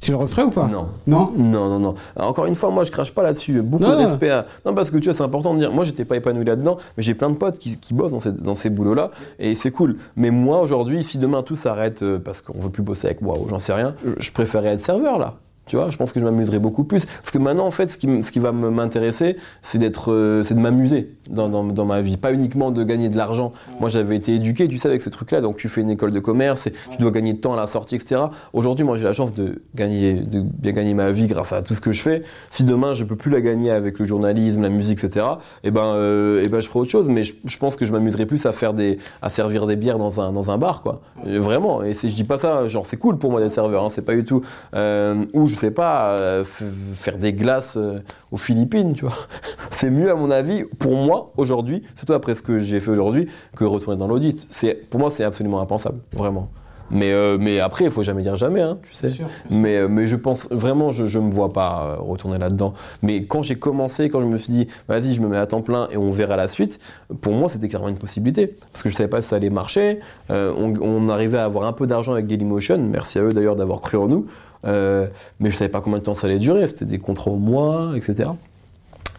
tu 0.00 0.10
le 0.10 0.18
referais 0.18 0.42
ou 0.42 0.50
pas 0.50 0.66
Non. 0.66 0.88
Non 1.06 1.32
Non, 1.36 1.68
non, 1.68 1.78
non. 1.78 1.94
Alors, 2.16 2.30
encore 2.30 2.46
une 2.46 2.54
fois, 2.54 2.70
moi, 2.70 2.84
je 2.84 2.90
crache 2.90 3.12
pas 3.14 3.22
là-dessus. 3.22 3.62
Beaucoup 3.62 3.82
Non. 3.82 3.90
à... 3.90 4.44
Non, 4.64 4.74
parce 4.74 4.90
que 4.90 4.98
tu 4.98 5.04
vois, 5.04 5.14
c'est 5.14 5.22
important 5.22 5.54
de 5.54 5.58
dire. 5.58 5.72
Moi, 5.72 5.84
j'étais 5.84 6.04
pas 6.04 6.16
épanoui 6.16 6.44
là-dedans, 6.44 6.76
mais 6.96 7.02
j'ai 7.02 7.14
plein 7.14 7.30
de 7.30 7.34
potes 7.36 7.58
qui, 7.58 7.78
qui 7.78 7.94
bossent 7.94 8.12
dans 8.12 8.20
ces, 8.20 8.32
dans 8.32 8.54
ces 8.54 8.70
boulots-là, 8.70 9.10
et 9.38 9.54
c'est 9.54 9.70
cool. 9.70 9.96
Mais 10.16 10.30
moi, 10.30 10.60
aujourd'hui, 10.60 11.02
si 11.02 11.18
demain 11.18 11.42
tout 11.42 11.56
s'arrête 11.56 12.02
euh, 12.02 12.18
parce 12.18 12.40
qu'on 12.42 12.58
veut 12.60 12.70
plus 12.70 12.82
bosser 12.82 13.06
avec 13.06 13.22
moi, 13.22 13.36
ou 13.38 13.48
j'en 13.48 13.58
sais 13.58 13.72
rien, 13.72 13.94
je, 14.04 14.10
je 14.18 14.32
préférerais 14.32 14.74
être 14.74 14.80
serveur, 14.80 15.18
là. 15.18 15.34
Tu 15.66 15.74
vois, 15.74 15.90
je 15.90 15.96
pense 15.96 16.12
que 16.12 16.20
je 16.20 16.24
m'amuserais 16.24 16.60
beaucoup 16.60 16.84
plus. 16.84 17.06
Parce 17.06 17.32
que 17.32 17.38
maintenant, 17.38 17.66
en 17.66 17.72
fait, 17.72 17.88
ce 17.88 17.98
qui, 17.98 18.22
ce 18.22 18.30
qui 18.30 18.38
va 18.38 18.52
m'intéresser, 18.52 19.36
c'est 19.62 19.78
d'être, 19.78 20.12
euh, 20.12 20.44
c'est 20.44 20.54
de 20.54 20.60
m'amuser 20.60 21.10
dans, 21.28 21.48
dans, 21.48 21.64
dans 21.64 21.84
ma 21.84 22.02
vie, 22.02 22.16
pas 22.16 22.32
uniquement 22.32 22.70
de 22.70 22.84
gagner 22.84 23.08
de 23.08 23.16
l'argent. 23.16 23.52
Moi, 23.80 23.88
j'avais 23.88 24.14
été 24.14 24.36
éduqué, 24.36 24.68
tu 24.68 24.78
sais, 24.78 24.88
avec 24.88 25.02
ce 25.02 25.10
truc-là. 25.10 25.40
Donc, 25.40 25.56
tu 25.56 25.68
fais 25.68 25.80
une 25.80 25.90
école 25.90 26.12
de 26.12 26.20
commerce 26.20 26.68
et 26.68 26.72
tu 26.90 26.98
dois 26.98 27.10
gagner 27.10 27.32
de 27.32 27.38
temps 27.38 27.54
à 27.54 27.56
la 27.56 27.66
sortie, 27.66 27.96
etc. 27.96 28.26
Aujourd'hui, 28.52 28.84
moi, 28.84 28.96
j'ai 28.96 29.02
la 29.02 29.12
chance 29.12 29.34
de 29.34 29.62
gagner, 29.74 30.14
de 30.14 30.40
bien 30.40 30.70
gagner 30.70 30.94
ma 30.94 31.10
vie 31.10 31.26
grâce 31.26 31.52
à 31.52 31.62
tout 31.62 31.74
ce 31.74 31.80
que 31.80 31.90
je 31.90 32.00
fais. 32.00 32.22
Si 32.50 32.62
demain, 32.62 32.94
je 32.94 33.02
peux 33.02 33.16
plus 33.16 33.32
la 33.32 33.40
gagner 33.40 33.72
avec 33.72 33.98
le 33.98 34.04
journalisme, 34.04 34.62
la 34.62 34.68
musique, 34.68 35.02
etc. 35.02 35.26
Et 35.64 35.72
ben, 35.72 35.82
euh, 35.82 36.42
eh 36.44 36.48
ben, 36.48 36.60
je 36.60 36.68
ferai 36.68 36.78
autre 36.78 36.90
chose. 36.92 37.08
Mais 37.08 37.24
je, 37.24 37.34
je 37.44 37.58
pense 37.58 37.74
que 37.74 37.84
je 37.84 37.92
m'amuserais 37.92 38.26
plus 38.26 38.46
à 38.46 38.52
faire 38.52 38.72
des, 38.72 38.98
à 39.20 39.30
servir 39.30 39.66
des 39.66 39.74
bières 39.74 39.98
dans 39.98 40.20
un, 40.20 40.30
dans 40.30 40.52
un 40.52 40.58
bar, 40.58 40.80
quoi. 40.80 41.00
Vraiment. 41.24 41.82
Et 41.82 41.92
je 41.92 42.06
dis 42.06 42.22
pas 42.22 42.38
ça, 42.38 42.68
genre, 42.68 42.86
c'est 42.86 42.98
cool 42.98 43.18
pour 43.18 43.32
moi 43.32 43.40
d'être 43.40 43.50
serveur. 43.50 43.84
Hein, 43.84 43.88
c'est 43.90 44.04
pas 44.04 44.14
du 44.14 44.24
tout. 44.24 44.42
Euh, 44.74 45.24
je 45.55 45.55
sais 45.56 45.70
pas, 45.70 46.18
euh, 46.18 46.44
faire 46.44 47.18
des 47.18 47.32
glaces 47.32 47.76
euh, 47.76 48.00
aux 48.32 48.36
Philippines, 48.36 48.94
tu 48.94 49.04
vois. 49.04 49.16
c'est 49.70 49.90
mieux 49.90 50.10
à 50.10 50.14
mon 50.14 50.30
avis, 50.30 50.64
pour 50.78 50.96
moi, 50.96 51.30
aujourd'hui, 51.36 51.82
surtout 51.96 52.12
après 52.12 52.34
ce 52.34 52.42
que 52.42 52.58
j'ai 52.58 52.80
fait 52.80 52.90
aujourd'hui, 52.90 53.28
que 53.56 53.64
retourner 53.64 53.98
dans 53.98 54.08
l'audit. 54.08 54.48
Pour 54.90 55.00
moi, 55.00 55.10
c'est 55.10 55.24
absolument 55.24 55.60
impensable, 55.60 55.98
vraiment. 56.12 56.48
Mais, 56.90 57.12
euh, 57.12 57.36
mais 57.40 57.58
après, 57.58 57.84
il 57.84 57.90
faut 57.90 58.02
jamais 58.02 58.22
dire 58.22 58.36
jamais, 58.36 58.60
hein, 58.60 58.78
tu 58.82 58.94
sais. 58.94 59.24
Mais, 59.50 59.88
mais 59.88 60.06
je 60.06 60.14
pense 60.14 60.46
vraiment, 60.50 60.92
je, 60.92 61.06
je 61.06 61.18
me 61.18 61.32
vois 61.32 61.52
pas 61.52 61.96
retourner 61.98 62.38
là-dedans. 62.38 62.74
Mais 63.02 63.24
quand 63.24 63.42
j'ai 63.42 63.56
commencé, 63.56 64.08
quand 64.08 64.20
je 64.20 64.26
me 64.26 64.38
suis 64.38 64.52
dit, 64.52 64.68
vas-y, 64.88 65.14
je 65.14 65.20
me 65.20 65.28
mets 65.28 65.36
à 65.36 65.46
temps 65.46 65.62
plein 65.62 65.88
et 65.90 65.96
on 65.96 66.12
verra 66.12 66.36
la 66.36 66.48
suite, 66.48 66.78
pour 67.20 67.32
moi, 67.32 67.48
c'était 67.48 67.68
clairement 67.68 67.88
une 67.88 67.98
possibilité. 67.98 68.56
Parce 68.72 68.82
que 68.82 68.88
je 68.88 68.94
savais 68.94 69.08
pas 69.08 69.20
si 69.20 69.28
ça 69.28 69.36
allait 69.36 69.50
marcher. 69.50 69.98
Euh, 70.30 70.54
on, 70.56 70.74
on 70.80 71.08
arrivait 71.08 71.38
à 71.38 71.44
avoir 71.44 71.64
un 71.64 71.72
peu 71.72 71.86
d'argent 71.86 72.12
avec 72.12 72.26
Dailymotion. 72.26 72.78
Merci 72.78 73.18
à 73.18 73.22
eux 73.22 73.32
d'ailleurs 73.32 73.56
d'avoir 73.56 73.80
cru 73.80 73.96
en 73.96 74.06
nous. 74.06 74.26
Euh, 74.64 75.06
mais 75.40 75.50
je 75.50 75.56
savais 75.56 75.70
pas 75.70 75.80
combien 75.80 75.98
de 75.98 76.04
temps 76.04 76.14
ça 76.14 76.26
allait 76.26 76.38
durer. 76.38 76.66
C'était 76.68 76.84
des 76.84 76.98
contrats 76.98 77.30
au 77.30 77.36
mois, 77.36 77.92
etc. 77.96 78.30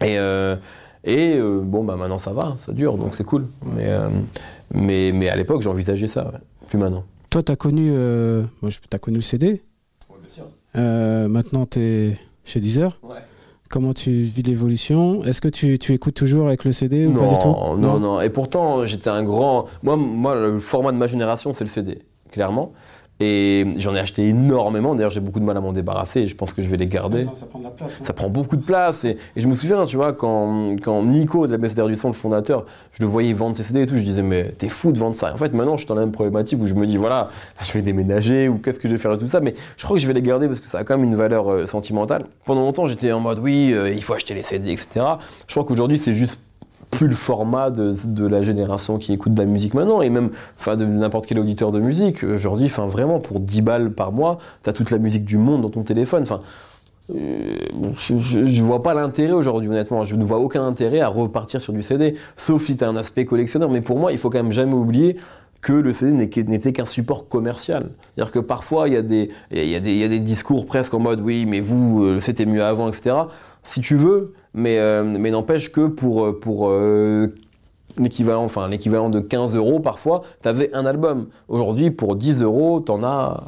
Et, 0.00 0.18
euh, 0.18 0.56
et 1.04 1.36
euh, 1.36 1.60
bon, 1.62 1.84
bah 1.84 1.96
maintenant 1.96 2.18
ça 2.18 2.32
va, 2.32 2.54
ça 2.58 2.72
dure, 2.72 2.96
donc 2.96 3.14
c'est 3.14 3.24
cool. 3.24 3.46
Mais, 3.64 3.86
euh, 3.86 4.08
mais, 4.72 5.12
mais 5.12 5.28
à 5.28 5.36
l'époque, 5.36 5.62
j'envisageais 5.62 6.08
ça, 6.08 6.24
ouais. 6.26 6.38
plus 6.68 6.78
maintenant. 6.78 7.04
Toi, 7.30 7.42
tu 7.42 7.52
as 7.52 7.56
connu, 7.56 7.90
euh, 7.92 8.44
t'as 8.90 8.98
connu 8.98 9.16
le 9.16 9.22
CD. 9.22 9.62
Euh, 10.76 11.28
maintenant, 11.28 11.66
tu 11.66 11.80
es 11.80 12.14
chez 12.44 12.60
Deezer? 12.60 12.98
Ouais. 13.02 13.16
Comment 13.70 13.92
tu 13.92 14.10
vis 14.10 14.42
l'évolution? 14.42 15.22
Est-ce 15.24 15.40
que 15.40 15.48
tu, 15.48 15.78
tu 15.78 15.92
écoutes 15.92 16.14
toujours 16.14 16.46
avec 16.48 16.64
le 16.64 16.72
CD 16.72 17.06
ou 17.06 17.12
pas 17.12 17.26
du 17.26 17.38
tout? 17.38 17.48
non, 17.48 17.76
non, 17.76 18.00
non. 18.00 18.20
Et 18.20 18.30
pourtant, 18.30 18.86
j'étais 18.86 19.10
un 19.10 19.22
grand. 19.22 19.66
Moi, 19.82 19.96
moi, 19.96 20.34
le 20.34 20.58
format 20.58 20.92
de 20.92 20.96
ma 20.96 21.06
génération, 21.06 21.52
c'est 21.52 21.64
le 21.64 21.70
CD, 21.70 22.02
clairement. 22.30 22.72
Et 23.20 23.66
j'en 23.78 23.94
ai 23.96 23.98
acheté 23.98 24.28
énormément. 24.28 24.94
D'ailleurs, 24.94 25.10
j'ai 25.10 25.18
beaucoup 25.20 25.40
de 25.40 25.44
mal 25.44 25.56
à 25.56 25.60
m'en 25.60 25.72
débarrasser. 25.72 26.20
Et 26.20 26.26
je 26.28 26.36
pense 26.36 26.52
que 26.52 26.62
je 26.62 26.68
vais 26.68 26.76
les 26.76 26.86
garder. 26.86 27.26
Ça 27.34 27.46
prend 27.46 27.58
de 27.58 27.64
la 27.64 27.70
place. 27.70 28.00
hein. 28.00 28.04
Ça 28.04 28.12
prend 28.12 28.28
beaucoup 28.28 28.56
de 28.56 28.62
place. 28.62 29.04
Et, 29.04 29.16
et 29.34 29.40
je 29.40 29.48
me 29.48 29.54
souviens, 29.54 29.84
tu 29.86 29.96
vois, 29.96 30.12
quand, 30.12 30.76
quand 30.82 31.02
Nico 31.02 31.46
de 31.48 31.52
la 31.52 31.58
BSDR 31.58 31.86
du 31.88 31.96
son, 31.96 32.08
le 32.08 32.14
fondateur, 32.14 32.64
je 32.92 33.02
le 33.02 33.08
voyais 33.08 33.32
vendre 33.32 33.56
ses 33.56 33.64
CD 33.64 33.82
et 33.82 33.86
tout, 33.86 33.96
je 33.96 34.02
disais, 34.04 34.22
mais 34.22 34.52
t'es 34.52 34.68
fou 34.68 34.92
de 34.92 34.98
vendre 34.98 35.16
ça. 35.16 35.30
Et 35.30 35.32
en 35.32 35.36
fait, 35.36 35.52
maintenant, 35.52 35.72
je 35.76 35.80
suis 35.80 35.88
dans 35.88 35.96
la 35.96 36.02
même 36.02 36.12
problématique 36.12 36.60
où 36.62 36.66
je 36.66 36.74
me 36.74 36.86
dis, 36.86 36.96
voilà, 36.96 37.16
là, 37.58 37.64
je 37.64 37.72
vais 37.72 37.82
déménager 37.82 38.48
ou 38.48 38.58
qu'est-ce 38.58 38.78
que 38.78 38.88
je 38.88 38.94
vais 38.94 39.00
faire 39.00 39.12
et 39.12 39.18
tout 39.18 39.26
ça. 39.28 39.40
Mais 39.40 39.54
je 39.76 39.84
crois 39.84 39.96
que 39.96 40.02
je 40.02 40.06
vais 40.06 40.14
les 40.14 40.22
garder 40.22 40.46
parce 40.46 40.60
que 40.60 40.68
ça 40.68 40.78
a 40.78 40.84
quand 40.84 40.96
même 40.96 41.06
une 41.08 41.16
valeur 41.16 41.50
euh, 41.50 41.66
sentimentale. 41.66 42.24
Pendant 42.44 42.60
longtemps, 42.62 42.86
j'étais 42.86 43.10
en 43.10 43.18
mode, 43.20 43.40
oui, 43.40 43.72
euh, 43.72 43.90
il 43.92 44.02
faut 44.02 44.14
acheter 44.14 44.34
les 44.34 44.42
CD, 44.44 44.70
etc. 44.70 45.04
Je 45.48 45.54
crois 45.54 45.64
qu'aujourd'hui, 45.64 45.98
c'est 45.98 46.14
juste 46.14 46.40
plus 46.90 47.08
le 47.08 47.14
format 47.14 47.70
de, 47.70 47.94
de 48.06 48.26
la 48.26 48.42
génération 48.42 48.98
qui 48.98 49.12
écoute 49.12 49.34
de 49.34 49.40
la 49.40 49.46
musique 49.46 49.74
maintenant 49.74 50.02
et 50.02 50.10
même 50.10 50.30
enfin 50.58 50.76
de 50.76 50.84
n'importe 50.84 51.26
quel 51.26 51.38
auditeur 51.38 51.72
de 51.72 51.80
musique 51.80 52.24
aujourd'hui 52.24 52.66
enfin 52.66 52.86
vraiment 52.86 53.20
pour 53.20 53.40
10 53.40 53.62
balles 53.62 53.92
par 53.92 54.12
mois 54.12 54.38
t'as 54.62 54.72
toute 54.72 54.90
la 54.90 54.98
musique 54.98 55.24
du 55.24 55.36
monde 55.36 55.62
dans 55.62 55.70
ton 55.70 55.82
téléphone 55.82 56.22
enfin 56.22 56.40
euh, 57.14 57.56
je, 57.96 58.46
je 58.46 58.62
vois 58.62 58.82
pas 58.82 58.94
l'intérêt 58.94 59.32
aujourd'hui 59.32 59.68
honnêtement 59.68 60.04
je 60.04 60.16
ne 60.16 60.24
vois 60.24 60.38
aucun 60.38 60.66
intérêt 60.66 61.00
à 61.00 61.08
repartir 61.08 61.60
sur 61.60 61.72
du 61.72 61.82
CD 61.82 62.14
sauf 62.36 62.64
si 62.64 62.76
tu 62.76 62.84
as 62.84 62.88
un 62.88 62.96
aspect 62.96 63.24
collectionneur 63.24 63.70
mais 63.70 63.80
pour 63.80 63.98
moi 63.98 64.12
il 64.12 64.18
faut 64.18 64.30
quand 64.30 64.42
même 64.42 64.52
jamais 64.52 64.74
oublier 64.74 65.16
que 65.60 65.72
le 65.72 65.92
CD 65.92 66.12
n'était 66.44 66.72
qu'un 66.72 66.84
support 66.84 67.28
commercial. 67.28 67.90
C'est-à-dire 68.00 68.32
que 68.32 68.38
parfois, 68.38 68.88
il 68.88 68.94
y, 68.94 68.96
a 68.96 69.02
des, 69.02 69.30
il 69.50 69.68
y, 69.68 69.74
a 69.74 69.80
des, 69.80 69.90
il 69.90 69.98
y 69.98 70.04
a 70.04 70.08
des 70.08 70.20
discours 70.20 70.66
presque 70.66 70.94
en 70.94 71.00
mode 71.00 71.20
oui, 71.20 71.46
mais 71.46 71.60
vous, 71.60 72.04
euh, 72.04 72.20
c'était 72.20 72.46
mieux 72.46 72.62
avant, 72.62 72.88
etc. 72.88 73.16
Si 73.64 73.80
tu 73.80 73.96
veux, 73.96 74.34
mais, 74.58 74.78
euh, 74.78 75.04
mais 75.04 75.30
n'empêche 75.30 75.70
que 75.70 75.86
pour, 75.86 76.26
euh, 76.26 76.38
pour 76.38 76.68
euh, 76.68 77.32
l'équivalent 77.96 78.44
enfin, 78.44 78.68
l'équivalent 78.68 79.08
de 79.08 79.20
15 79.20 79.54
euros, 79.54 79.78
parfois, 79.80 80.24
tu 80.42 80.48
avais 80.48 80.70
un 80.74 80.84
album. 80.84 81.28
Aujourd'hui, 81.48 81.90
pour 81.90 82.16
10 82.16 82.42
euros, 82.42 82.80
tu 82.80 82.90
en 82.90 83.04
as. 83.04 83.44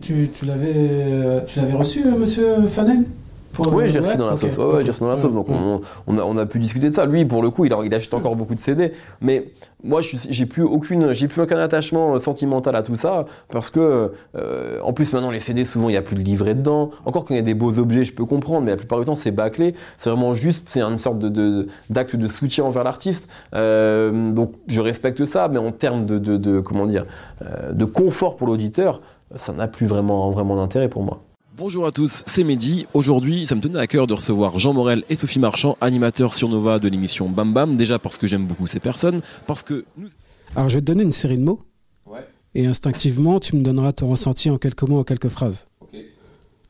Tu, 0.00 0.28
tu 0.28 0.44
l'avais 0.44 1.44
tu 1.46 1.60
l'avais 1.60 1.74
reçu, 1.74 2.04
monsieur 2.18 2.66
Fanen? 2.66 3.04
Pour- 3.52 3.72
Oui, 3.74 3.88
j'ai 3.88 3.98
reçu 4.00 4.16
dans 4.16 4.26
la 4.26 4.36
sauce. 4.36 4.56
Ouais, 4.56 4.64
ouais, 4.64 4.72
ok. 4.74 4.80
j'ai 4.82 4.90
reçu 4.90 5.00
dans 5.00 5.08
la 5.08 5.16
sauce. 5.16 5.32
Donc, 5.32 5.48
on, 5.48 5.80
on 6.06 6.18
a, 6.18 6.22
on 6.22 6.36
a 6.36 6.46
pu 6.46 6.58
discuter 6.58 6.88
de 6.90 6.94
ça. 6.94 7.06
Lui, 7.06 7.24
pour 7.24 7.42
le 7.42 7.50
coup, 7.50 7.64
il, 7.64 7.72
a- 7.72 7.80
il 7.84 7.92
achète 7.94 8.14
encore 8.14 8.36
beaucoup 8.36 8.54
de 8.54 8.58
CD. 8.60 8.92
Mais 9.20 9.52
moi, 9.82 10.00
j'ai 10.02 10.46
plus 10.46 10.62
aucune, 10.62 11.12
j'ai 11.12 11.28
plus 11.28 11.42
aucun 11.42 11.58
attachement 11.58 12.14
euh, 12.14 12.18
sentimental 12.18 12.76
à 12.76 12.82
tout 12.82 12.94
ça. 12.96 13.24
Parce 13.50 13.70
que, 13.70 14.12
euh, 14.36 14.78
en 14.82 14.92
plus, 14.92 15.12
maintenant, 15.12 15.30
les 15.30 15.40
CD, 15.40 15.64
souvent, 15.64 15.88
il 15.88 15.92
n'y 15.92 15.98
a 15.98 16.02
plus 16.02 16.14
de 16.16 16.20
livret 16.20 16.54
dedans. 16.54 16.90
Encore 17.04 17.24
quand 17.24 17.34
il 17.34 17.38
y 17.38 17.40
a 17.40 17.42
des 17.42 17.54
beaux 17.54 17.78
objets, 17.78 18.04
je 18.04 18.12
peux 18.14 18.24
comprendre. 18.24 18.62
Mais 18.64 18.70
la 18.72 18.76
plupart 18.76 18.98
du 19.00 19.04
temps, 19.06 19.14
c'est 19.14 19.30
bâclé. 19.32 19.74
C'est 19.98 20.10
vraiment 20.10 20.34
juste, 20.34 20.68
c'est 20.70 20.82
une 20.82 20.98
sorte 20.98 21.18
de, 21.18 21.28
de- 21.28 21.68
d'acte 21.90 22.14
de 22.16 22.26
soutien 22.28 22.64
envers 22.64 22.84
l'artiste. 22.84 23.28
Euh, 23.54 24.30
donc, 24.32 24.52
je 24.68 24.80
respecte 24.80 25.24
ça. 25.24 25.48
Mais 25.48 25.58
en 25.58 25.72
termes 25.72 26.04
de, 26.06 26.18
de, 26.18 26.36
de- 26.36 26.60
comment 26.60 26.86
dire, 26.86 27.06
euh, 27.44 27.72
de 27.72 27.84
confort 27.84 28.36
pour 28.36 28.46
l'auditeur, 28.46 29.00
ça 29.34 29.52
n'a 29.52 29.68
plus 29.68 29.86
vraiment, 29.86 30.30
vraiment 30.30 30.56
d'intérêt 30.56 30.88
pour 30.88 31.02
moi. 31.02 31.20
Bonjour 31.58 31.88
à 31.88 31.90
tous, 31.90 32.22
c'est 32.24 32.44
Mehdi. 32.44 32.86
Aujourd'hui, 32.94 33.44
ça 33.44 33.56
me 33.56 33.60
tenait 33.60 33.80
à 33.80 33.88
cœur 33.88 34.06
de 34.06 34.14
recevoir 34.14 34.60
Jean 34.60 34.72
Morel 34.72 35.02
et 35.10 35.16
Sophie 35.16 35.40
Marchand, 35.40 35.76
animateurs 35.80 36.32
sur 36.32 36.48
Nova 36.48 36.78
de 36.78 36.88
l'émission 36.88 37.28
Bam 37.28 37.52
Bam. 37.52 37.76
Déjà 37.76 37.98
parce 37.98 38.16
que 38.16 38.28
j'aime 38.28 38.46
beaucoup 38.46 38.68
ces 38.68 38.78
personnes, 38.78 39.20
parce 39.44 39.64
que 39.64 39.84
nous... 39.96 40.06
Alors, 40.54 40.68
je 40.68 40.76
vais 40.76 40.80
te 40.80 40.86
donner 40.86 41.02
une 41.02 41.10
série 41.10 41.36
de 41.36 41.42
mots. 41.42 41.58
Ouais. 42.06 42.24
Et 42.54 42.66
instinctivement, 42.66 43.40
tu 43.40 43.56
me 43.56 43.64
donneras 43.64 43.90
ton 43.90 44.06
ressenti 44.06 44.50
en 44.50 44.56
quelques 44.56 44.84
mots, 44.84 45.00
en 45.00 45.02
quelques 45.02 45.26
phrases. 45.26 45.66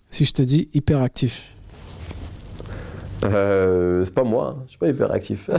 Si 0.09 0.25
je 0.25 0.33
te 0.33 0.41
dis 0.41 0.71
hyperactif. 0.73 1.55
Euh, 3.25 4.07
c'est 4.07 4.15
pas 4.15 4.25
moi, 4.25 4.57
hein. 4.57 4.63
je 4.65 4.71
suis 4.71 4.79
pas 4.79 4.89
hyper 4.89 5.11
actif. 5.11 5.51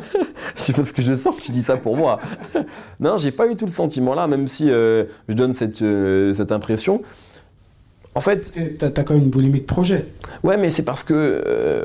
c'est 0.54 0.74
parce 0.74 0.92
que 0.92 1.02
je 1.02 1.14
sens 1.14 1.36
que 1.36 1.42
tu 1.42 1.52
dis 1.52 1.62
ça 1.62 1.76
pour 1.76 1.94
moi. 1.94 2.20
non, 3.00 3.18
j'ai 3.18 3.32
pas 3.32 3.48
eu 3.48 3.56
tout 3.56 3.66
le 3.66 3.72
sentiment 3.72 4.14
là, 4.14 4.26
même 4.26 4.48
si 4.48 4.70
euh, 4.70 5.04
je 5.28 5.34
donne 5.34 5.52
cette, 5.52 5.82
euh, 5.82 6.32
cette 6.32 6.52
impression. 6.52 7.02
En 8.18 8.20
fait, 8.20 8.58
T'as 8.78 8.90
quand 9.04 9.14
même 9.14 9.22
une 9.22 9.30
boulimie 9.30 9.60
de 9.60 9.64
projet. 9.66 10.06
ouais, 10.42 10.56
mais 10.56 10.70
c'est 10.70 10.82
parce 10.84 11.04
que 11.04 11.14
euh, 11.14 11.84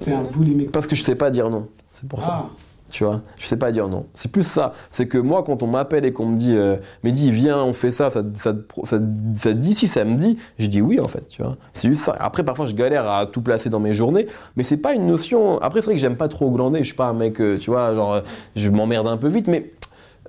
T'es 0.00 0.12
un 0.12 0.22
boulimique. 0.22 0.70
parce 0.70 0.86
que 0.86 0.94
je 0.94 1.02
sais 1.02 1.16
pas 1.16 1.30
dire 1.30 1.50
non. 1.50 1.66
C'est 1.94 2.08
pour 2.08 2.22
ça. 2.22 2.44
Ah, 2.44 2.50
Tu 2.90 3.02
vois, 3.02 3.22
je 3.38 3.46
sais 3.48 3.56
pas 3.56 3.72
dire 3.72 3.88
non. 3.88 4.06
C'est 4.14 4.30
plus 4.30 4.44
ça. 4.44 4.72
C'est 4.92 5.08
que 5.08 5.18
moi, 5.18 5.42
quand 5.42 5.64
on 5.64 5.66
m'appelle 5.66 6.04
et 6.04 6.12
qu'on 6.12 6.26
me 6.26 6.36
dit, 6.36 6.54
euh, 6.54 6.76
Mehdi, 7.02 7.32
viens, 7.32 7.58
on 7.58 7.72
fait 7.72 7.90
ça, 7.90 8.08
ça, 8.10 8.22
ça, 8.34 8.54
ça, 8.84 9.00
ça 9.34 9.52
dit 9.52 9.74
si 9.74 9.88
samedi, 9.88 10.38
je 10.60 10.66
dis 10.68 10.80
oui 10.80 11.00
en 11.00 11.08
fait. 11.08 11.26
Tu 11.28 11.42
vois, 11.42 11.56
c'est 11.72 11.88
juste 11.88 12.02
ça. 12.02 12.14
Après, 12.20 12.44
parfois, 12.44 12.66
je 12.66 12.74
galère 12.74 13.08
à 13.08 13.26
tout 13.26 13.42
placer 13.42 13.68
dans 13.68 13.80
mes 13.80 13.94
journées, 13.94 14.28
mais 14.54 14.62
c'est 14.62 14.76
pas 14.76 14.94
une 14.94 15.08
notion. 15.08 15.58
Après, 15.60 15.80
c'est 15.80 15.86
vrai 15.86 15.94
que 15.96 16.00
j'aime 16.00 16.16
pas 16.16 16.28
trop 16.28 16.50
glander. 16.52 16.78
Je 16.78 16.84
suis 16.84 16.94
pas 16.94 17.06
un 17.08 17.14
mec, 17.14 17.40
euh, 17.40 17.58
tu 17.58 17.70
vois, 17.70 17.92
genre, 17.96 18.12
euh, 18.14 18.20
je 18.54 18.68
m'emmerde 18.70 19.08
un 19.08 19.16
peu 19.16 19.28
vite, 19.28 19.48
mais 19.48 19.72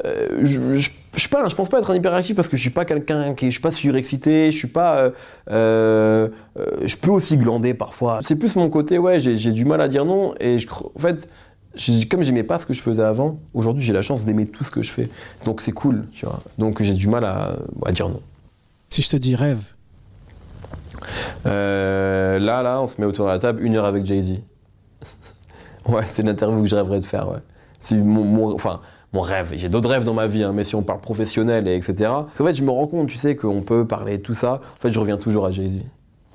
euh, 0.04 0.40
je, 0.42 0.76
je, 0.76 0.90
je, 1.16 1.22
sais 1.24 1.30
pas, 1.30 1.48
je 1.48 1.56
pense 1.56 1.70
pas 1.70 1.80
être 1.80 1.92
un 1.92 1.96
hyperactif 1.96 2.36
parce 2.36 2.48
que 2.48 2.58
je 2.58 2.62
suis 2.62 2.70
pas 2.72 2.86
quelqu'un 2.86 3.34
qui, 3.34 3.48
je 3.48 3.52
suis 3.52 3.62
pas 3.62 3.72
surexcité, 3.72 4.52
je 4.52 4.58
suis 4.58 4.68
pas, 4.68 4.98
euh, 5.00 5.10
euh, 5.50 6.28
euh, 6.60 6.66
je 6.86 6.96
peux 6.98 7.12
aussi 7.12 7.38
glander 7.38 7.74
parfois. 7.74 8.20
C'est 8.24 8.36
plus 8.36 8.56
mon 8.56 8.70
côté, 8.70 8.98
ouais, 8.98 9.20
j'ai 9.20 9.52
du 9.52 9.66
mal 9.66 9.82
à 9.82 9.88
dire 9.88 10.06
non 10.06 10.34
et 10.40 10.60
je, 10.60 10.68
en 10.70 11.00
fait, 11.00 11.28
j'ai- 11.76 12.08
comme 12.08 12.22
j'aimais 12.24 12.44
pas 12.44 12.60
ce 12.60 12.66
que 12.66 12.74
je 12.74 12.82
faisais 12.82 13.04
avant, 13.04 13.40
aujourd'hui 13.54 13.84
j'ai 13.84 13.94
la 13.94 14.02
chance 14.02 14.26
d'aimer 14.26 14.46
tout 14.48 14.64
ce 14.64 14.72
que 14.72 14.82
je 14.82 14.92
fais, 14.92 15.10
donc 15.44 15.62
c'est 15.62 15.72
cool, 15.74 16.08
tu 16.14 16.26
vois. 16.26 16.40
Donc 16.58 16.82
j'ai 16.84 16.94
du 16.94 17.08
mal 17.08 17.26
à, 17.26 17.56
à 17.86 17.92
dire 17.92 18.08
non. 18.10 18.22
si 18.90 19.02
je 19.02 19.10
te 19.10 19.18
dis 19.18 19.36
rêve. 19.36 19.62
Euh, 21.46 22.40
là, 22.40 22.62
là, 22.64 22.82
on 22.82 22.88
se 22.88 23.00
met 23.00 23.06
autour 23.08 23.26
de 23.28 23.32
la 23.32 23.40
table, 23.40 23.64
une 23.64 23.76
heure 23.76 23.86
avec 23.86 24.06
Jay 24.06 24.22
Z. 24.22 24.32
ouais, 25.88 26.04
c'est 26.08 26.24
l'interview 26.24 26.62
que 26.64 26.70
je 26.70 26.76
rêverais 26.76 27.00
de 27.00 27.06
faire, 27.06 27.30
ouais. 27.30 27.40
C'est 27.82 27.96
mon, 27.96 28.24
mon- 28.24 28.54
enfin, 28.54 28.80
mon 29.16 29.22
rêve. 29.22 29.54
J'ai 29.56 29.70
d'autres 29.70 29.90
rêves 29.90 30.04
dans 30.04 30.14
ma 30.14 30.28
vie, 30.28 30.44
hein, 30.44 30.52
mais 30.54 30.64
si 30.64 30.76
on 30.76 30.84
parle 30.84 31.00
professionnel 31.00 31.68
et 31.68 31.76
etc. 31.76 32.12
Qu'en 32.38 32.46
fait, 32.46 32.54
je 32.54 32.64
me 32.64 32.70
rends 32.70 32.86
compte, 32.86 33.08
tu 33.08 33.18
sais, 33.18 33.36
qu'on 33.36 33.62
peut 33.62 33.86
parler 33.86 34.18
de 34.18 34.24
tout 34.24 34.34
ça. 34.34 34.62
En 34.78 34.82
fait, 34.82 34.92
je 34.92 35.00
reviens 35.00 35.18
toujours 35.18 35.46
à 35.46 35.52
Z. 35.52 35.62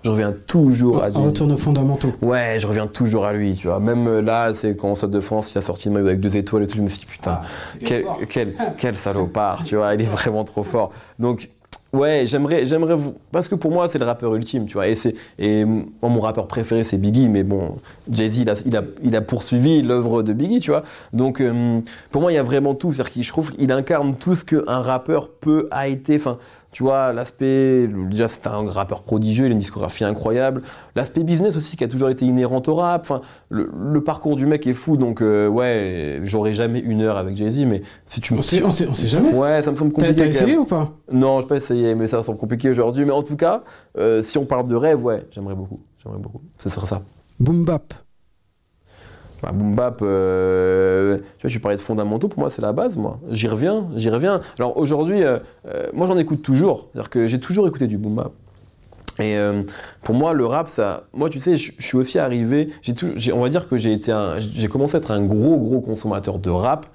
Je 0.03 0.09
reviens 0.09 0.35
toujours 0.47 1.03
à 1.03 1.11
Jay 1.11 1.17
On 1.19 1.25
retourne 1.25 1.53
aux 1.53 1.59
fondamentaux. 1.59 2.15
Ouais, 2.23 2.57
je 2.59 2.67
reviens 2.67 2.87
toujours 2.87 3.27
à 3.27 3.35
lui, 3.35 3.55
tu 3.55 3.69
vois. 3.69 3.81
Même 3.81 4.09
euh, 4.09 4.23
là, 4.23 4.55
c'est 4.55 4.75
quand 4.75 4.91
en 4.91 4.95
Stade 4.95 5.11
de 5.11 5.21
France, 5.21 5.53
il 5.53 5.59
a 5.59 5.61
sorti 5.61 5.89
le 5.89 5.95
maillot 5.95 6.07
avec 6.07 6.21
deux 6.21 6.37
étoiles 6.37 6.63
et 6.63 6.67
tout, 6.67 6.79
je 6.79 6.83
me 6.83 6.89
suis 6.89 7.01
dit, 7.01 7.07
putain, 7.07 7.43
quel, 7.85 8.07
quel, 8.31 8.55
quel 8.79 8.97
salopard, 8.97 9.63
tu 9.63 9.77
vois, 9.77 9.95
il 9.95 10.01
est 10.01 10.05
vraiment 10.05 10.45
trop 10.45 10.63
fort. 10.63 10.91
Donc, 11.19 11.51
ouais, 11.93 12.25
j'aimerais, 12.27 12.67
j'aimerais 12.67 12.95
vous, 12.95 13.15
parce 13.33 13.49
que 13.49 13.55
pour 13.55 13.71
moi, 13.71 13.89
c'est 13.89 13.99
le 13.99 14.05
rappeur 14.05 14.35
ultime, 14.35 14.67
tu 14.67 14.75
vois. 14.75 14.89
Et 14.89 14.95
c'est, 14.95 15.15
et 15.39 15.65
mon 15.65 16.21
rappeur 16.21 16.47
préféré, 16.47 16.83
c'est 16.83 16.99
Biggie, 16.99 17.29
mais 17.29 17.43
bon, 17.43 17.77
Jay-Z, 18.11 18.39
il 18.39 18.51
a, 18.51 18.55
il 18.65 18.77
a, 18.77 18.83
il 19.03 19.17
a 19.17 19.21
poursuivi 19.21 19.83
l'œuvre 19.83 20.23
de 20.23 20.33
Biggie, 20.33 20.61
tu 20.61 20.71
vois. 20.71 20.83
Donc, 21.13 21.41
euh, 21.41 21.81
pour 22.11 22.23
moi, 22.23 22.33
il 22.33 22.37
y 22.37 22.39
a 22.39 22.43
vraiment 22.43 22.75
tout. 22.75 22.93
C'est-à-dire 22.93 23.13
qu'il, 23.13 23.23
je 23.23 23.29
trouve 23.29 23.53
incarne 23.71 24.17
tout 24.17 24.35
ce 24.35 24.45
qu'un 24.45 24.81
rappeur 24.83 25.29
peut, 25.29 25.69
a 25.71 25.89
été, 25.89 26.17
enfin, 26.17 26.39
tu 26.73 26.85
vois, 26.85 27.13
l'aspect, 27.13 27.89
déjà 27.89 28.29
c'est 28.29 28.47
un 28.47 28.65
rappeur 28.69 29.03
prodigieux, 29.03 29.47
il 29.47 29.49
a 29.49 29.53
une 29.53 29.59
discographie 29.59 30.05
incroyable. 30.05 30.63
L'aspect 30.95 31.25
business 31.25 31.57
aussi 31.57 31.77
qui 31.77 31.83
a 31.83 31.89
toujours 31.89 32.11
été 32.11 32.25
inhérent 32.25 32.63
au 32.67 32.75
rap. 32.77 33.03
Enfin, 33.03 33.23
le, 33.49 33.69
le 33.75 34.05
parcours 34.05 34.37
du 34.37 34.47
mec 34.47 34.67
est 34.67 34.73
fou, 34.73 34.97
donc 34.97 35.21
euh, 35.21 35.49
ouais, 35.49 36.21
j'aurais 36.23 36.55
jamais 36.55 36.79
une 36.79 37.03
heure 37.03 37.17
avec 37.17 37.37
Jay-Z, 37.37 37.67
mais 37.67 37.83
si 38.07 38.21
tu 38.21 38.35
me... 38.35 38.39
On 38.39 38.43
sait, 38.43 38.63
on 38.63 38.71
sait, 38.71 38.87
on 38.89 38.95
sait 38.95 39.09
jamais. 39.09 39.35
Ouais, 39.35 39.63
ça 39.63 39.73
me 39.73 39.77
semble 39.77 39.93
compliqué. 39.93 40.15
t'as 40.15 40.27
essayé 40.27 40.57
ou 40.57 40.65
pas? 40.65 40.93
Non, 41.11 41.41
je 41.41 41.47
pas 41.47 41.57
essayé, 41.57 41.95
mais 41.95 42.07
ça 42.07 42.19
me 42.19 42.23
semble 42.23 42.39
compliqué 42.39 42.71
aujourd'hui. 42.71 43.05
Mais 43.05 43.13
en 43.13 43.23
tout 43.25 43.37
cas, 43.37 43.65
euh, 43.99 44.23
si 44.23 44.39
on 44.39 44.45
parle 44.45 44.67
de 44.67 44.77
rêve, 44.77 45.05
ouais, 45.05 45.27
j'aimerais 45.33 45.57
beaucoup. 45.57 45.81
J'aimerais 46.03 46.21
beaucoup. 46.21 46.41
Ce 46.59 46.69
serait 46.69 46.87
ça. 46.87 47.03
Boom 47.41 47.65
bap. 47.65 47.93
Bah, 49.43 49.53
boom 49.53 49.75
bap, 49.75 50.01
euh, 50.03 51.19
tu 51.39 51.43
vois, 51.43 51.51
tu 51.51 51.61
parlais 51.61 51.77
de 51.77 51.81
fondamentaux, 51.81 52.29
pour 52.29 52.41
moi 52.41 52.51
c'est 52.51 52.63
la 52.63 52.73
base, 52.73 52.97
moi. 52.97 53.19
J'y 53.31 53.49
reviens, 53.49 53.89
j'y 53.97 54.11
reviens. 54.11 54.41
Alors 54.59 54.77
aujourd'hui, 54.77 55.23
euh, 55.23 55.39
euh, 55.67 55.87
moi 55.95 56.07
j'en 56.07 56.19
écoute 56.19 56.43
toujours, 56.43 56.89
c'est-à-dire 56.93 57.11
que 57.11 57.27
j'ai 57.27 57.41
toujours 57.41 57.67
écouté 57.67 57.87
du 57.87 57.97
boom 57.97 58.17
bap. 58.17 58.33
Et 59.19 59.37
pour 60.03 60.15
moi, 60.15 60.33
le 60.33 60.47
rap, 60.47 60.69
ça, 60.69 61.03
moi 61.13 61.29
tu 61.29 61.41
sais, 61.41 61.57
je 61.59 61.73
je 61.77 61.85
suis 61.85 61.99
aussi 61.99 62.19
arrivé, 62.19 62.71
j'ai 62.81 63.35
on 63.35 63.43
va 63.43 63.51
dire 63.51 63.69
que 63.69 63.77
j'ai 63.77 63.93
été 63.93 64.15
j'ai 64.39 64.69
commencé 64.69 64.97
à 64.97 64.99
être 64.99 65.11
un 65.11 65.23
gros 65.23 65.59
gros 65.59 65.81
consommateur 65.81 66.39
de 66.39 66.49
rap 66.49 66.87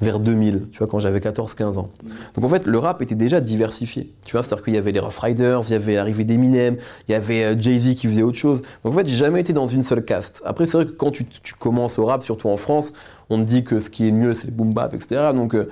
vers 0.00 0.18
2000, 0.18 0.68
tu 0.72 0.78
vois, 0.78 0.86
quand 0.86 0.98
j'avais 0.98 1.18
14-15 1.18 1.78
ans. 1.78 1.90
Donc 2.34 2.44
en 2.44 2.48
fait, 2.48 2.66
le 2.66 2.78
rap 2.78 3.02
était 3.02 3.14
déjà 3.14 3.40
diversifié. 3.40 4.12
Tu 4.24 4.32
vois, 4.32 4.42
c'est-à-dire 4.42 4.64
qu'il 4.64 4.74
y 4.74 4.78
avait 4.78 4.92
les 4.92 5.00
Rough 5.00 5.18
Riders, 5.18 5.60
il 5.68 5.72
y 5.72 5.74
avait 5.74 5.94
l'arrivée 5.96 6.24
d'Eminem, 6.24 6.76
il 7.08 7.12
y 7.12 7.14
avait 7.14 7.44
euh, 7.44 7.54
Jay-Z 7.58 7.94
qui 7.96 8.06
faisait 8.06 8.22
autre 8.22 8.38
chose. 8.38 8.62
Donc 8.82 8.94
en 8.94 8.96
fait, 8.96 9.06
j'ai 9.06 9.16
jamais 9.16 9.40
été 9.40 9.52
dans 9.52 9.66
une 9.66 9.82
seule 9.82 10.04
caste. 10.04 10.42
Après, 10.44 10.66
c'est 10.66 10.78
vrai 10.78 10.86
que 10.86 10.92
quand 10.92 11.10
tu, 11.10 11.24
tu 11.42 11.54
commences 11.54 11.98
au 11.98 12.06
rap, 12.06 12.22
surtout 12.22 12.48
en 12.48 12.56
France, 12.56 12.92
on 13.28 13.38
te 13.38 13.44
dit 13.44 13.62
que 13.62 13.78
ce 13.78 13.90
qui 13.90 14.08
est 14.08 14.12
mieux, 14.12 14.32
c'est 14.34 14.46
le 14.46 14.52
boom 14.52 14.72
bap, 14.72 14.94
etc. 14.94 15.30
Donc, 15.34 15.54
euh, 15.54 15.68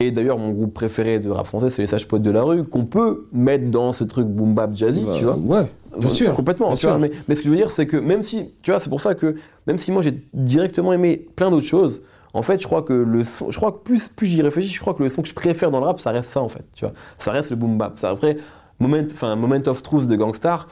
et 0.00 0.10
d'ailleurs, 0.10 0.38
mon 0.38 0.50
groupe 0.50 0.74
préféré 0.74 1.18
de 1.20 1.30
rap 1.30 1.46
français, 1.46 1.70
c'est 1.70 1.82
les 1.82 1.88
Sages 1.88 2.08
Potes 2.08 2.22
de 2.22 2.30
la 2.30 2.42
rue, 2.42 2.64
qu'on 2.64 2.84
peut 2.86 3.26
mettre 3.32 3.70
dans 3.70 3.92
ce 3.92 4.04
truc 4.04 4.26
boom 4.26 4.54
bap 4.54 4.74
jazzy, 4.74 5.02
Bah, 5.04 5.14
tu 5.16 5.24
vois. 5.24 5.36
Ouais, 5.36 5.70
bien 5.98 6.08
sûr. 6.08 6.34
Complètement. 6.34 6.68
bien 6.68 6.74
tu 6.76 6.86
vois, 6.86 6.94
sûr. 6.96 7.00
mais, 7.00 7.10
mais 7.28 7.34
ce 7.34 7.40
que 7.40 7.46
je 7.46 7.50
veux 7.50 7.56
dire, 7.56 7.70
c'est 7.70 7.86
que 7.86 7.96
même 7.96 8.22
si, 8.22 8.50
tu 8.62 8.70
vois, 8.70 8.80
c'est 8.80 8.88
pour 8.90 9.00
ça 9.00 9.14
que 9.14 9.36
même 9.66 9.78
si 9.78 9.92
moi 9.92 10.02
j'ai 10.02 10.14
directement 10.34 10.92
aimé 10.92 11.26
plein 11.36 11.50
d'autres 11.50 11.66
choses, 11.66 12.00
en 12.34 12.42
fait, 12.42 12.60
je 12.60 12.66
crois 12.66 12.82
que 12.82 12.92
le 12.92 13.24
son, 13.24 13.50
je 13.50 13.56
crois 13.56 13.72
que 13.72 13.78
plus, 13.78 14.08
plus 14.08 14.26
j'y 14.26 14.40
réfléchis, 14.42 14.72
je 14.72 14.80
crois 14.80 14.94
que 14.94 15.02
le 15.02 15.08
son 15.08 15.22
que 15.22 15.28
je 15.28 15.34
préfère 15.34 15.70
dans 15.70 15.80
le 15.80 15.86
rap, 15.86 16.00
ça 16.00 16.10
reste 16.10 16.30
ça 16.30 16.40
en 16.40 16.48
fait, 16.48 16.64
tu 16.74 16.84
vois. 16.84 16.94
Ça 17.18 17.32
reste 17.32 17.50
le 17.50 17.56
boom 17.56 17.76
bap. 17.76 17.98
Ça 17.98 18.10
après, 18.10 18.36
moment, 18.78 18.98
enfin, 19.12 19.36
moment 19.36 19.60
of 19.66 19.82
truth 19.82 20.08
de 20.08 20.16
Gangstar, 20.16 20.68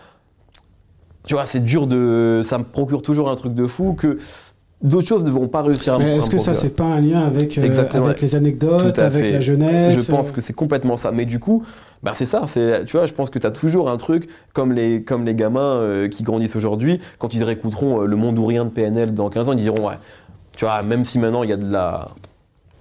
tu 1.26 1.34
vois, 1.34 1.46
c'est 1.46 1.60
dur 1.60 1.86
de, 1.86 2.40
ça 2.44 2.58
me 2.58 2.64
procure 2.64 3.02
toujours 3.02 3.30
un 3.30 3.36
truc 3.36 3.54
de 3.54 3.66
fou 3.66 3.92
que 3.92 4.18
d'autres 4.82 5.06
choses 5.06 5.24
ne 5.24 5.30
vont 5.30 5.48
pas 5.48 5.62
réussir 5.62 5.94
à 5.94 5.98
Mais 5.98 6.16
est-ce 6.16 6.30
que 6.30 6.38
ça, 6.38 6.54
c'est 6.54 6.74
pas 6.74 6.84
un 6.84 7.00
lien 7.00 7.20
avec, 7.20 7.58
euh, 7.58 7.86
avec 7.92 8.20
les 8.22 8.34
anecdotes, 8.34 8.98
avec 8.98 9.24
fait. 9.26 9.32
la 9.32 9.40
jeunesse 9.40 10.06
Je 10.06 10.10
pense 10.10 10.30
euh, 10.30 10.32
que 10.32 10.40
c'est 10.40 10.54
complètement 10.54 10.96
ça. 10.96 11.12
Mais 11.12 11.26
du 11.26 11.38
coup, 11.38 11.64
bah 12.02 12.12
c'est 12.14 12.26
ça. 12.26 12.44
C'est, 12.46 12.84
tu 12.86 12.96
vois, 12.96 13.06
je 13.06 13.12
pense 13.12 13.30
que 13.30 13.38
tu 13.38 13.46
as 13.46 13.50
toujours 13.50 13.90
un 13.90 13.96
truc 13.98 14.28
comme 14.52 14.72
les, 14.72 15.02
comme 15.02 15.24
les 15.24 15.34
gamins 15.34 15.76
euh, 15.76 16.08
qui 16.08 16.22
grandissent 16.22 16.56
aujourd'hui. 16.56 17.00
Quand 17.18 17.34
ils 17.34 17.44
réécouteront 17.44 18.02
euh, 18.02 18.06
Le 18.06 18.16
Monde 18.16 18.38
ou 18.38 18.46
Rien 18.46 18.64
de 18.64 18.70
PNL 18.70 19.12
dans 19.12 19.28
15 19.28 19.48
ans, 19.48 19.52
ils 19.52 19.60
diront, 19.60 19.86
ouais, 19.86 19.98
tu 20.60 20.66
vois, 20.66 20.82
même 20.82 21.04
si 21.04 21.18
maintenant 21.18 21.42
il 21.42 21.48
y 21.48 21.54
a 21.54 21.56
de 21.56 21.72
la 21.72 22.08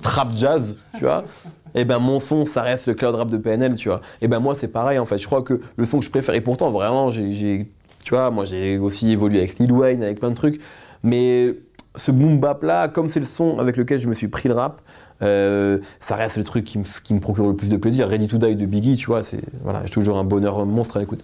trap 0.01 0.35
jazz, 0.35 0.75
tu 0.97 1.05
vois. 1.05 1.23
Et 1.75 1.85
ben 1.85 1.99
mon 1.99 2.19
son, 2.19 2.43
ça 2.43 2.61
reste 2.61 2.87
le 2.87 2.93
cloud 2.93 3.15
rap 3.15 3.29
de 3.29 3.37
PNL, 3.37 3.77
tu 3.77 3.87
vois. 3.87 4.01
Et 4.21 4.27
ben 4.27 4.41
moi 4.41 4.53
c'est 4.53 4.67
pareil 4.67 4.99
en 4.99 5.05
fait. 5.05 5.17
Je 5.17 5.25
crois 5.25 5.43
que 5.43 5.61
le 5.77 5.85
son 5.85 5.99
que 5.99 6.05
je 6.05 6.09
préfère, 6.09 6.35
et 6.35 6.41
pourtant 6.41 6.71
vraiment, 6.71 7.09
j'ai, 7.09 7.71
tu 8.03 8.09
vois, 8.13 8.31
moi 8.31 8.43
j'ai 8.43 8.77
aussi 8.77 9.09
évolué 9.09 9.37
avec 9.37 9.59
Lil 9.59 9.71
Wayne, 9.71 10.03
avec 10.03 10.19
plein 10.19 10.31
de 10.31 10.35
trucs. 10.35 10.59
Mais 11.03 11.55
ce 11.95 12.11
boom 12.11 12.41
bap 12.41 12.63
là, 12.63 12.89
comme 12.89 13.07
c'est 13.07 13.21
le 13.21 13.25
son 13.25 13.59
avec 13.59 13.77
lequel 13.77 13.97
je 13.97 14.09
me 14.09 14.13
suis 14.13 14.27
pris 14.27 14.49
le 14.49 14.55
rap, 14.55 14.81
euh, 15.21 15.77
ça 16.01 16.17
reste 16.17 16.35
le 16.35 16.43
truc 16.43 16.65
qui 16.65 16.79
me, 16.79 16.83
qui 17.01 17.13
me 17.13 17.21
procure 17.21 17.47
le 17.47 17.55
plus 17.55 17.69
de 17.69 17.77
plaisir. 17.77 18.09
Ready 18.09 18.27
to 18.27 18.37
Die 18.39 18.57
de 18.57 18.65
Biggie, 18.65 18.97
tu 18.97 19.05
vois, 19.05 19.23
c'est 19.23 19.39
voilà, 19.61 19.83
j'ai 19.85 19.93
toujours 19.93 20.17
un 20.17 20.25
bonheur 20.25 20.65
monstre 20.65 20.97
à 20.97 20.99
l'écouter. 20.99 21.23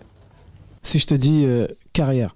Si 0.83 0.99
je 0.99 1.07
te 1.07 1.15
dis 1.15 1.43
euh, 1.45 1.67
carrière, 1.91 2.33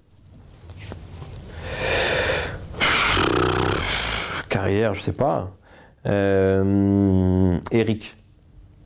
Carrière, 4.60 4.92
je 4.94 5.00
sais 5.00 5.12
pas. 5.12 5.50
Euh, 6.06 7.56
Eric, 7.72 8.14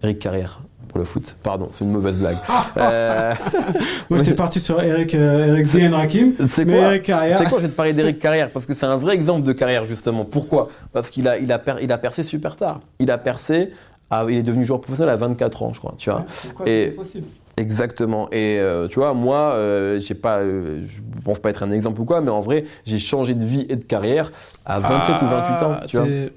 Eric 0.02 0.18
Carrière 0.20 0.60
pour 0.88 0.98
le 1.00 1.04
foot. 1.04 1.34
Pardon, 1.42 1.68
c'est 1.72 1.84
une 1.84 1.90
mauvaise 1.90 2.16
blague. 2.18 2.36
Euh, 2.76 3.32
moi 4.10 4.18
j'étais 4.20 4.34
parti 4.34 4.60
sur 4.60 4.80
Eric, 4.80 5.14
euh, 5.16 5.48
Eric 5.48 5.66
Z 5.66 5.76
and 5.92 5.96
Rakim, 5.96 6.32
c'est 6.46 6.64
quoi 6.64 6.74
Eric 6.76 7.02
Carrière. 7.02 7.38
C'est 7.38 7.48
quoi 7.48 7.58
Je 7.58 7.64
vais 7.64 7.70
te 7.70 7.76
parler 7.76 7.92
d'Eric 7.92 8.18
Carrière? 8.20 8.50
Parce 8.50 8.66
que 8.66 8.74
c'est 8.74 8.86
un 8.86 8.96
vrai 8.96 9.14
exemple 9.14 9.42
de 9.42 9.52
carrière 9.52 9.84
justement. 9.84 10.24
Pourquoi? 10.24 10.68
Parce 10.92 11.10
qu'il 11.10 11.26
a, 11.26 11.38
il 11.38 11.50
a, 11.50 11.58
per- 11.58 11.76
il 11.82 11.90
a 11.90 11.98
percé 11.98 12.22
super 12.22 12.54
tard. 12.56 12.80
Il 13.00 13.10
a 13.10 13.18
percé, 13.18 13.72
à- 14.10 14.24
il 14.28 14.36
est 14.36 14.42
devenu 14.44 14.64
joueur 14.64 14.80
professionnel 14.80 15.12
à 15.12 15.16
24 15.16 15.62
ans, 15.64 15.72
je 15.74 15.80
crois. 15.80 15.94
Tu 15.98 16.10
vois 16.10 16.24
Et- 16.66 16.88
possible? 16.88 17.26
Exactement. 17.56 18.28
Et 18.32 18.58
euh, 18.58 18.88
tu 18.88 18.98
vois, 18.98 19.14
moi, 19.14 19.52
euh, 19.54 20.00
j'ai 20.00 20.14
pas, 20.14 20.38
euh, 20.38 20.80
je 20.82 20.98
pense 21.24 21.38
pas 21.38 21.50
être 21.50 21.62
un 21.62 21.70
exemple 21.70 22.00
ou 22.00 22.04
quoi, 22.04 22.20
mais 22.20 22.30
en 22.30 22.40
vrai, 22.40 22.64
j'ai 22.84 22.98
changé 22.98 23.34
de 23.34 23.44
vie 23.44 23.66
et 23.68 23.76
de 23.76 23.84
carrière 23.84 24.32
à 24.66 24.78
27 24.80 25.22
ou 25.22 25.26
28 25.26 25.64
ans. 25.64 25.76
Tu 25.88 25.96
vois. 25.96 26.06
Ah, 26.06 26.08
t'es- 26.08 26.32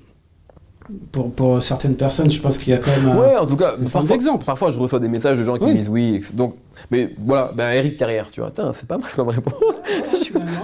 pour, 1.11 1.31
pour 1.33 1.61
certaines 1.61 1.95
personnes, 1.97 2.29
je 2.31 2.39
pense 2.39 2.57
qu'il 2.57 2.71
y 2.71 2.73
a 2.75 2.77
quand 2.79 2.91
même 2.91 3.07
un- 3.09 3.17
Ouais, 3.17 3.35
en 3.35 3.45
tout 3.45 3.57
cas, 3.57 3.71
parfois, 3.91 4.03
d'exemple. 4.03 4.45
parfois 4.45 4.71
je 4.71 4.79
reçois 4.79 4.99
des 5.01 5.09
messages 5.09 5.37
de 5.37 5.43
gens 5.43 5.57
qui 5.57 5.65
Oui. 5.65 5.71
me 5.73 5.77
disent 5.79 5.89
oui. 5.89 6.23
Donc, 6.33 6.55
mais 6.91 7.13
voilà, 7.25 7.51
ben 7.53 7.71
Eric 7.73 7.97
Carrière, 7.97 8.27
tu 8.31 8.39
vois, 8.39 8.53
c'est 8.73 8.87
pas 8.87 8.97
mal 8.97 9.09
comme 9.15 9.27
réponse. 9.29 9.53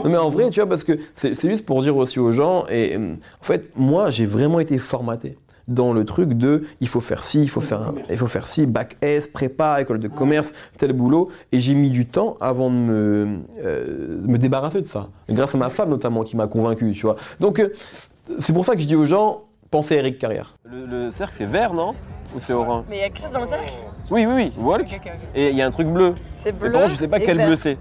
Non, 0.04 0.10
mais 0.10 0.18
en 0.18 0.30
vrai, 0.30 0.50
tu 0.50 0.60
vois, 0.60 0.70
parce 0.70 0.84
que 0.84 0.94
c'est 1.16 1.34
juste 1.50 1.66
pour 1.66 1.82
dire 1.82 1.96
aussi 1.98 2.20
aux 2.20 2.32
gens, 2.32 2.66
et 2.70 2.96
euh, 2.96 3.14
en 3.42 3.44
fait, 3.44 3.70
moi, 3.76 4.10
j'ai 4.12 4.26
vraiment 4.26 4.60
été 4.60 4.78
formaté 4.78 5.38
dans 5.68 5.94
le 5.94 6.04
truc 6.06 6.34
de 6.34 6.64
il 6.82 6.88
faut 6.88 7.00
faire 7.02 7.22
ci, 7.22 7.42
il 7.42 7.50
faut 7.50 7.62
faire, 7.62 7.82
un- 7.82 7.96
il 8.10 8.18
faut 8.18 8.28
faire 8.28 8.46
ci, 8.48 8.66
bac 8.66 8.98
S, 9.02 9.28
prépa, 9.28 9.82
école 9.82 10.00
de 10.00 10.08
commerce, 10.08 10.52
tel 10.78 10.94
boulot, 10.94 11.30
et 11.52 11.60
j'ai 11.60 11.74
mis 11.74 11.90
du 11.90 12.06
temps 12.06 12.36
avant 12.42 12.70
de 12.70 12.76
me, 12.76 13.40
euh, 13.64 14.22
me 14.28 14.38
débarrasser 14.38 14.80
de 14.82 14.86
ça. 14.86 15.10
Et 15.30 15.34
grâce 15.34 15.56
à 15.56 15.58
ma 15.58 15.70
femme 15.70 15.90
notamment 15.90 16.24
qui 16.24 16.36
m'a 16.36 16.48
convaincu, 16.48 16.92
tu 16.92 17.06
vois. 17.06 17.16
Donc 17.40 17.60
euh, 17.60 17.72
c'est 18.40 18.54
pour 18.54 18.66
ça 18.66 18.76
que 18.76 18.82
je 18.82 18.88
dis 18.88 18.96
aux 18.96 19.06
gens, 19.06 19.44
pensez 19.72 19.96
à 19.96 20.00
Eric 20.00 20.18
Carrière. 20.20 20.54
Le, 20.66 20.86
le 20.86 21.12
cercle 21.12 21.36
c'est 21.38 21.46
vert, 21.46 21.74
non? 21.74 21.94
Ou 22.36 22.40
c'est 22.40 22.54
orange? 22.54 22.86
Mais 22.90 22.98
il 22.98 23.00
y 23.00 23.04
a 23.04 23.10
quelque 23.10 23.22
chose 23.22 23.32
dans 23.32 23.42
le 23.42 23.48
cercle? 23.48 23.72
Oui, 24.12 24.26
oui, 24.26 24.34
oui, 24.36 24.52
Walk. 24.58 25.00
Et 25.36 25.50
il 25.52 25.56
y 25.56 25.62
a 25.62 25.68
un 25.68 25.72
truc 25.72 25.88
bleu. 25.88 26.14
C'est 26.36 26.52
bleu. 26.52 26.72
par 26.72 26.82
contre, 26.82 26.94
je 26.96 27.00
sais 27.00 27.08
pas 27.08 27.20
et 27.20 27.26
quel 27.26 27.38
vert. 27.38 27.48
bleu 27.48 27.56
c'est. 27.56 27.78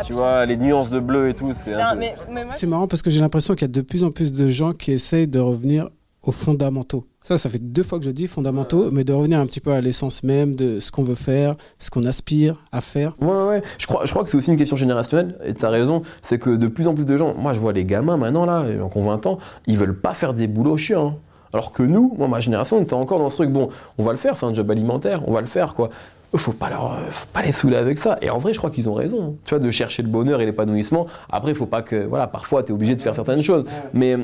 Ah, 0.00 0.04
Tu 0.04 0.12
vois, 0.12 0.46
les 0.46 0.56
nuances 0.56 0.90
de 0.90 1.00
bleu 1.00 1.28
et 1.28 1.34
tout, 1.34 1.52
c'est 1.54 1.72
peu- 1.72 2.40
C'est 2.50 2.68
marrant 2.68 2.86
parce 2.86 3.02
que 3.02 3.10
j'ai 3.10 3.20
l'impression 3.20 3.54
qu'il 3.54 3.62
y 3.62 3.70
a 3.70 3.72
de 3.72 3.80
plus 3.80 4.04
en 4.04 4.12
plus 4.12 4.32
de 4.32 4.46
gens 4.46 4.72
qui 4.72 4.92
essayent 4.92 5.26
de 5.26 5.40
revenir 5.40 5.88
aux 6.28 6.32
fondamentaux. 6.32 7.06
Ça, 7.24 7.38
ça 7.38 7.48
fait 7.48 7.58
deux 7.58 7.82
fois 7.82 7.98
que 7.98 8.04
je 8.04 8.10
dis 8.10 8.26
fondamentaux, 8.26 8.90
mais 8.90 9.02
de 9.02 9.14
revenir 9.14 9.40
un 9.40 9.46
petit 9.46 9.60
peu 9.60 9.72
à 9.72 9.80
l'essence 9.80 10.22
même 10.22 10.56
de 10.56 10.78
ce 10.78 10.92
qu'on 10.92 11.02
veut 11.02 11.14
faire, 11.14 11.56
ce 11.78 11.90
qu'on 11.90 12.02
aspire 12.02 12.56
à 12.70 12.82
faire. 12.82 13.12
Ouais, 13.22 13.48
ouais. 13.48 13.62
Je 13.78 13.86
crois, 13.86 14.04
je 14.04 14.10
crois 14.10 14.24
que 14.24 14.30
c'est 14.30 14.36
aussi 14.36 14.50
une 14.50 14.58
question 14.58 14.76
générationnelle, 14.76 15.38
et 15.44 15.54
t'as 15.54 15.70
raison, 15.70 16.02
c'est 16.20 16.38
que 16.38 16.50
de 16.50 16.68
plus 16.68 16.86
en 16.86 16.94
plus 16.94 17.06
de 17.06 17.16
gens, 17.16 17.34
moi 17.34 17.54
je 17.54 17.58
vois 17.60 17.72
les 17.72 17.86
gamins 17.86 18.18
maintenant 18.18 18.44
là, 18.44 18.66
ils 18.70 18.80
ont 18.80 18.88
20 18.88 19.26
ans, 19.26 19.38
ils 19.66 19.78
veulent 19.78 19.98
pas 19.98 20.12
faire 20.12 20.34
des 20.34 20.46
boulots 20.48 20.76
chiants. 20.76 21.14
hein. 21.16 21.20
Alors 21.54 21.72
que 21.72 21.82
nous, 21.82 22.14
moi 22.18 22.28
ma 22.28 22.40
génération, 22.40 22.76
on 22.76 22.82
était 22.82 22.92
encore 22.94 23.18
dans 23.20 23.30
ce 23.30 23.36
truc, 23.36 23.50
bon, 23.50 23.70
on 23.96 24.02
va 24.04 24.12
le 24.12 24.18
faire, 24.18 24.36
c'est 24.36 24.44
un 24.44 24.52
job 24.52 24.70
alimentaire, 24.70 25.22
on 25.26 25.32
va 25.32 25.40
le 25.40 25.46
faire 25.46 25.74
quoi. 25.74 25.88
Faut 26.36 26.52
pas, 26.52 26.68
leur, 26.68 26.98
faut 27.10 27.26
pas 27.32 27.40
les 27.40 27.52
saouler 27.52 27.76
avec 27.76 27.98
ça. 27.98 28.18
Et 28.20 28.28
en 28.28 28.36
vrai, 28.36 28.52
je 28.52 28.58
crois 28.58 28.68
qu'ils 28.68 28.86
ont 28.90 28.92
raison. 28.92 29.38
Tu 29.46 29.54
vois, 29.54 29.64
de 29.64 29.70
chercher 29.70 30.02
le 30.02 30.10
bonheur 30.10 30.42
et 30.42 30.44
l'épanouissement. 30.44 31.06
Après, 31.30 31.52
il 31.52 31.54
faut 31.54 31.64
pas 31.64 31.80
que. 31.80 32.04
Voilà, 32.04 32.26
parfois, 32.26 32.62
tu 32.62 32.70
es 32.70 32.74
obligé 32.74 32.94
de 32.94 33.00
faire 33.00 33.14
certaines 33.14 33.40
choses. 33.42 33.64
Mais 33.94 34.18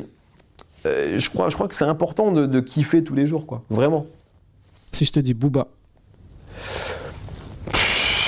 euh, 0.87 1.19
je, 1.19 1.31
crois, 1.31 1.49
je 1.49 1.55
crois 1.55 1.69
que 1.69 1.75
c'est 1.75 1.85
important 1.85 2.31
de, 2.33 2.47
de 2.47 2.61
kiffer 2.61 3.03
tous 3.05 3.15
les 3.15 3.27
jours, 3.27 3.47
quoi. 3.47 3.63
Vraiment. 3.71 4.07
Si 4.93 5.05
je 5.05 5.13
te 5.13 5.21
dis 5.21 5.35
Booba, 5.35 5.67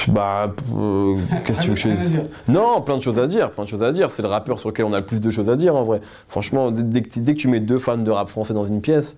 Bah, 0.09 0.53
euh, 0.75 1.17
qu'est-ce 1.45 1.59
que 1.59 1.63
tu 1.63 1.69
veux 1.69 1.75
que 1.75 1.81
je 1.81 1.89
dise 1.89 2.23
Non, 2.49 2.81
plein 2.83 2.97
de 2.97 3.03
choses 3.03 3.19
à 3.19 3.27
dire, 3.27 3.51
plein 3.51 3.65
de 3.65 3.69
choses 3.69 3.83
à 3.83 3.93
dire. 3.93 4.11
C'est 4.11 4.23
le 4.23 4.29
rappeur 4.29 4.59
sur 4.59 4.69
lequel 4.69 4.87
on 4.87 4.93
a 4.93 5.01
le 5.01 5.07
plus 5.07 5.21
de 5.21 5.31
choses 5.31 5.51
à 5.51 5.57
dire 5.57 5.75
en 5.75 5.83
vrai. 5.83 6.01
Franchement, 6.29 6.71
dès, 6.71 6.83
dès 6.83 7.03
que, 7.03 7.21
dès 7.21 7.35
que 7.35 7.39
tu 7.41 7.49
mets 7.49 7.61
deux 7.61 7.79
fans 7.79 7.99
de 7.99 8.11
rap 8.11 8.29
français 8.29 8.55
dans 8.55 8.65
une 8.65 8.81
pièce, 8.81 9.17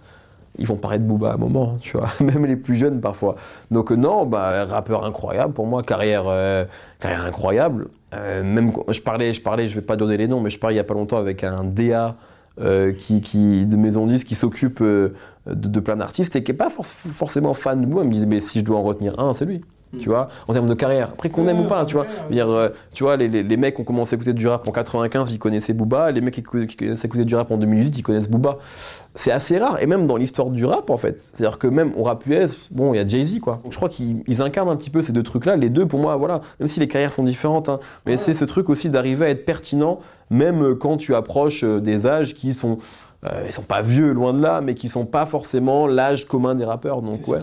ils 0.59 0.67
vont 0.67 0.77
paraître 0.77 1.05
Booba 1.05 1.31
à 1.31 1.35
un 1.35 1.37
moment, 1.37 1.79
tu 1.81 1.97
vois. 1.97 2.09
Même 2.21 2.47
les 2.47 2.57
plus 2.57 2.77
jeunes 2.77 3.01
parfois. 3.01 3.37
Donc 3.71 3.93
euh, 3.93 3.97
non, 3.97 4.27
bah 4.27 4.65
rappeur 4.65 5.05
incroyable 5.05 5.53
pour 5.53 5.67
moi, 5.67 5.83
carrière, 5.83 6.25
euh, 6.27 6.65
carrière 7.01 7.25
incroyable. 7.25 7.89
Euh, 8.15 8.43
même 8.43 8.73
je 8.89 9.01
parlais, 9.03 9.35
je 9.35 9.43
parlais, 9.43 9.69
je 9.69 9.75
vais 9.75 9.83
pas 9.83 9.97
donner 9.97 10.17
les 10.17 10.29
noms, 10.29 10.41
mais 10.41 10.49
je 10.49 10.59
parlais 10.59 10.77
il 10.77 10.79
y 10.79 10.81
a 10.81 10.85
pas 10.85 10.95
longtemps 10.95 11.19
avec 11.19 11.45
un 11.45 11.63
DA. 11.65 12.17
Euh, 12.61 12.93
qui, 12.93 13.67
de 13.67 13.77
Maison 13.77 14.07
10 14.07 14.25
qui 14.25 14.35
s'occupe 14.35 14.81
euh, 14.81 15.15
de, 15.47 15.81
plein 15.81 15.97
d'artistes 15.97 16.37
et 16.37 16.43
qui 16.43 16.51
est 16.53 16.55
pas 16.55 16.71
for- 16.71 16.85
forcément 16.87 17.55
fan 17.55 17.81
de 17.81 17.87
moi. 17.87 18.03
Il 18.03 18.09
me 18.09 18.13
disait, 18.13 18.27
mais 18.27 18.41
si 18.41 18.61
je 18.61 18.65
dois 18.65 18.79
en 18.79 18.83
retenir 18.83 19.19
un, 19.21 19.35
c'est 19.35 19.45
lui. 19.45 19.63
Tu 19.99 20.09
vois, 20.09 20.29
en 20.47 20.53
termes 20.53 20.69
de 20.69 20.75
carrière. 20.75 21.11
Après 21.13 21.31
qu'on 21.31 21.49
aime 21.49 21.61
ou 21.61 21.65
pas, 21.65 21.85
tu 21.87 21.95
vois. 21.95 22.07
Dire, 22.31 22.49
euh, 22.49 22.69
tu 22.93 23.05
vois, 23.05 23.17
les, 23.17 23.29
les, 23.29 23.43
les 23.43 23.57
mecs 23.57 23.79
ont 23.81 23.85
commencé 23.85 24.15
à 24.15 24.17
écouter 24.17 24.35
du 24.35 24.47
rap 24.47 24.69
en 24.69 24.73
95, 24.73 25.33
ils 25.33 25.39
connaissaient 25.39 25.73
Booba. 25.73 26.11
Les 26.11 26.21
mecs 26.21 26.35
qui, 26.35 26.43
qui 26.43 26.77
connaissent 26.77 27.05
à 27.05 27.07
écouter 27.07 27.25
du 27.25 27.35
rap 27.35 27.51
en 27.51 27.57
2018, 27.57 27.99
ils 27.99 28.03
connaissent 28.03 28.29
Booba. 28.29 28.59
C'est 29.15 29.33
assez 29.33 29.59
rare, 29.59 29.83
et 29.83 29.87
même 29.87 30.07
dans 30.07 30.17
l'histoire 30.17 30.51
du 30.51 30.65
rap, 30.65 30.91
en 30.91 30.99
fait. 30.99 31.23
C'est-à-dire 31.33 31.59
que 31.59 31.67
même 31.67 31.93
au 31.97 32.03
rap 32.03 32.25
US, 32.27 32.69
bon, 32.71 32.93
il 32.93 32.99
y 32.99 33.01
a 33.01 33.09
Jay-Z, 33.09 33.41
quoi. 33.41 33.61
Donc 33.63 33.73
je 33.73 33.77
crois 33.77 33.89
qu'ils 33.89 34.23
ils 34.27 34.43
incarnent 34.43 34.69
un 34.69 34.77
petit 34.77 34.91
peu 34.91 35.01
ces 35.01 35.13
deux 35.13 35.23
trucs-là. 35.23 35.57
Les 35.57 35.71
deux, 35.71 35.87
pour 35.87 36.01
moi, 36.01 36.17
voilà, 36.17 36.43
même 36.61 36.69
si 36.69 36.81
les 36.81 36.89
carrières 36.89 37.13
sont 37.13 37.25
différentes, 37.25 37.69
hein, 37.69 37.81
mais 38.05 38.17
c'est 38.17 38.35
ce 38.35 38.45
truc 38.45 38.69
aussi 38.69 38.91
d'arriver 38.91 39.27
à 39.27 39.31
être 39.31 39.45
pertinent, 39.47 40.01
même 40.31 40.77
quand 40.77 40.99
tu 40.99 41.15
approches 41.15 41.65
euh, 41.65 41.81
des 41.81 42.07
âges 42.07 42.35
qui 42.35 42.55
sont 42.55 42.79
euh, 43.25 43.45
ils 43.47 43.53
sont 43.53 43.63
pas 43.63 43.83
vieux, 43.83 44.13
loin 44.13 44.33
de 44.33 44.41
là, 44.41 44.61
mais 44.61 44.75
qui 44.75 44.89
sont 44.89 45.05
pas 45.05 45.27
forcément 45.27 45.87
l'âge 45.87 46.27
commun 46.27 46.55
des 46.55 46.65
rappeurs. 46.65 47.03
Donc 47.03 47.27
ouais. 47.27 47.41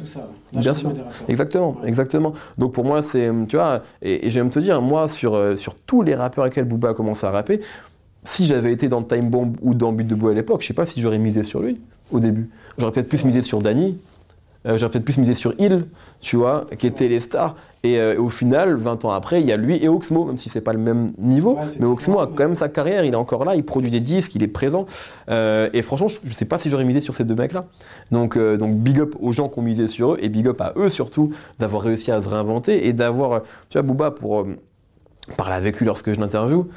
Bien 0.53 0.73
sûr. 0.73 0.91
Exactement, 1.27 1.75
exactement. 1.83 2.33
Donc 2.57 2.73
pour 2.73 2.85
moi, 2.85 3.01
c'est, 3.01 3.29
tu 3.49 3.57
vois, 3.57 3.81
et, 4.01 4.27
et 4.27 4.29
j'aime 4.29 4.49
te 4.49 4.59
dire, 4.59 4.81
moi, 4.81 5.09
sur, 5.09 5.35
euh, 5.35 5.55
sur 5.55 5.75
tous 5.75 6.01
les 6.01 6.15
rappeurs 6.15 6.43
avec 6.43 6.55
lesquels 6.55 6.69
Booba 6.69 6.89
a 6.89 6.93
commencé 6.93 7.25
à 7.25 7.31
rapper, 7.31 7.59
si 8.23 8.45
j'avais 8.45 8.71
été 8.71 8.87
dans 8.87 9.03
Time 9.03 9.29
Bomb 9.29 9.53
ou 9.61 9.73
dans 9.73 9.91
But 9.91 10.07
de 10.07 10.15
Bois 10.15 10.31
à 10.31 10.33
l'époque, 10.33 10.61
je 10.61 10.67
sais 10.67 10.73
pas 10.73 10.85
si 10.85 11.01
j'aurais 11.01 11.19
misé 11.19 11.43
sur 11.43 11.61
lui 11.61 11.79
au 12.11 12.19
début. 12.19 12.49
J'aurais 12.77 12.91
peut-être 12.91 13.09
plus 13.09 13.23
misé 13.25 13.41
sur 13.41 13.61
Danny, 13.61 13.97
j'aurais 14.65 14.89
peut-être 14.91 15.05
plus 15.05 15.17
misé 15.17 15.33
sur 15.33 15.53
Hill, 15.59 15.85
tu 16.21 16.35
vois, 16.37 16.65
qui 16.77 16.87
étaient 16.87 17.07
les 17.07 17.19
stars. 17.19 17.55
Et 17.83 17.99
euh, 17.99 18.19
au 18.19 18.29
final, 18.29 18.73
20 18.75 19.05
ans 19.05 19.11
après, 19.11 19.41
il 19.41 19.47
y 19.47 19.51
a 19.51 19.57
lui 19.57 19.77
et 19.83 19.87
Oxmo, 19.87 20.25
même 20.25 20.37
si 20.37 20.49
c'est 20.49 20.61
pas 20.61 20.73
le 20.73 20.79
même 20.79 21.11
niveau. 21.19 21.53
Ouais, 21.55 21.65
mais 21.79 21.85
Oxmo 21.85 22.19
a 22.19 22.25
quand 22.25 22.39
même 22.43 22.55
sa 22.55 22.67
carrière, 22.67 23.03
il 23.05 23.13
est 23.13 23.17
encore 23.17 23.45
là, 23.45 23.55
il 23.55 23.63
produit 23.63 23.91
des 23.91 23.99
disques, 23.99 24.33
il 24.33 24.41
est 24.41 24.47
présent. 24.47 24.87
Euh, 25.29 25.69
et 25.73 25.83
franchement, 25.83 26.07
je, 26.07 26.17
je 26.23 26.33
sais 26.33 26.45
pas 26.45 26.57
si 26.57 26.71
j'aurais 26.71 26.83
misé 26.85 26.99
sur 26.99 27.13
ces 27.13 27.23
deux 27.25 27.35
mecs-là. 27.35 27.65
Donc, 28.11 28.37
euh, 28.37 28.57
donc 28.57 28.75
big 28.75 28.99
up 28.99 29.13
aux 29.19 29.31
gens 29.31 29.49
qui 29.49 29.59
ont 29.59 29.61
misé 29.61 29.85
sur 29.85 30.13
eux 30.13 30.17
et 30.19 30.29
big 30.29 30.47
up 30.47 30.59
à 30.61 30.73
eux 30.77 30.89
surtout 30.89 31.31
d'avoir 31.59 31.83
réussi 31.83 32.11
à 32.11 32.19
se 32.21 32.27
réinventer 32.29 32.87
et 32.87 32.93
d'avoir, 32.93 33.31
euh, 33.33 33.39
tu 33.69 33.77
vois, 33.77 33.83
Booba 33.83 34.09
pour 34.09 34.39
euh, 34.41 34.55
parler 35.37 35.53
avec 35.55 35.77
lui 35.79 35.85
lorsque 35.85 36.11
je 36.11 36.19
l'interview. 36.19 36.67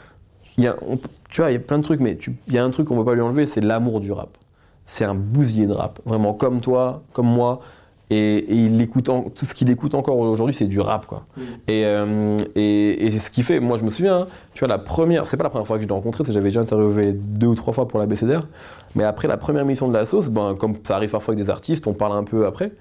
Il 0.59 0.65
y 0.65 0.67
a, 0.69 0.77
on- 0.87 0.99
tu 1.31 1.41
vois, 1.41 1.51
il 1.51 1.55
y 1.55 1.57
a 1.57 1.61
plein 1.61 1.79
de 1.79 1.85
trucs, 1.85 2.01
mais 2.01 2.19
il 2.49 2.53
y 2.55 2.59
a 2.59 2.65
un 2.65 2.71
truc 2.71 2.89
qu'on 2.89 2.97
peut 2.97 3.05
pas 3.05 3.15
lui 3.15 3.23
enlever, 3.23 3.47
c'est 3.47 3.61
l'amour 3.63 4.01
du 4.01 4.13
rap. 4.13 4.37
C'est 4.85 5.05
un 5.05 5.15
bousier 5.15 5.67
de 5.67 5.73
rap, 5.73 6.01
vraiment 6.05 6.35
comme 6.35 6.61
toi, 6.61 7.03
comme 7.15 7.29
moi. 7.29 7.61
Et, 8.11 8.37
et 8.39 8.55
il 8.55 8.81
écoute 8.81 9.09
en- 9.11 9.25
tout 9.25 9.45
ce 9.45 9.53
qu'il 9.55 9.69
écoute 9.71 9.95
encore 9.95 10.17
aujourd'hui, 10.19 10.55
c'est 10.55 10.67
du 10.67 10.81
rap, 10.81 11.05
quoi. 11.07 11.27
Et, 11.67 11.85
euh, 11.85 12.39
et, 12.55 13.05
et 13.07 13.11
c'est 13.11 13.19
ce 13.19 13.31
qui 13.31 13.43
fait, 13.43 13.61
moi 13.61 13.77
je 13.77 13.85
me 13.85 13.91
souviens, 13.91 14.21
hein, 14.21 14.27
tu 14.55 14.61
vois, 14.61 14.69
la 14.69 14.79
première, 14.79 15.27
c'est 15.27 15.37
pas 15.37 15.45
la 15.45 15.51
première 15.51 15.67
fois 15.67 15.77
que 15.77 15.83
je 15.83 15.89
l'ai 15.89 15.93
rencontré, 15.95 16.25
j'avais 16.27 16.47
déjà 16.47 16.61
interviewé 16.61 17.13
deux 17.13 17.49
ou 17.49 17.55
trois 17.55 17.75
fois 17.75 17.87
pour 17.87 17.99
la 18.01 18.07
BCDR, 18.07 18.47
mais 18.95 19.05
après 19.05 19.29
la 19.29 19.37
première 19.37 19.67
mission 19.67 19.89
de 19.89 19.93
la 19.93 20.07
sauce, 20.07 20.31
ben, 20.31 20.55
comme 20.55 20.75
ça 20.85 20.97
arrive 20.97 21.11
parfois 21.11 21.35
avec 21.35 21.45
des 21.45 21.51
artistes, 21.51 21.87
on 21.87 21.93
parle 21.93 22.17
un 22.17 22.25
peu 22.25 22.47
après, 22.47 22.73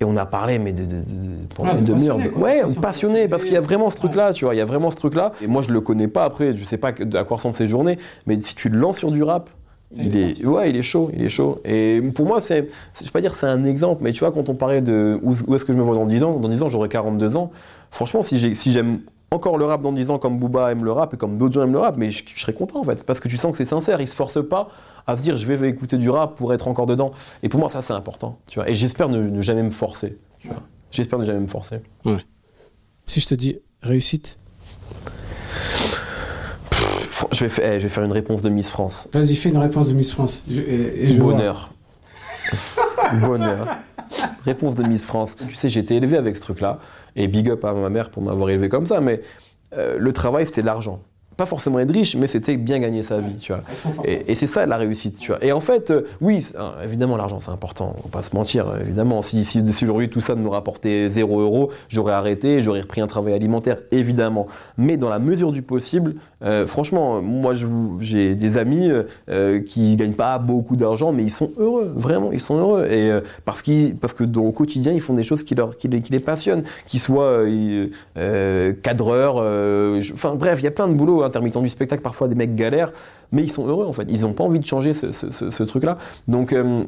et 0.00 0.04
on 0.04 0.16
a 0.18 0.26
parlé, 0.26 0.58
mais 0.58 0.72
de, 0.74 0.84
de- 0.84 0.96
de- 0.96 1.54
pendant 1.54 1.70
Ah, 1.72 1.78
une 1.78 1.84
demi-heure. 1.84 2.18
de-. 2.18 2.24
Ouais, 2.38 2.60
passionné, 2.60 2.80
passionné. 2.82 3.28
parce 3.28 3.44
qu'il 3.44 3.54
y 3.54 3.56
a 3.56 3.60
vraiment 3.62 3.88
ce 3.88 3.96
truc-là, 3.96 4.34
tu 4.34 4.44
vois, 4.44 4.54
il 4.54 4.58
y 4.58 4.60
a 4.60 4.64
vraiment 4.66 4.90
ce 4.90 4.96
truc-là. 4.96 5.32
Et 5.40 5.46
moi 5.46 5.62
je 5.62 5.70
le 5.72 5.80
connais 5.80 6.08
pas 6.08 6.24
après, 6.24 6.54
je 6.56 6.64
sais 6.64 6.76
pas 6.76 6.88
à 6.88 7.24
quoi 7.24 7.36
ressemblent 7.38 7.56
ses 7.56 7.68
journées, 7.68 7.98
mais 8.26 8.38
si 8.40 8.54
tu 8.54 8.68
le 8.68 8.78
lances 8.78 8.98
sur 8.98 9.10
du 9.10 9.22
rap, 9.22 9.48
il 9.94 10.16
est 10.16 10.44
ouais, 10.44 10.70
il 10.70 10.76
est 10.76 10.82
chaud, 10.82 11.10
il 11.14 11.22
est 11.22 11.28
chaud. 11.28 11.60
Et 11.64 12.00
pour 12.14 12.26
moi, 12.26 12.40
c'est, 12.40 12.68
je 12.98 13.04
vais 13.04 13.10
pas 13.10 13.20
dire 13.20 13.34
c'est 13.34 13.46
un 13.46 13.64
exemple, 13.64 14.02
mais 14.02 14.12
tu 14.12 14.20
vois, 14.20 14.32
quand 14.32 14.48
on 14.48 14.54
parlait 14.54 14.80
de 14.80 15.18
où, 15.22 15.32
où 15.46 15.54
est-ce 15.54 15.64
que 15.64 15.72
je 15.72 15.78
me 15.78 15.82
vois 15.82 15.94
dans 15.94 16.06
10 16.06 16.22
ans, 16.22 16.38
dans 16.38 16.48
10 16.48 16.62
ans, 16.62 16.68
j'aurai 16.68 16.88
42 16.88 17.36
ans. 17.36 17.50
Franchement, 17.90 18.22
si, 18.22 18.38
j'ai, 18.38 18.54
si 18.54 18.72
j'aime 18.72 19.00
encore 19.30 19.58
le 19.58 19.64
rap 19.64 19.82
dans 19.82 19.92
10 19.92 20.10
ans 20.10 20.18
comme 20.18 20.38
Booba 20.38 20.72
aime 20.72 20.84
le 20.84 20.92
rap 20.92 21.14
et 21.14 21.16
comme 21.16 21.38
d'autres 21.38 21.54
gens 21.54 21.62
aiment 21.62 21.72
le 21.72 21.78
rap, 21.78 21.96
mais 21.96 22.10
je, 22.10 22.24
je 22.26 22.40
serais 22.40 22.52
content 22.52 22.80
en 22.80 22.84
fait, 22.84 23.04
parce 23.04 23.20
que 23.20 23.28
tu 23.28 23.36
sens 23.36 23.52
que 23.52 23.58
c'est 23.58 23.64
sincère, 23.64 24.00
il 24.00 24.08
se 24.08 24.14
force 24.14 24.46
pas 24.46 24.68
à 25.06 25.16
se 25.16 25.22
dire 25.22 25.36
je 25.36 25.46
vais 25.46 25.68
écouter 25.68 25.98
du 25.98 26.10
rap 26.10 26.36
pour 26.36 26.52
être 26.54 26.68
encore 26.68 26.86
dedans. 26.86 27.12
Et 27.42 27.48
pour 27.48 27.60
moi, 27.60 27.68
ça 27.68 27.82
c'est 27.82 27.94
important, 27.94 28.38
tu 28.48 28.58
vois. 28.58 28.68
Et 28.68 28.74
j'espère 28.74 29.08
ne, 29.08 29.20
ne 29.22 29.40
jamais 29.40 29.62
me 29.62 29.70
forcer, 29.70 30.18
tu 30.40 30.48
vois. 30.48 30.62
J'espère 30.90 31.18
ne 31.18 31.24
jamais 31.24 31.40
me 31.40 31.46
forcer. 31.48 31.80
Si 33.06 33.20
je 33.20 33.26
te 33.28 33.34
dis 33.34 33.58
réussite, 33.82 34.38
Je 37.30 37.40
vais, 37.44 37.48
fa- 37.48 37.62
eh, 37.62 37.78
je 37.78 37.84
vais 37.84 37.88
faire 37.88 38.04
une 38.04 38.12
réponse 38.12 38.42
de 38.42 38.48
Miss 38.48 38.68
France. 38.68 39.08
vas-y, 39.12 39.34
fais 39.36 39.50
une 39.50 39.58
réponse 39.58 39.88
de 39.88 39.94
Miss 39.94 40.12
France. 40.12 40.44
Je- 40.50 40.60
et, 40.60 41.08
je. 41.08 41.18
Bonheur. 41.20 41.72
Bonheur. 43.20 43.76
Réponse 44.44 44.74
de 44.74 44.82
Miss 44.82 45.04
France. 45.04 45.36
Tu 45.48 45.54
sais, 45.54 45.68
j'ai 45.68 45.80
été 45.80 45.96
élevé 45.96 46.16
avec 46.16 46.36
ce 46.36 46.42
truc-là. 46.42 46.78
Et 47.16 47.28
big 47.28 47.48
up 47.50 47.64
à 47.64 47.72
ma 47.72 47.88
mère 47.90 48.10
pour 48.10 48.22
m'avoir 48.22 48.50
élevé 48.50 48.68
comme 48.68 48.86
ça. 48.86 49.00
Mais 49.00 49.20
euh, 49.76 49.96
le 49.98 50.12
travail, 50.12 50.46
c'était 50.46 50.62
l'argent. 50.62 51.00
Pas 51.42 51.46
forcément 51.46 51.80
être 51.80 51.90
riche, 51.92 52.14
mais 52.14 52.28
c'était 52.28 52.56
bien 52.56 52.78
gagner 52.78 53.02
sa 53.02 53.18
vie, 53.18 53.34
tu 53.40 53.52
vois. 53.52 53.62
Et, 54.04 54.30
et 54.30 54.34
c'est 54.36 54.46
ça 54.46 54.64
la 54.64 54.76
réussite, 54.76 55.18
tu 55.18 55.32
vois. 55.32 55.44
Et 55.44 55.50
en 55.50 55.58
fait, 55.58 55.90
euh, 55.90 56.02
oui, 56.20 56.46
hein, 56.56 56.74
évidemment, 56.84 57.16
l'argent 57.16 57.40
c'est 57.40 57.50
important, 57.50 57.90
on 57.98 58.02
va 58.08 58.10
pas 58.12 58.22
se 58.22 58.32
mentir, 58.36 58.68
euh, 58.68 58.78
évidemment. 58.80 59.22
Si, 59.22 59.44
si, 59.44 59.60
si 59.72 59.82
aujourd'hui 59.84 60.08
tout 60.08 60.20
ça 60.20 60.36
me 60.36 60.48
rapportait 60.48 61.08
0 61.08 61.40
euros, 61.40 61.70
j'aurais 61.88 62.12
arrêté, 62.12 62.60
j'aurais 62.60 62.82
repris 62.82 63.00
un 63.00 63.08
travail 63.08 63.34
alimentaire, 63.34 63.78
évidemment. 63.90 64.46
Mais 64.78 64.96
dans 64.96 65.08
la 65.08 65.18
mesure 65.18 65.50
du 65.50 65.62
possible, 65.62 66.14
euh, 66.44 66.64
franchement, 66.68 67.20
moi 67.22 67.54
je 67.54 67.66
vous- 67.66 67.96
j'ai 68.00 68.36
des 68.36 68.56
amis 68.56 68.88
euh, 69.28 69.60
qui 69.62 69.96
gagnent 69.96 70.12
pas 70.12 70.38
beaucoup 70.38 70.76
d'argent, 70.76 71.10
mais 71.10 71.24
ils 71.24 71.30
sont 71.32 71.50
heureux, 71.58 71.90
vraiment, 71.96 72.30
ils 72.30 72.40
sont 72.40 72.56
heureux. 72.56 72.84
Et 72.88 73.10
euh, 73.10 73.20
parce, 73.44 73.62
qu'ils, 73.62 73.96
parce 73.96 74.12
que 74.12 74.22
dans, 74.22 74.42
au 74.44 74.52
quotidien, 74.52 74.92
ils 74.92 75.00
font 75.00 75.14
des 75.14 75.24
choses 75.24 75.42
qui, 75.42 75.56
leur, 75.56 75.76
qui, 75.76 75.88
les, 75.88 76.02
qui 76.02 76.12
les 76.12 76.20
passionnent, 76.20 76.62
qu'ils 76.86 77.00
soient 77.00 77.42
cadreurs, 78.82 79.36
enfin 80.14 80.34
bref, 80.36 80.60
il 80.60 80.64
y 80.64 80.68
a 80.68 80.70
plein 80.70 80.86
de 80.86 80.94
boulot, 80.94 81.22
du 81.40 81.68
spectacle, 81.68 82.02
parfois 82.02 82.28
des 82.28 82.34
mecs 82.34 82.54
galèrent, 82.54 82.92
mais 83.30 83.42
ils 83.42 83.50
sont 83.50 83.66
heureux 83.66 83.86
en 83.86 83.92
fait. 83.92 84.06
Ils 84.08 84.22
n'ont 84.22 84.32
pas 84.32 84.44
envie 84.44 84.60
de 84.60 84.66
changer 84.66 84.92
ce, 84.94 85.62
truc-là. 85.62 85.98
Donc, 86.28 86.52
euh, 86.52 86.84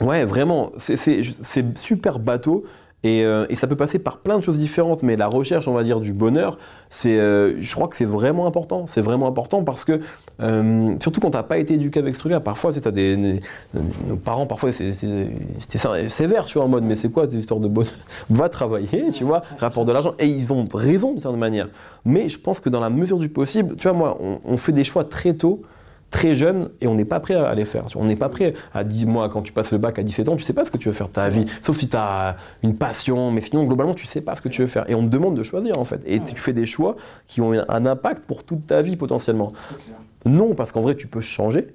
ouais, 0.00 0.24
vraiment, 0.24 0.72
c'est 0.78 1.78
super 1.78 2.18
bateau. 2.18 2.64
Et, 3.04 3.24
euh, 3.24 3.46
et 3.48 3.56
ça 3.56 3.66
peut 3.66 3.74
passer 3.76 3.98
par 3.98 4.18
plein 4.18 4.36
de 4.38 4.42
choses 4.44 4.58
différentes, 4.58 5.02
mais 5.02 5.16
la 5.16 5.26
recherche, 5.26 5.66
on 5.66 5.72
va 5.72 5.82
dire, 5.82 5.98
du 5.98 6.12
bonheur, 6.12 6.56
c'est, 6.88 7.18
euh, 7.18 7.60
je 7.60 7.74
crois 7.74 7.88
que 7.88 7.96
c'est 7.96 8.04
vraiment 8.04 8.46
important. 8.46 8.86
C'est 8.86 9.00
vraiment 9.00 9.26
important 9.26 9.64
parce 9.64 9.84
que, 9.84 10.00
euh, 10.40 10.94
surtout 11.00 11.20
quand 11.20 11.30
t'as 11.32 11.42
pas 11.42 11.58
été 11.58 11.74
éduqué 11.74 11.98
avec 11.98 12.14
ce 12.14 12.20
truc-là, 12.20 12.38
parfois, 12.38 12.72
c'est 12.72 12.82
t'as 12.82 12.92
des, 12.92 13.16
des- 13.16 13.40
nos 14.08 14.14
parents, 14.16 14.46
parfois, 14.46 14.70
c'était 14.70 14.92
sévère, 16.08 16.44
tu 16.46 16.58
vois, 16.58 16.64
en 16.66 16.68
mode, 16.68 16.84
mais 16.84 16.94
c'est 16.96 17.10
quoi 17.10 17.26
cette 17.26 17.38
histoire 17.38 17.60
de 17.60 17.68
bonheur? 17.68 17.92
Va 18.30 18.48
travailler, 18.48 19.10
tu 19.12 19.24
vois, 19.24 19.42
rapporte 19.58 19.88
de 19.88 19.92
l'argent. 19.92 20.14
Et 20.18 20.26
ils 20.26 20.52
ont 20.52 20.64
raison 20.72 21.10
d'une 21.12 21.20
certaine 21.20 21.40
manière. 21.40 21.68
Mais 22.04 22.28
je 22.28 22.38
pense 22.38 22.60
que 22.60 22.68
dans 22.68 22.80
la 22.80 22.90
mesure 22.90 23.18
du 23.18 23.28
possible, 23.28 23.76
tu 23.76 23.88
vois, 23.88 23.96
moi, 23.96 24.18
on, 24.20 24.38
on 24.44 24.56
fait 24.56 24.72
des 24.72 24.84
choix 24.84 25.04
très 25.04 25.34
tôt 25.34 25.62
très 26.12 26.36
jeune 26.36 26.70
et 26.80 26.86
on 26.86 26.94
n'est 26.94 27.04
pas 27.04 27.18
prêt 27.18 27.34
à 27.34 27.52
les 27.56 27.64
faire. 27.64 27.86
On 27.96 28.04
n'est 28.04 28.14
pas 28.16 28.28
prêt 28.28 28.54
à 28.72 28.84
10 28.84 29.06
mois, 29.06 29.28
quand 29.28 29.42
tu 29.42 29.50
passes 29.52 29.72
le 29.72 29.78
bac 29.78 29.98
à 29.98 30.02
17 30.04 30.28
ans, 30.28 30.36
tu 30.36 30.44
sais 30.44 30.52
pas 30.52 30.64
ce 30.64 30.70
que 30.70 30.76
tu 30.78 30.86
veux 30.88 30.94
faire 30.94 31.08
de 31.08 31.12
ta 31.14 31.28
vie. 31.28 31.46
Sauf 31.62 31.76
si 31.76 31.88
tu 31.88 31.96
as 31.96 32.36
une 32.62 32.76
passion, 32.76 33.32
mais 33.32 33.40
sinon, 33.40 33.64
globalement, 33.64 33.94
tu 33.94 34.06
sais 34.06 34.20
pas 34.20 34.36
ce 34.36 34.40
que 34.42 34.48
tu 34.48 34.60
veux 34.60 34.68
faire. 34.68 34.88
Et 34.88 34.94
on 34.94 35.02
te 35.02 35.08
demande 35.08 35.34
de 35.36 35.42
choisir, 35.42 35.78
en 35.78 35.84
fait. 35.84 36.00
Et 36.06 36.20
tu 36.20 36.36
fais 36.36 36.52
des 36.52 36.66
choix 36.66 36.94
qui 37.26 37.40
ont 37.40 37.52
un 37.68 37.86
impact 37.86 38.24
pour 38.26 38.44
toute 38.44 38.66
ta 38.68 38.82
vie, 38.82 38.96
potentiellement. 38.96 39.52
Non, 40.24 40.54
parce 40.54 40.70
qu'en 40.70 40.82
vrai, 40.82 40.94
tu 40.94 41.08
peux 41.08 41.20
changer, 41.20 41.74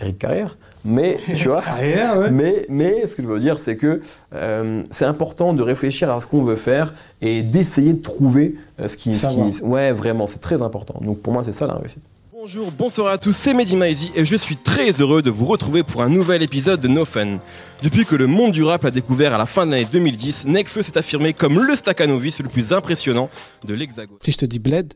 Eric 0.00 0.18
Carrière, 0.18 0.58
mais 0.84 1.16
tu 1.36 1.48
vois. 1.48 1.62
Carrière, 1.62 2.18
ouais. 2.18 2.30
Mais, 2.30 2.66
mais 2.68 3.06
ce 3.06 3.14
que 3.16 3.22
je 3.22 3.28
veux 3.28 3.40
dire, 3.40 3.58
c'est 3.58 3.76
que 3.76 4.00
euh, 4.34 4.82
c'est 4.90 5.04
important 5.06 5.54
de 5.54 5.62
réfléchir 5.62 6.10
à 6.12 6.20
ce 6.20 6.26
qu'on 6.26 6.42
veut 6.42 6.56
faire 6.56 6.94
et 7.22 7.42
d'essayer 7.42 7.92
de 7.94 8.02
trouver 8.02 8.56
euh, 8.80 8.88
ce 8.88 8.96
qui, 8.96 9.14
ce 9.14 9.26
qui- 9.28 9.62
Ouais, 9.62 9.92
vraiment, 9.92 10.26
c'est 10.26 10.40
très 10.40 10.62
important. 10.62 11.00
Donc 11.00 11.20
pour 11.20 11.32
moi, 11.32 11.42
c'est 11.44 11.52
ça 11.52 11.66
la 11.66 11.74
réussite. 11.74 12.02
Bonjour, 12.40 12.70
bonsoir 12.70 13.08
à 13.08 13.18
tous, 13.18 13.32
c'est 13.32 13.52
Mehdi 13.52 13.74
Maizi 13.74 14.12
et 14.14 14.24
je 14.24 14.36
suis 14.36 14.56
très 14.56 14.92
heureux 15.00 15.22
de 15.22 15.30
vous 15.30 15.44
retrouver 15.44 15.82
pour 15.82 16.02
un 16.02 16.08
nouvel 16.08 16.40
épisode 16.44 16.80
de 16.80 16.86
No 16.86 17.04
Fun. 17.04 17.40
Depuis 17.82 18.04
que 18.04 18.14
le 18.14 18.28
monde 18.28 18.52
du 18.52 18.62
rap 18.62 18.84
l'a 18.84 18.92
découvert 18.92 19.34
à 19.34 19.38
la 19.38 19.44
fin 19.44 19.66
de 19.66 19.72
l'année 19.72 19.88
2010, 19.90 20.44
Nekfeu 20.44 20.82
s'est 20.82 20.96
affirmé 20.96 21.32
comme 21.32 21.58
le 21.58 21.74
Stakhanovic 21.74 22.38
le 22.38 22.48
plus 22.48 22.72
impressionnant 22.72 23.28
de 23.64 23.74
l'Hexagone. 23.74 24.18
Si 24.22 24.30
je 24.30 24.38
te 24.38 24.46
dis 24.46 24.60
bled, 24.60 24.94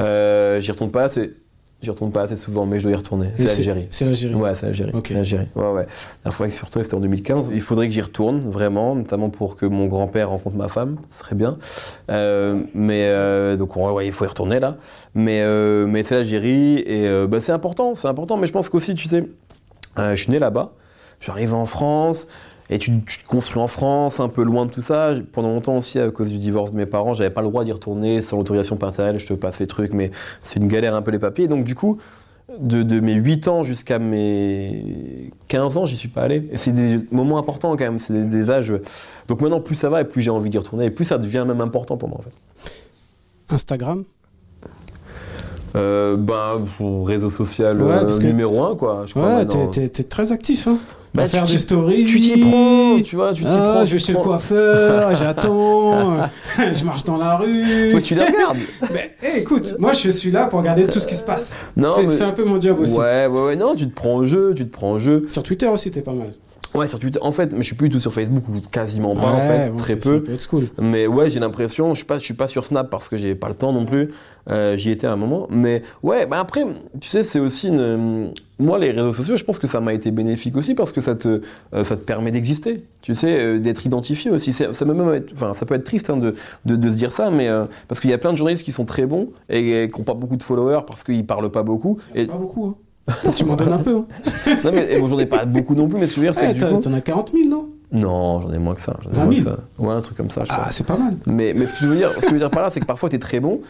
Euh, 0.00 0.60
j'y 0.60 0.72
retourne 0.72 0.90
pas 0.90 1.04
assez. 1.04 1.32
J'y 1.82 1.90
retourne 1.90 2.10
pas 2.10 2.22
assez 2.22 2.36
souvent, 2.36 2.64
mais 2.64 2.78
je 2.78 2.84
dois 2.84 2.92
y 2.92 2.94
retourner. 2.94 3.28
et 3.38 3.46
C'est 3.46 3.62
l'Algérie. 3.62 3.86
C'est 3.90 4.06
l'Algérie. 4.06 4.34
Ouais, 4.34 4.54
c'est 4.54 4.66
l'Algérie. 4.66 4.92
Ok. 4.94 5.08
C'est 5.08 5.14
l'Algérie. 5.14 5.46
Ouais, 5.54 5.72
ouais. 5.72 5.86
La 6.24 6.30
fois 6.30 6.46
que 6.46 6.52
je 6.52 6.56
suis 6.56 6.64
retourné, 6.64 6.84
c'était 6.84 6.96
en 6.96 7.00
2015. 7.00 7.50
Il 7.52 7.60
faudrait 7.60 7.86
que 7.86 7.92
j'y 7.92 8.00
retourne, 8.00 8.48
vraiment, 8.48 8.94
notamment 8.94 9.28
pour 9.28 9.56
que 9.56 9.66
mon 9.66 9.86
grand-père 9.86 10.30
rencontre 10.30 10.56
ma 10.56 10.68
femme. 10.68 10.96
Ce 11.10 11.18
serait 11.18 11.36
bien. 11.36 11.58
Euh, 12.10 12.62
mais 12.72 13.04
euh, 13.08 13.56
donc, 13.56 13.76
ouais, 13.76 13.90
ouais, 13.90 14.06
il 14.06 14.12
faut 14.12 14.24
y 14.24 14.28
retourner 14.28 14.58
là. 14.58 14.78
Mais, 15.14 15.42
euh, 15.42 15.86
mais 15.86 16.02
c'est 16.02 16.14
l'Algérie 16.14 16.78
et 16.78 17.26
bah, 17.28 17.40
c'est 17.40 17.52
important, 17.52 17.94
c'est 17.94 18.08
important. 18.08 18.38
Mais 18.38 18.46
je 18.46 18.52
pense 18.52 18.70
qu'aussi, 18.70 18.94
tu 18.94 19.06
sais, 19.06 19.28
je 19.98 20.14
suis 20.14 20.32
né 20.32 20.38
là-bas. 20.38 20.72
Je 21.20 21.24
suis 21.24 21.32
arrivé 21.32 21.52
en 21.52 21.66
France. 21.66 22.26
Et 22.70 22.78
tu, 22.78 22.90
tu 23.06 23.22
te 23.22 23.28
construis 23.28 23.60
en 23.62 23.68
France, 23.68 24.18
un 24.20 24.28
peu 24.28 24.42
loin 24.42 24.66
de 24.66 24.70
tout 24.70 24.80
ça. 24.80 25.12
Pendant 25.32 25.48
longtemps 25.50 25.76
aussi, 25.76 25.98
à 25.98 26.10
cause 26.10 26.28
du 26.28 26.38
divorce 26.38 26.72
de 26.72 26.76
mes 26.76 26.86
parents, 26.86 27.14
j'avais 27.14 27.30
pas 27.30 27.42
le 27.42 27.48
droit 27.48 27.64
d'y 27.64 27.72
retourner 27.72 28.22
sans 28.22 28.36
l'autorisation 28.36 28.76
paternelle. 28.76 29.18
Je 29.18 29.26
te 29.26 29.34
passe 29.34 29.60
les 29.60 29.66
trucs, 29.66 29.92
mais 29.92 30.10
c'est 30.42 30.58
une 30.58 30.68
galère 30.68 30.94
un 30.94 31.02
peu 31.02 31.10
les 31.10 31.18
papiers. 31.18 31.46
Donc 31.48 31.64
du 31.64 31.74
coup, 31.74 31.98
de, 32.60 32.82
de 32.82 33.00
mes 33.00 33.14
8 33.14 33.48
ans 33.48 33.62
jusqu'à 33.62 33.98
mes 33.98 35.30
15 35.48 35.76
ans, 35.76 35.86
j'y 35.86 35.96
suis 35.96 36.08
pas 36.08 36.22
allé. 36.22 36.48
Et 36.50 36.56
c'est 36.56 36.72
des 36.72 36.98
moments 37.10 37.38
importants 37.38 37.70
quand 37.76 37.84
même, 37.84 37.98
c'est 37.98 38.12
des, 38.12 38.24
des 38.24 38.50
âges. 38.50 38.72
Donc 39.28 39.40
maintenant, 39.40 39.60
plus 39.60 39.74
ça 39.76 39.88
va 39.88 40.00
et 40.00 40.04
plus 40.04 40.22
j'ai 40.22 40.30
envie 40.30 40.50
d'y 40.50 40.58
retourner, 40.58 40.86
et 40.86 40.90
plus 40.90 41.04
ça 41.04 41.18
devient 41.18 41.44
même 41.46 41.60
important 41.60 41.96
pour 41.96 42.08
moi 42.08 42.18
en 42.18 42.22
fait. 42.22 43.54
Instagram? 43.54 44.04
Euh, 45.76 46.16
ben, 46.16 46.64
réseau 47.04 47.28
social 47.28 47.82
Ouais, 47.82 47.92
euh, 48.02 48.18
numéro 48.22 48.64
1, 48.64 48.76
quoi. 48.76 49.04
Je 49.06 49.12
crois 49.12 49.44
Ouais, 49.44 49.68
t'es 49.68 49.88
très 50.04 50.32
actif, 50.32 50.68
hein. 50.68 50.78
Bah, 51.16 51.22
À 51.22 51.28
faire 51.28 51.44
tu 51.44 51.52
des 51.52 51.56
t'y- 51.56 51.62
stories. 51.62 52.04
Tu 52.06 52.20
t'y 52.20 52.36
prends, 52.40 53.00
tu 53.02 53.16
vois, 53.16 53.32
tu 53.32 53.42
t'y 53.42 53.48
Ah, 53.50 53.70
prends. 53.74 53.84
je 53.86 53.92
vais 53.94 53.98
chez 53.98 54.12
le 54.12 54.18
coiffeur, 54.18 55.14
j'attends, 55.14 56.26
je 56.72 56.84
marche 56.84 57.04
dans 57.04 57.16
la 57.16 57.36
rue. 57.36 57.92
Que 57.94 57.98
tu 58.00 58.14
les 58.14 58.24
regardes. 58.24 58.58
Mais 58.92 59.12
hey, 59.22 59.40
écoute, 59.40 59.74
moi 59.78 59.92
je 59.94 60.10
suis 60.10 60.30
là 60.30 60.46
pour 60.46 60.58
regarder 60.60 60.86
tout 60.86 61.00
ce 61.00 61.06
qui 61.06 61.14
se 61.14 61.24
passe. 61.24 61.56
Non, 61.76 61.88
C'est 61.96 62.02
mais- 62.04 62.10
c'est 62.10 62.24
un 62.24 62.32
peu 62.32 62.44
mon 62.44 62.60
job 62.60 62.78
aussi. 62.80 62.98
Ouais, 62.98 63.26
ouais, 63.26 63.40
ouais, 63.46 63.56
non, 63.56 63.74
tu 63.74 63.88
te 63.88 63.94
prends 63.94 64.16
au 64.16 64.24
jeu, 64.24 64.52
tu 64.56 64.66
te 64.66 64.72
prends 64.72 64.92
au 64.92 64.98
jeu. 64.98 65.24
Sur 65.28 65.42
Twitter 65.42 65.66
aussi, 65.66 65.90
t'es 65.90 66.02
pas 66.02 66.12
mal. 66.12 66.32
Ouais, 66.76 66.86
sur 66.86 66.98
Twitter. 66.98 67.18
En 67.22 67.32
fait, 67.32 67.52
mais 67.52 67.60
je 67.62 67.66
suis 67.66 67.74
plus 67.76 67.88
du 67.88 67.94
tout 67.96 68.00
sur 68.00 68.12
Facebook 68.12 68.44
ou 68.48 68.60
quasiment 68.70 69.14
pas, 69.14 69.28
en 69.32 69.36
Ouais, 69.36 69.46
fait, 69.64 69.70
bon, 69.70 69.78
très 69.78 69.94
peu. 69.96 70.22
Mais 70.80 71.06
ouais, 71.06 71.30
j'ai 71.30 71.40
l'impression, 71.40 71.90
je 71.94 71.96
suis 71.98 72.06
pas, 72.06 72.18
je 72.18 72.24
suis 72.24 72.34
pas 72.34 72.48
sur 72.48 72.64
Snap 72.64 72.90
parce 72.90 73.08
que 73.08 73.16
j'ai 73.16 73.34
pas 73.34 73.48
le 73.48 73.54
temps 73.54 73.72
non 73.72 73.84
plus. 73.86 74.10
Euh, 74.48 74.76
J'y 74.76 74.90
étais 74.92 75.08
à 75.08 75.12
un 75.12 75.16
moment, 75.16 75.48
mais 75.50 75.82
ouais, 76.04 76.24
bah 76.26 76.38
après, 76.38 76.64
tu 77.00 77.08
sais, 77.08 77.24
c'est 77.24 77.40
aussi 77.40 77.66
une. 77.68 78.32
Moi, 78.60 78.78
les 78.78 78.92
réseaux 78.92 79.12
sociaux, 79.12 79.36
je 79.36 79.42
pense 79.44 79.58
que 79.58 79.66
ça 79.66 79.80
m'a 79.80 79.92
été 79.92 80.10
bénéfique 80.12 80.56
aussi 80.56 80.74
parce 80.74 80.92
que 80.92 81.00
ça 81.00 81.14
te, 81.16 81.42
euh, 81.74 81.82
ça 81.84 81.96
te 81.96 82.04
permet 82.04 82.30
d'exister. 82.30 82.84
Tu 83.02 83.14
sais, 83.14 83.38
euh, 83.40 83.58
d'être 83.58 83.84
identifié 83.84 84.30
aussi. 84.30 84.52
Ça, 84.52 84.66
peut 84.72 84.84
même 84.94 85.12
être, 85.14 85.32
enfin, 85.34 85.52
ça 85.52 85.66
peut 85.66 85.74
être 85.74 85.84
triste 85.84 86.10
hein, 86.10 86.16
de, 86.16 86.32
de, 86.64 86.76
de 86.76 86.88
se 86.88 86.94
dire 86.96 87.10
ça, 87.10 87.30
mais 87.30 87.48
parce 87.88 88.00
qu'il 88.00 88.08
y 88.10 88.12
a 88.14 88.18
plein 88.18 88.32
de 88.32 88.36
journalistes 88.38 88.64
qui 88.64 88.72
sont 88.72 88.84
très 88.84 89.04
bons 89.04 89.30
et, 89.48 89.82
et 89.82 89.88
qui 89.88 89.98
n'ont 89.98 90.04
pas 90.04 90.14
beaucoup 90.14 90.36
de 90.36 90.42
followers 90.44 90.82
parce 90.86 91.02
qu'ils 91.02 91.26
parlent 91.26 91.50
pas 91.50 91.64
beaucoup. 91.64 91.98
Et, 92.14 92.26
Pas 92.26 92.36
beaucoup, 92.36 92.66
hein. 92.66 92.74
Tu 93.34 93.44
m'en 93.44 93.54
donnes 93.56 93.72
un 93.72 93.78
peu, 93.78 93.96
hein. 93.96 94.06
non, 94.64 94.70
mais 94.72 94.98
bon, 95.00 95.08
j'en 95.08 95.18
ai 95.18 95.26
pas 95.26 95.44
beaucoup 95.44 95.74
non 95.74 95.88
plus, 95.88 95.98
mais 95.98 96.06
ce 96.06 96.14
que 96.14 96.16
je 96.16 96.20
veux 96.26 96.26
dire, 96.32 96.34
c'est 96.34 96.48
que 96.48 96.52
du 96.54 96.60
t'as- 96.60 96.70
coup- 96.70 96.80
T'en 96.80 96.92
as 96.92 97.00
40 97.00 97.30
000, 97.32 97.48
non? 97.48 97.68
Non, 97.92 98.40
j'en 98.40 98.52
ai 98.52 98.58
moins 98.58 98.74
que 98.74 98.80
ça. 98.80 98.96
j'en 99.04 99.10
ai 99.10 99.14
20 99.14 99.24
moins 99.24 99.34
que 99.34 99.40
000. 99.40 99.56
ça. 99.56 99.82
Ouais, 99.84 99.92
un 99.94 100.00
truc 100.00 100.16
comme 100.16 100.30
ça, 100.30 100.42
je. 100.44 100.50
Ah, 100.52 100.66
c'est 100.70 100.86
pas 100.86 100.96
mal. 100.96 101.14
Mais, 101.26 101.54
mais 101.54 101.66
ce 101.66 101.72
que 101.74 101.78
je 101.82 101.86
veux 101.86 101.96
dire, 101.96 102.10
ce 102.10 102.20
que 102.20 102.26
je 102.28 102.32
veux 102.32 102.38
dire 102.38 102.50
par 102.50 102.62
là, 102.62 102.70
c'est 102.70 102.80
que 102.80 102.86
parfois 102.86 103.08
tu 103.08 103.16
es 103.16 103.18
très 103.20 103.38
bon, 103.38 103.60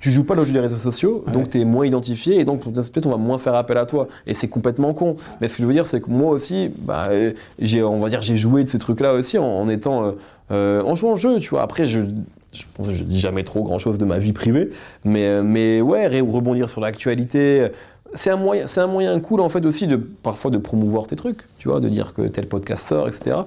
tu 0.00 0.10
joues 0.10 0.24
pas 0.26 0.34
le 0.34 0.44
jeu 0.44 0.52
des 0.52 0.60
réseaux 0.60 0.78
sociaux, 0.78 1.22
Ouais. 1.26 1.32
donc 1.32 1.50
tu 1.50 1.60
es 1.60 1.64
moins 1.64 1.86
identifié 1.86 2.40
et 2.40 2.44
donc 2.44 2.62
peut-être 2.64 3.06
on 3.06 3.10
va 3.10 3.16
moins 3.16 3.38
faire 3.38 3.54
appel 3.54 3.78
à 3.78 3.86
toi. 3.86 4.08
Et 4.26 4.34
c'est 4.34 4.48
complètement 4.48 4.92
con. 4.92 5.16
Mais 5.40 5.46
ce 5.48 5.56
que 5.56 5.62
je 5.62 5.66
veux 5.68 5.72
dire, 5.72 5.86
c'est 5.86 6.00
que 6.00 6.10
moi 6.10 6.32
aussi, 6.32 6.70
bah, 6.80 7.06
euh, 7.10 7.32
j'ai, 7.60 7.82
on 7.84 8.00
va 8.00 8.08
dire, 8.08 8.22
j'ai 8.22 8.36
joué 8.36 8.64
de 8.64 8.68
ces 8.68 8.78
trucs-là 8.78 9.14
aussi 9.14 9.38
en, 9.38 9.44
en 9.46 9.68
étant, 9.68 10.04
euh, 10.04 10.10
euh, 10.50 10.82
en 10.82 10.94
jouant 10.96 11.12
au 11.12 11.16
jeu, 11.16 11.38
tu 11.38 11.50
vois. 11.50 11.62
Après, 11.62 11.86
je, 11.86 12.00
je 12.52 12.62
pense 12.74 12.88
que 12.88 12.92
je 12.92 13.04
dis 13.04 13.18
jamais 13.20 13.44
trop 13.44 13.62
grand-chose 13.62 13.98
de 13.98 14.04
ma 14.04 14.18
vie 14.18 14.32
privée, 14.32 14.70
mais, 15.04 15.42
mais 15.42 15.80
ouais, 15.80 16.06
rebondir 16.20 16.68
sur 16.68 16.80
l'actualité. 16.80 17.68
C'est 18.16 18.30
un 18.30 18.36
moyen, 18.36 18.66
c'est 18.68 18.80
un 18.80 18.86
moyen 18.86 19.18
cool 19.18 19.40
en 19.40 19.48
fait 19.48 19.64
aussi 19.66 19.86
de 19.88 19.96
parfois 19.96 20.50
de 20.50 20.58
promouvoir 20.58 21.06
tes 21.08 21.16
trucs, 21.16 21.42
tu 21.58 21.68
vois, 21.68 21.80
de 21.80 21.88
dire 21.88 22.14
que 22.14 22.22
tel 22.22 22.46
podcast 22.46 22.86
sort, 22.86 23.08
etc. 23.08 23.38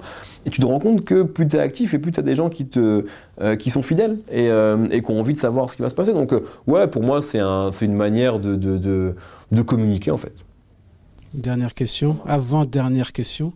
Et 0.44 0.50
tu 0.50 0.60
te 0.60 0.66
rends 0.66 0.78
compte 0.78 1.04
que 1.04 1.22
plus 1.22 1.48
tu 1.48 1.56
es 1.56 1.58
actif 1.60 1.94
et 1.94 1.98
plus 1.98 2.12
tu 2.12 2.20
as 2.20 2.22
des 2.22 2.36
gens 2.36 2.50
qui, 2.50 2.66
te, 2.66 3.06
euh, 3.40 3.56
qui 3.56 3.70
sont 3.70 3.82
fidèles 3.82 4.18
et, 4.30 4.50
euh, 4.50 4.86
et 4.90 5.02
qui 5.02 5.10
ont 5.10 5.20
envie 5.20 5.32
de 5.32 5.38
savoir 5.38 5.70
ce 5.70 5.76
qui 5.76 5.82
va 5.82 5.88
se 5.88 5.94
passer. 5.94 6.12
Donc, 6.12 6.32
euh, 6.32 6.44
ouais, 6.66 6.86
pour 6.86 7.02
moi, 7.02 7.22
c'est 7.22 7.38
un, 7.38 7.70
c'est 7.72 7.86
une 7.86 7.94
manière 7.94 8.38
de, 8.38 8.56
de, 8.56 8.76
de, 8.76 9.14
de 9.52 9.62
communiquer 9.62 10.10
en 10.10 10.18
fait. 10.18 10.34
Dernière 11.32 11.74
question. 11.74 12.16
Avant-dernière 12.26 13.12
question. 13.12 13.52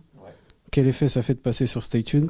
Quel 0.71 0.87
effet 0.87 1.07
ça 1.07 1.21
fait 1.21 1.35
de 1.35 1.39
passer 1.39 1.67
sur 1.67 1.83
Stay 1.83 2.01
Tuned? 2.01 2.29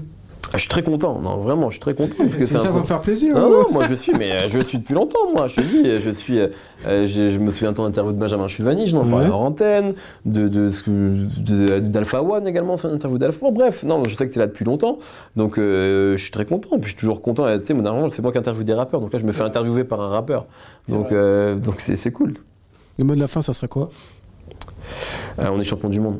Je 0.53 0.59
suis 0.59 0.69
très 0.69 0.83
content, 0.83 1.19
non, 1.19 1.37
vraiment, 1.37 1.69
je 1.69 1.73
suis 1.75 1.79
très 1.81 1.95
content. 1.95 2.13
Parce 2.17 2.35
que 2.35 2.45
c'est 2.45 2.57
Ça 2.59 2.69
va 2.71 2.79
me 2.79 2.83
faire 2.85 3.01
plaisir. 3.01 3.35
Non, 3.35 3.45
hein 3.45 3.49
non, 3.49 3.73
moi 3.73 3.87
je 3.87 3.95
suis, 3.95 4.13
mais 4.13 4.31
euh, 4.33 4.47
je 4.49 4.59
suis 4.59 4.77
depuis 4.77 4.93
longtemps, 4.93 5.31
moi. 5.35 5.47
Je 5.47 5.55
te 5.55 5.61
dis, 5.61 5.99
je 5.99 6.09
suis, 6.11 6.37
euh, 6.39 6.47
euh, 6.85 7.07
je, 7.07 7.31
je 7.31 7.37
me 7.39 7.49
souviens 7.49 7.71
de 7.71 7.77
ton 7.77 7.85
interview 7.85 8.13
de 8.13 8.17
Benjamin 8.19 8.47
Chuvani, 8.47 8.85
je 8.85 8.95
n'en 8.95 9.03
parlais 9.05 9.25
Ouais. 9.27 9.31
en 9.33 9.45
antenne, 9.45 9.95
de, 10.25 10.47
de, 10.47 10.69
de- 11.39 11.79
d'Alpha 11.79 12.21
One 12.21 12.45
également, 12.47 12.77
c'est 12.77 12.87
une 12.87 12.93
interview 12.95 13.17
d'Alpha. 13.17 13.49
Bref, 13.51 13.83
non, 13.83 14.03
je 14.07 14.15
sais 14.15 14.27
que 14.27 14.33
tu 14.33 14.37
es 14.37 14.41
là 14.41 14.47
depuis 14.47 14.63
longtemps, 14.65 14.99
donc 15.35 15.57
euh, 15.57 16.17
je 16.17 16.21
suis 16.21 16.31
très 16.31 16.45
content. 16.45 16.69
Puis 16.73 16.83
je 16.83 16.87
suis 16.89 16.97
toujours 16.97 17.21
content. 17.23 17.45
euh, 17.45 17.57
Tu 17.57 17.65
sais, 17.67 17.73
normalement, 17.73 18.09
c'est 18.11 18.21
moi 18.21 18.31
qui 18.31 18.37
interviewe 18.37 18.63
des 18.63 18.73
rappeurs, 18.73 19.01
donc 19.01 19.11
là, 19.11 19.17
je 19.19 19.25
me 19.25 19.31
fais 19.31 19.43
interviewer 19.43 19.83
par 19.85 20.01
un 20.01 20.07
rappeur. 20.09 20.45
Donc, 20.87 21.11
euh, 21.11 21.57
c'est, 21.79 21.95
c'est 21.95 22.11
cool. 22.11 22.35
Le 22.99 23.05
mot 23.05 23.15
de 23.15 23.19
la 23.19 23.27
fin, 23.27 23.41
ça 23.41 23.53
serait 23.53 23.67
quoi? 23.67 23.89
Euh, 25.39 25.49
on 25.51 25.59
est 25.59 25.63
champion 25.63 25.89
du 25.89 25.99
monde. 25.99 26.19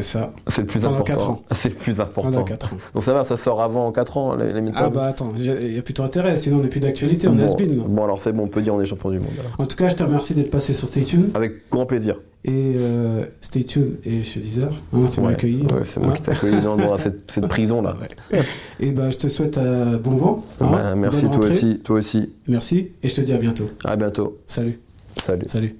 Ça. 0.00 0.32
C'est 0.46 0.62
le 0.62 0.66
plus 0.68 0.80
Pendant 0.80 0.94
important. 0.94 1.04
quatre 1.12 1.30
ans. 1.30 1.42
C'est 1.52 1.68
le 1.68 1.74
plus 1.74 2.00
important. 2.00 2.30
Pendant 2.30 2.44
4 2.44 2.72
ans. 2.72 2.76
Donc 2.94 3.04
ça 3.04 3.12
va, 3.12 3.24
ça 3.24 3.36
sort 3.36 3.60
avant 3.60 3.90
4 3.92 4.16
ans, 4.16 4.34
les, 4.36 4.52
les 4.52 4.62
Ah 4.76 4.88
bah 4.90 5.06
attends, 5.06 5.32
il 5.36 5.74
y 5.74 5.78
a 5.78 5.82
plutôt 5.82 6.02
intérêt, 6.04 6.36
sinon 6.36 6.58
on 6.58 6.62
n'est 6.62 6.68
plus 6.68 6.80
d'actualité, 6.80 7.26
on 7.28 7.32
est 7.34 7.44
bon, 7.44 7.52
has-been, 7.52 7.76
là. 7.78 7.84
bon, 7.88 8.04
alors 8.04 8.20
c'est 8.20 8.32
bon, 8.32 8.44
on 8.44 8.48
peut 8.48 8.62
dire 8.62 8.74
on 8.74 8.80
est 8.80 8.86
champion 8.86 9.10
du 9.10 9.18
monde. 9.18 9.28
alors. 9.40 9.52
En 9.58 9.66
tout 9.66 9.76
cas, 9.76 9.88
je 9.88 9.96
te 9.96 10.02
remercie 10.04 10.34
d'être 10.34 10.50
passé 10.50 10.72
sur 10.72 10.86
Stay 10.88 11.02
Tuned. 11.02 11.30
Avec 11.34 11.68
grand 11.70 11.84
plaisir. 11.84 12.16
Et 12.44 12.72
euh, 12.76 13.24
Stay 13.40 13.64
Tuned 13.64 13.96
et 14.04 14.22
chez 14.22 14.40
Deezer. 14.40 14.70
Hein, 14.94 15.06
tu 15.12 15.20
m'as 15.20 15.26
Ouais, 15.28 15.32
accueilli. 15.34 15.62
ouais, 15.62 15.82
c'est 15.84 16.00
moi 16.00 16.10
Hein 16.10 16.14
qui 16.16 16.22
t'ai 16.22 16.30
accueilli 16.32 16.60
dans, 16.62 16.76
dans 16.76 16.96
cette, 16.98 17.30
cette 17.30 17.46
prison 17.48 17.82
là. 17.82 17.94
Et 18.80 18.92
bah, 18.92 19.10
je 19.10 19.18
te 19.18 19.28
souhaite 19.28 19.58
euh, 19.58 19.98
bon 19.98 20.12
vent. 20.16 20.40
hein, 20.60 20.68
Bah, 20.70 20.94
merci 20.96 21.26
toi 21.28 21.44
aussi, 21.46 21.80
toi 21.84 21.96
aussi. 21.98 22.30
Merci. 22.48 22.92
Et 23.02 23.08
je 23.08 23.14
te 23.16 23.20
dis 23.20 23.32
à 23.32 23.38
bientôt. 23.38 23.66
À 23.84 23.96
bientôt. 23.96 24.38
Salut. 24.46 24.78
Salut. 25.24 25.44
Salut. 25.46 25.76